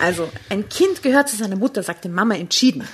Also, 0.00 0.30
ein 0.48 0.68
Kind 0.68 1.02
gehört 1.02 1.28
zu 1.28 1.36
seiner 1.36 1.56
Mutter, 1.56 1.82
sagte 1.82 2.08
Mama 2.08 2.34
entschieden. 2.34 2.86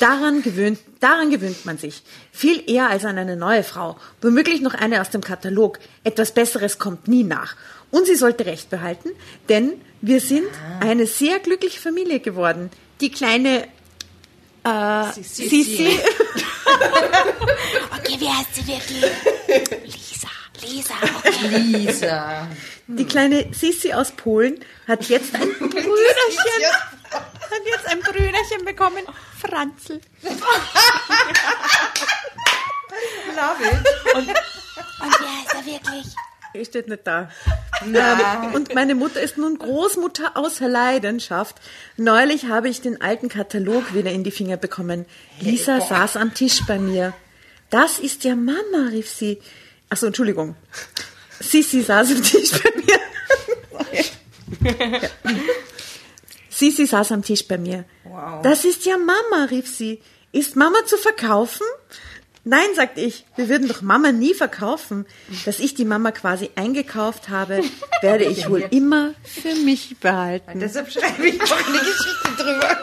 Daran 0.00 0.42
gewöhnt, 0.42 0.78
daran 0.98 1.30
gewöhnt 1.30 1.66
man 1.66 1.76
sich. 1.76 2.02
Viel 2.32 2.62
eher 2.68 2.88
als 2.88 3.04
an 3.04 3.18
eine 3.18 3.36
neue 3.36 3.62
Frau. 3.62 3.96
Womöglich 4.22 4.62
noch 4.62 4.72
eine 4.74 5.02
aus 5.02 5.10
dem 5.10 5.20
Katalog. 5.20 5.78
Etwas 6.04 6.32
Besseres 6.32 6.78
kommt 6.78 7.06
nie 7.06 7.22
nach. 7.22 7.54
Und 7.90 8.06
sie 8.06 8.14
sollte 8.14 8.46
Recht 8.46 8.70
behalten, 8.70 9.10
denn 9.50 9.74
wir 10.00 10.20
sind 10.20 10.46
eine 10.80 11.06
sehr 11.06 11.38
glückliche 11.38 11.78
Familie 11.78 12.20
geworden. 12.20 12.70
Die 13.02 13.10
kleine 13.10 13.68
äh, 14.64 15.04
Sisi, 15.22 15.98
Okay, 17.98 18.16
wie 18.18 18.28
heißt 18.28 18.54
sie 18.54 18.66
wirklich? 18.66 19.04
Lisa. 19.84 20.28
Lisa, 20.62 20.94
okay. 21.18 21.58
Lisa. 21.58 22.48
die 22.86 23.04
kleine 23.04 23.46
Sisi 23.52 23.92
aus 23.92 24.12
Polen 24.12 24.64
hat 24.86 25.04
jetzt 25.10 25.34
ein 25.34 25.40
Brüderchen. 25.58 26.64
hat 27.10 27.64
jetzt 27.66 27.86
ein 27.86 28.00
Brüderchen 28.00 28.64
bekommen. 28.64 29.02
Franzl. 29.40 30.00
Love 33.36 33.62
it. 33.64 34.14
Und 34.14 34.28
Und 34.28 35.14
wer 35.20 35.44
ist 35.44 35.54
er 35.54 35.64
wirklich? 35.66 36.14
Er 36.52 36.64
steht 36.64 36.88
nicht 36.88 37.06
da. 37.06 37.30
Ähm, 37.82 38.54
und 38.54 38.74
meine 38.74 38.94
Mutter 38.94 39.20
ist 39.20 39.38
nun 39.38 39.56
Großmutter 39.56 40.36
außer 40.36 40.68
Leidenschaft. 40.68 41.56
Neulich 41.96 42.46
habe 42.46 42.68
ich 42.68 42.80
den 42.80 43.00
alten 43.00 43.28
Katalog 43.28 43.94
wieder 43.94 44.10
in 44.10 44.24
die 44.24 44.32
Finger 44.32 44.56
bekommen. 44.56 45.06
Lisa 45.40 45.80
saß 45.80 46.16
am 46.16 46.34
Tisch 46.34 46.62
bei 46.66 46.78
mir. 46.78 47.14
Das 47.70 48.00
ist 48.00 48.24
ja 48.24 48.34
Mama, 48.34 48.88
rief 48.90 49.08
sie. 49.08 49.40
Achso, 49.88 50.06
Entschuldigung. 50.06 50.56
Sisi 51.38 51.82
saß 51.82 52.10
am 52.10 52.22
Tisch 52.22 52.50
bei 52.50 52.72
mir. 52.76 53.00
Ja. 54.62 55.00
Sisi 56.60 56.84
saß 56.84 57.12
am 57.12 57.22
Tisch 57.22 57.48
bei 57.48 57.56
mir. 57.56 57.86
Wow. 58.04 58.42
Das 58.42 58.66
ist 58.66 58.84
ja 58.84 58.98
Mama, 58.98 59.46
rief 59.50 59.66
sie. 59.66 60.02
Ist 60.30 60.56
Mama 60.56 60.76
zu 60.84 60.98
verkaufen? 60.98 61.66
Nein, 62.44 62.68
sagt 62.76 62.98
ich, 62.98 63.24
wir 63.36 63.48
würden 63.48 63.66
doch 63.66 63.80
Mama 63.80 64.12
nie 64.12 64.34
verkaufen. 64.34 65.06
Dass 65.46 65.58
ich 65.58 65.74
die 65.74 65.86
Mama 65.86 66.10
quasi 66.12 66.50
eingekauft 66.56 67.30
habe, 67.30 67.62
werde 68.02 68.24
ich 68.24 68.50
wohl 68.50 68.62
immer 68.70 69.14
für 69.24 69.54
mich 69.54 69.96
behalten. 70.00 70.60
Deshalb 70.60 70.92
schreibe 70.92 71.28
ich 71.28 71.40
auch 71.40 71.66
eine 71.66 71.78
Geschichte 71.78 72.30
drüber. 72.36 72.78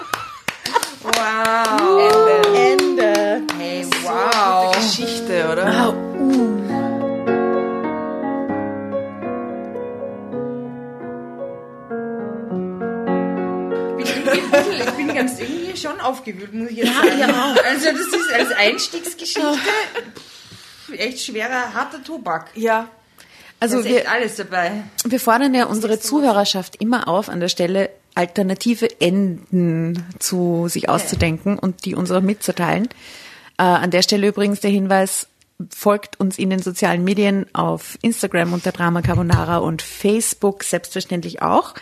Wow. 1.04 2.56
Ende. 2.56 3.44
Hey, 3.60 3.86
wow. 4.02 4.76
Geschichte, 4.76 5.50
oder? 5.52 5.94
Ich 14.80 14.92
bin 14.92 15.14
ganz 15.14 15.40
irgendwie 15.40 15.76
schon 15.78 16.00
aufgewühlt, 16.00 16.54
muss 16.54 16.70
ich 16.72 16.78
jetzt 16.78 16.94
sagen. 16.96 17.34
Also 17.70 17.92
das 17.92 18.08
ist 18.08 18.34
als 18.34 18.52
Einstiegsgeschichte 18.52 19.58
echt 20.96 21.26
schwerer, 21.26 21.74
harter 21.74 22.04
Tobak. 22.04 22.50
Ja. 22.56 22.90
Also 23.60 23.84
wir, 23.84 24.10
alles 24.10 24.36
dabei. 24.36 24.84
wir 25.04 25.20
fordern 25.20 25.54
ja 25.56 25.66
unsere 25.66 26.00
Zuhörerschaft 26.00 26.76
immer 26.80 27.08
auf, 27.08 27.28
an 27.28 27.40
der 27.40 27.50
Stelle 27.50 27.90
alternative 28.14 29.02
Enden 29.02 30.04
zu 30.20 30.68
sich 30.68 30.90
auszudenken 30.90 31.58
und 31.58 31.86
die 31.86 31.96
uns 31.96 32.12
auch 32.12 32.22
mitzuteilen. 32.22 32.88
Äh, 33.58 33.64
an 33.64 33.90
der 33.90 34.04
Stelle 34.04 34.28
übrigens 34.28 34.60
der 34.60 34.72
Hinweis, 34.72 35.28
folgt 35.72 36.20
uns 36.20 36.38
in 36.38 36.52
den 36.52 36.60
sozialen 36.60 37.04
Medien 37.04 37.48
auf 37.54 37.98
Instagram 38.04 38.54
unter 38.54 38.72
Drama 38.72 39.02
Carbonara 39.02 39.58
und 39.58 39.82
Facebook 39.82 40.64
selbstverständlich 40.64 41.42
auch. 41.42 41.74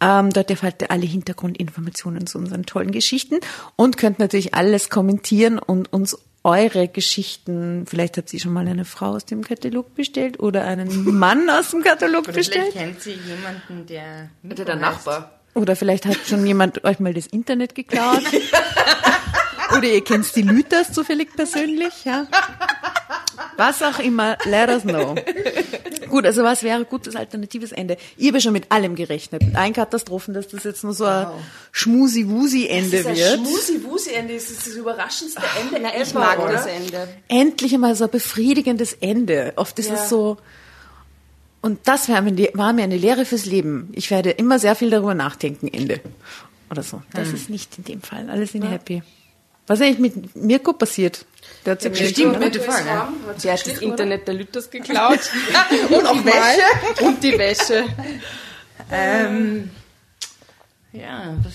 Ähm, 0.00 0.30
dort 0.30 0.50
erfahrt 0.50 0.82
ihr 0.82 0.90
alle 0.90 1.06
Hintergrundinformationen 1.06 2.26
zu 2.26 2.38
unseren 2.38 2.66
tollen 2.66 2.92
Geschichten 2.92 3.40
und 3.76 3.96
könnt 3.96 4.18
natürlich 4.18 4.54
alles 4.54 4.90
kommentieren 4.90 5.58
und 5.58 5.92
uns 5.92 6.18
eure 6.44 6.88
Geschichten, 6.88 7.86
vielleicht 7.86 8.18
hat 8.18 8.28
sie 8.28 8.38
schon 8.38 8.52
mal 8.52 8.68
eine 8.68 8.84
Frau 8.84 9.12
aus 9.12 9.24
dem 9.24 9.42
Katalog 9.42 9.94
bestellt 9.94 10.40
oder 10.40 10.64
einen 10.64 11.04
Mann 11.18 11.48
aus 11.48 11.70
dem 11.70 11.82
Katalog 11.82 12.24
Oder 12.24 12.34
bestellt. 12.34 12.72
vielleicht 12.72 12.86
kennt 12.86 13.02
sie 13.02 13.12
jemanden, 13.12 13.86
der... 13.86 14.28
Der, 14.42 14.64
der 14.64 14.76
Nachbar. 14.76 15.40
Oder 15.54 15.74
vielleicht 15.74 16.04
hat 16.04 16.18
schon 16.26 16.46
jemand 16.46 16.84
euch 16.84 17.00
mal 17.00 17.14
das 17.14 17.26
Internet 17.26 17.74
geklaut. 17.74 18.22
Oder 19.76 19.84
ihr 19.84 20.04
kennt 20.04 20.34
die 20.36 20.42
Lüters 20.42 20.92
zufällig 20.92 21.34
persönlich, 21.34 22.04
ja. 22.04 22.26
Was 23.56 23.82
auch 23.82 23.98
immer, 23.98 24.36
let 24.44 24.68
us 24.68 24.82
know. 24.82 25.14
Gut, 26.08 26.26
also 26.26 26.42
was 26.42 26.62
wäre 26.62 26.84
gutes 26.84 27.16
alternatives 27.16 27.72
Ende? 27.72 27.96
Ich 28.16 28.26
habe 28.28 28.38
ja 28.38 28.40
schon 28.42 28.52
mit 28.52 28.70
allem 28.70 28.94
gerechnet. 28.94 29.42
Mit 29.44 29.56
allen 29.56 29.72
Katastrophen, 29.72 30.34
dass 30.34 30.48
das 30.48 30.64
jetzt 30.64 30.84
nur 30.84 30.92
so 30.94 31.04
ein 31.04 31.26
Schmusi-Wusi-Ende 31.72 33.02
Das 33.02 33.16
wird. 33.16 33.38
Schmusi-Wusi-Ende 33.38 34.34
ist 34.34 34.66
das 34.66 34.74
überraschendste 34.74 35.42
Ende 35.60 35.80
Na, 35.82 36.00
ich 36.00 36.14
mag 36.14 36.38
oder? 36.38 36.52
das 36.52 36.66
Ende. 36.66 37.08
Endlich 37.28 37.74
einmal 37.74 37.94
so 37.94 38.04
ein 38.04 38.10
befriedigendes 38.10 38.92
Ende. 38.94 39.52
Oft 39.56 39.78
ist 39.78 39.88
Ja. 39.88 39.94
es 39.94 40.08
so, 40.08 40.36
und 41.62 41.80
das 41.88 42.08
war 42.10 42.20
mir, 42.20 42.82
eine 42.82 42.96
Lehre 42.96 43.24
fürs 43.24 43.46
Leben. 43.46 43.90
Ich 43.94 44.10
werde 44.10 44.30
immer 44.30 44.58
sehr 44.58 44.74
viel 44.74 44.90
darüber 44.90 45.14
nachdenken, 45.14 45.68
Ende. 45.68 46.00
Oder 46.70 46.82
so. 46.82 47.00
Das 47.14 47.30
ist 47.32 47.48
nicht 47.48 47.78
in 47.78 47.84
dem 47.84 48.02
Fall. 48.02 48.28
Alle 48.28 48.46
sind 48.46 48.64
happy. 48.64 49.02
Was 49.66 49.80
ist 49.80 49.86
eigentlich 49.86 50.14
mit 50.14 50.36
Mirko 50.36 50.74
passiert? 50.74 51.24
Der 51.64 51.72
hat 51.72 51.80
sich 51.82 51.90
Bestimmt, 51.92 52.38
bestimmt, 52.38 52.54
gute 52.54 52.60
Frage. 52.60 53.08
Der 53.42 53.52
hat 53.54 53.66
das 53.66 53.78
Internet 53.78 54.28
der 54.28 54.34
Lüters 54.34 54.70
geklaut. 54.70 55.20
und 55.88 56.06
auch 56.06 56.24
Wäsche. 56.24 57.04
Und 57.04 57.22
die 57.22 57.38
Wäsche. 57.38 57.84
Ähm, 58.92 59.70
ja, 60.92 61.34
das, 61.42 61.54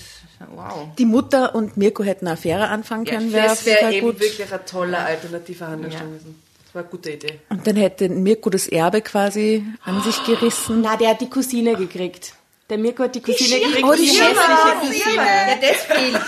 wow. 0.54 0.88
Die 0.98 1.04
Mutter 1.04 1.54
und 1.54 1.76
Mirko 1.76 2.02
hätten 2.02 2.26
eine 2.26 2.34
Affäre 2.34 2.68
anfangen 2.68 3.04
können. 3.04 3.32
wäre 3.32 3.46
Das 3.48 3.64
wäre 3.64 3.78
total 3.78 3.94
eben 3.94 4.06
gut. 4.06 4.20
wirklich 4.20 4.52
ein 4.52 4.66
toller 4.66 4.98
alternativer 5.04 5.68
Handlungsstrang 5.68 6.08
gewesen. 6.10 6.42
Das 6.64 6.74
war 6.74 6.82
eine 6.82 6.90
gute 6.90 7.10
Idee. 7.12 7.40
Und 7.48 7.66
dann 7.66 7.76
hätte 7.76 8.08
Mirko 8.08 8.50
das 8.50 8.66
Erbe 8.68 9.00
quasi 9.02 9.64
an 9.84 10.02
sich 10.02 10.22
gerissen. 10.24 10.80
Na, 10.82 10.96
der 10.96 11.10
hat 11.10 11.20
die 11.20 11.30
Cousine 11.30 11.74
gekriegt. 11.76 12.34
Der 12.68 12.78
Mirko 12.78 13.04
hat 13.04 13.14
die 13.14 13.22
Cousine 13.22 13.60
gekriegt. 13.60 13.84
Oh, 13.84 13.94
die 13.94 14.06
hässliche 14.06 14.34
Cousine. 14.80 15.16
Ja, 15.16 15.56
das 15.60 15.82
fehlt. 15.82 16.20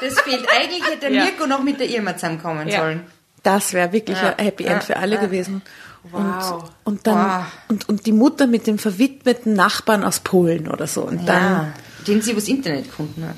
Das 0.00 0.20
fehlt. 0.20 0.46
Eigentlich 0.48 0.84
hätte 0.86 0.98
der 1.00 1.10
Ja. 1.12 1.24
Mirko 1.24 1.46
noch 1.46 1.62
mit 1.62 1.80
der 1.80 1.88
Irma 1.88 2.14
zusammenkommen 2.14 2.68
Ja. 2.68 2.80
sollen. 2.80 3.06
Das 3.42 3.72
wäre 3.72 3.92
wirklich 3.92 4.18
Ja, 4.20 4.34
ein 4.36 4.44
Happy 4.44 4.64
ja, 4.64 4.72
End 4.72 4.84
für 4.84 4.96
alle 4.96 5.16
ja. 5.16 5.20
gewesen. 5.20 5.62
Wow. 6.10 6.52
Und, 6.52 6.94
und 6.94 7.06
dann 7.06 7.40
Wow. 7.40 7.44
und, 7.68 7.88
und 7.88 8.06
die 8.06 8.12
Mutter 8.12 8.46
mit 8.46 8.66
dem 8.66 8.78
verwitweten 8.78 9.52
Nachbarn 9.54 10.04
aus 10.04 10.20
Polen 10.20 10.68
oder 10.68 10.86
so. 10.86 11.02
Und 11.02 11.26
dann 11.28 11.42
Ja, 11.42 11.72
den 12.06 12.22
sie 12.22 12.32
übers 12.32 12.48
Internet 12.48 12.84
gefunden 12.84 13.24
hat. 13.26 13.36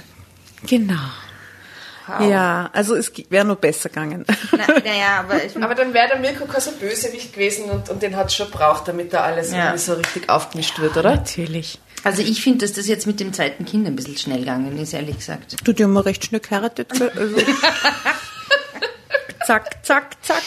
genau. 0.67 0.95
Ja, 2.29 2.69
also 2.73 2.97
es 2.97 3.13
wäre 3.29 3.45
nur 3.45 3.55
besser 3.55 3.89
gegangen. 3.89 4.25
Na, 4.51 4.67
naja, 4.85 5.21
aber 5.21 5.45
ich, 5.45 5.57
Aber 5.63 5.77
dann 5.77 5.95
wäre 5.95 6.09
der 6.09 6.19
Mirko 6.19 6.45
kein 6.47 6.61
so 6.61 6.73
Bösewicht 6.73 7.33
gewesen 7.33 7.71
und, 7.71 7.89
und 7.89 8.03
den 8.03 8.17
hat 8.17 8.27
es 8.29 8.35
schon 8.35 8.51
braucht, 8.51 8.89
damit 8.89 9.13
da 9.13 9.21
alles 9.21 9.53
Ja. 9.53 9.59
irgendwie 9.67 9.79
so 9.79 9.93
richtig 9.95 10.29
aufgemischt 10.29 10.81
wird, 10.81 10.97
oder? 10.97 11.11
Natürlich. 11.15 11.79
also 12.03 12.23
ich 12.23 12.43
finde, 12.43 12.67
dass 12.67 12.73
das 12.73 12.89
jetzt 12.89 13.07
mit 13.07 13.21
dem 13.21 13.33
zweiten 13.33 13.65
Kind 13.65 13.87
ein 13.87 13.95
bisschen 13.95 14.17
schnell 14.17 14.41
gegangen 14.41 14.77
ist, 14.79 14.93
ehrlich 14.93 15.19
gesagt. 15.19 15.57
Du 15.63 15.73
die 15.73 15.85
haben 15.85 15.93
wir 15.93 16.05
recht 16.05 16.25
schnell 16.25 16.41
geheiratet. 16.41 16.91
Also. 17.01 17.37
zack, 19.47 19.85
zack, 19.85 20.17
zack. 20.23 20.43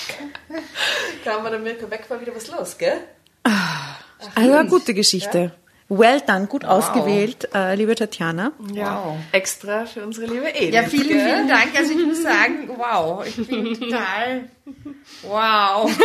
Kaum 1.24 1.44
war 1.44 1.52
der 1.52 1.60
Mirko 1.60 1.90
weg, 1.90 2.06
war 2.10 2.20
wieder 2.22 2.36
was 2.36 2.48
los, 2.48 2.78
gell? 2.78 3.02
Also 3.44 4.54
eine 4.54 4.70
gute 4.70 4.94
Geschichte. 4.94 5.52
Well 5.90 6.22
done, 6.22 6.48
gut 6.48 6.66
ausgewählt, 6.66 7.50
äh, 7.54 7.76
liebe 7.76 7.94
Tatjana. 7.94 8.54
Wow. 8.58 9.18
Extra 9.32 9.86
für 9.86 10.04
unsere 10.04 10.28
liebe 10.28 10.50
Edith. 10.56 10.74
Ja, 10.74 10.84
vielen, 10.84 11.08
gell? 11.10 11.26
vielen 11.26 11.48
Dank. 11.48 11.78
Also 11.78 11.92
ich 11.92 12.06
muss 12.06 12.24
sagen, 12.24 12.70
wow, 12.78 13.24
ich 13.26 13.36
bin 13.36 13.74
total, 13.80 14.50
wow. 15.24 15.92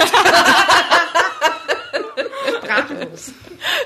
Sprachlos. 2.56 3.32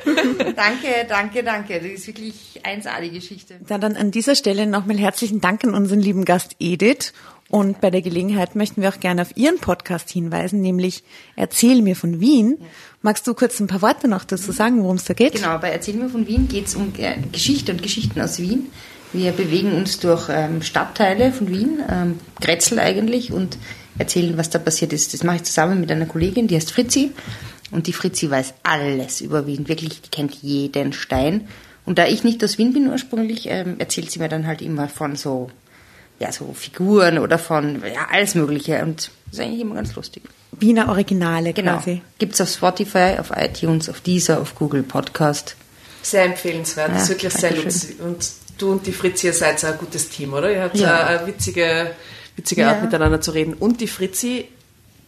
danke, 0.57 1.07
danke, 1.09 1.43
danke. 1.43 1.81
Das 1.81 1.91
ist 1.91 2.07
wirklich 2.07 2.61
1A, 2.65 3.01
die 3.01 3.11
Geschichte. 3.11 3.55
Ja, 3.69 3.79
dann 3.79 3.97
an 3.97 4.11
dieser 4.11 4.35
Stelle 4.35 4.67
nochmal 4.67 4.99
herzlichen 4.99 5.41
Dank 5.41 5.65
an 5.65 5.75
unseren 5.75 6.01
lieben 6.01 6.25
Gast 6.25 6.57
Edith. 6.59 7.13
Und 7.51 7.83
bei 7.83 7.91
der 7.91 8.01
Gelegenheit 8.01 8.57
möchten 8.57 8.81
wir 8.81 8.89
auch 8.89 8.99
gerne 8.99 9.21
auf 9.21 9.37
Ihren 9.37 9.59
Podcast 9.59 10.09
hinweisen, 10.09 10.63
nämlich 10.63 11.05
Erzähl 11.37 11.83
mir 11.83 11.97
von 11.97 12.19
Wien. 12.19 12.59
Magst 13.03 13.27
du 13.27 13.35
kurz 13.35 13.61
ein 13.61 13.67
paar 13.67 13.83
Worte 13.83 14.09
noch 14.09 14.25
dazu 14.25 14.53
sagen, 14.53 14.83
worum 14.83 14.97
es 14.97 15.05
da 15.05 15.13
geht? 15.13 15.35
Genau, 15.35 15.59
bei 15.59 15.69
Erzähl 15.69 15.97
mir 15.97 16.09
von 16.09 16.27
Wien 16.27 16.49
geht 16.49 16.69
es 16.69 16.75
um 16.75 16.95
Geschichte 17.31 17.73
und 17.73 17.83
Geschichten 17.83 18.21
aus 18.23 18.39
Wien. 18.39 18.71
Wir 19.13 19.33
bewegen 19.33 19.73
uns 19.75 20.01
durch 20.01 20.29
ähm, 20.31 20.63
Stadtteile 20.63 21.33
von 21.33 21.51
Wien, 21.51 21.83
ähm, 21.91 22.19
Grätzl 22.41 22.79
eigentlich, 22.79 23.33
und 23.33 23.59
erzählen, 23.99 24.37
was 24.39 24.51
da 24.51 24.59
passiert 24.59 24.93
ist. 24.93 25.13
Das 25.15 25.23
mache 25.23 25.37
ich 25.37 25.43
zusammen 25.45 25.81
mit 25.81 25.91
einer 25.91 26.07
Kollegin, 26.07 26.49
die 26.49 26.57
heißt 26.57 26.73
Fritzi. 26.73 27.13
Und 27.71 27.87
die 27.87 27.93
Fritzi 27.93 28.31
weiß 28.31 28.55
alles 28.63 29.21
über 29.23 29.47
Wien, 29.47 29.67
wirklich, 29.69 30.03
die 30.03 30.11
kennt 30.11 30.35
jeden 30.43 30.93
Stein. 30.93 31.49
Und 31.85 31.99
da 31.99 32.07
ich 32.07 32.23
nicht 32.23 32.43
aus 32.45 32.59
Wien 32.59 32.73
bin 32.73 32.89
ursprünglich, 32.89 33.47
ähm, 33.49 33.77
erzählt 33.79 34.11
sie 34.11 34.19
mir 34.19 34.29
dann 34.29 34.47
halt 34.47 34.61
immer 34.63 34.89
von 34.89 35.17
so, 35.17 35.51
ja, 36.21 36.31
so 36.33 36.53
Figuren 36.55 37.19
oder 37.19 37.39
von, 37.39 37.83
ja, 37.83 38.07
alles 38.13 38.35
Mögliche. 38.35 38.83
Und 38.83 39.11
das 39.27 39.39
ist 39.39 39.41
eigentlich 39.41 39.61
immer 39.63 39.75
ganz 39.77 39.95
lustig. 39.95 40.23
Wiener 40.53 40.89
Originale 40.91 41.53
Genau. 41.55 41.77
quasi. 41.79 42.03
Gibt's 42.19 42.41
auf 42.41 42.51
Spotify, 42.51 43.17
auf 43.19 43.31
iTunes, 43.35 43.89
auf 43.89 44.01
Deezer, 44.03 44.41
auf 44.41 44.55
Google 44.55 44.83
Podcast. 44.83 45.57
Sehr 46.03 46.25
empfehlenswert, 46.25 46.91
das 46.91 47.05
ist 47.05 47.09
Ja, 47.09 47.15
wirklich 47.15 47.33
sehr 47.33 47.57
lustig. 47.57 48.01
Und 48.01 48.29
du 48.59 48.73
und 48.73 48.87
die 48.87 48.93
Fritzi, 48.93 49.29
ihr 49.29 49.33
seid 49.33 49.59
so 49.59 49.69
ein 49.69 49.79
gutes 49.79 50.09
Team, 50.11 50.35
oder? 50.35 50.53
Ihr 50.53 50.63
habt 50.65 50.77
Ja. 50.77 51.07
eine, 51.07 51.19
eine 51.21 51.27
witzige, 51.27 51.93
witzige 52.37 52.67
Art, 52.67 52.79
Ja. 52.79 52.85
miteinander 52.85 53.21
zu 53.21 53.31
reden. 53.33 53.55
Und 53.55 53.81
die 53.81 53.87
Fritzi, 53.89 54.49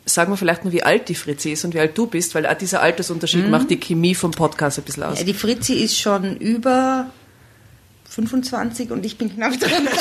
sagen 0.06 0.32
wir 0.32 0.36
vielleicht 0.36 0.64
nur, 0.64 0.72
wie 0.72 0.82
alt 0.82 1.08
die 1.08 1.14
Fritzi 1.14 1.52
ist 1.52 1.64
und 1.64 1.74
wie 1.74 1.80
alt 1.80 1.96
du 1.96 2.06
bist, 2.06 2.34
weil 2.34 2.46
auch 2.46 2.54
dieser 2.54 2.82
Altersunterschied 2.82 3.48
macht 3.48 3.70
die 3.70 3.78
Chemie 3.80 4.14
vom 4.14 4.30
Podcast 4.32 4.78
ein 4.78 4.84
bisschen 4.84 5.02
aus. 5.04 5.12
Mhm. 5.14 5.18
Ja, 5.18 5.24
die 5.24 5.34
Fritzi 5.34 5.74
ist 5.74 5.98
schon 5.98 6.36
über 6.36 7.10
25 8.10 8.90
und 8.90 9.04
ich 9.06 9.16
bin 9.18 9.34
knapp 9.34 9.58
drin. 9.58 9.88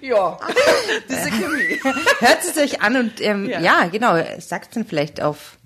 Ja, 0.00 0.38
diese 1.08 1.30
Chemie. 1.30 1.80
Hört 2.18 2.38
es 2.46 2.56
euch 2.58 2.82
an 2.82 2.96
und 2.96 3.20
ähm, 3.22 3.48
Ja. 3.48 3.60
ja. 3.60 3.86
genau, 3.86 4.22
sagt 4.38 4.76
dann 4.76 4.84
vielleicht 4.84 5.22
auf 5.22 5.56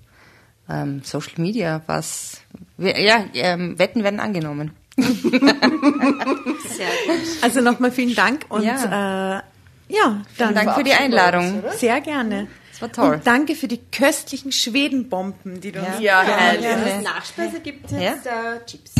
ähm, 0.69 1.01
Social 1.03 1.33
Media 1.41 1.81
was. 1.87 2.37
Ja, 2.77 3.25
ähm, 3.33 3.77
Wetten 3.77 4.03
werden 4.03 4.21
angenommen. 4.21 4.71
Also 7.41 7.61
nochmal 7.61 7.91
vielen 7.91 8.15
Dank 8.15 8.45
und 8.49 8.63
Ja. 8.63 9.37
äh, 9.39 9.41
ja, 9.93 10.21
dann 10.37 10.53
Danke 10.53 10.73
für 10.75 10.83
die 10.83 10.93
Einladung. 10.93 11.63
sehr 11.77 11.99
gerne. 12.01 12.47
Das 12.71 12.81
war 12.81 12.91
toll. 12.91 13.13
Und 13.15 13.27
danke 13.27 13.55
für 13.55 13.67
die 13.67 13.79
köstlichen 13.91 14.51
Schwedenbomben, 14.51 15.59
die 15.61 15.71
du 15.71 15.79
uns 15.79 15.99
Ja, 15.99 16.21
herrlich. 16.21 16.67
Als 16.67 17.03
Nachspeise 17.03 17.59
gibt 17.59 17.91
es 17.91 17.99
jetzt 17.99 18.25
äh, 18.27 18.65
Chips. 18.65 18.91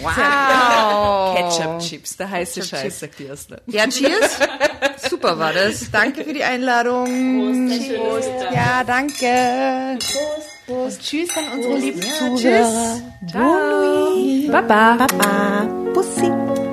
Wow. 0.00 1.36
Ketchup-Chips, 1.36 2.16
der 2.16 2.30
heiße 2.30 2.62
Scheiß, 2.62 3.00
sagt 3.00 3.18
die 3.18 3.24
erste. 3.26 3.62
Ja, 3.66 3.86
cheers. 3.88 4.38
Super 5.08 5.38
war 5.38 5.52
das. 5.52 5.90
Danke 5.90 6.24
für 6.24 6.32
die 6.32 6.42
Einladung. 6.44 7.68
Prost. 7.96 8.30
Ja, 8.52 8.82
danke. 8.84 9.98
Prost. 9.98 10.55
Tschüss 10.98 11.30
an 11.36 11.44
unsere 11.54 11.78
lieben 11.78 12.02
Zuhörer. 12.02 13.00
Ciao. 13.30 14.50
Baba. 14.50 14.96
Baba. 14.96 15.68
Bussi. 15.94 16.65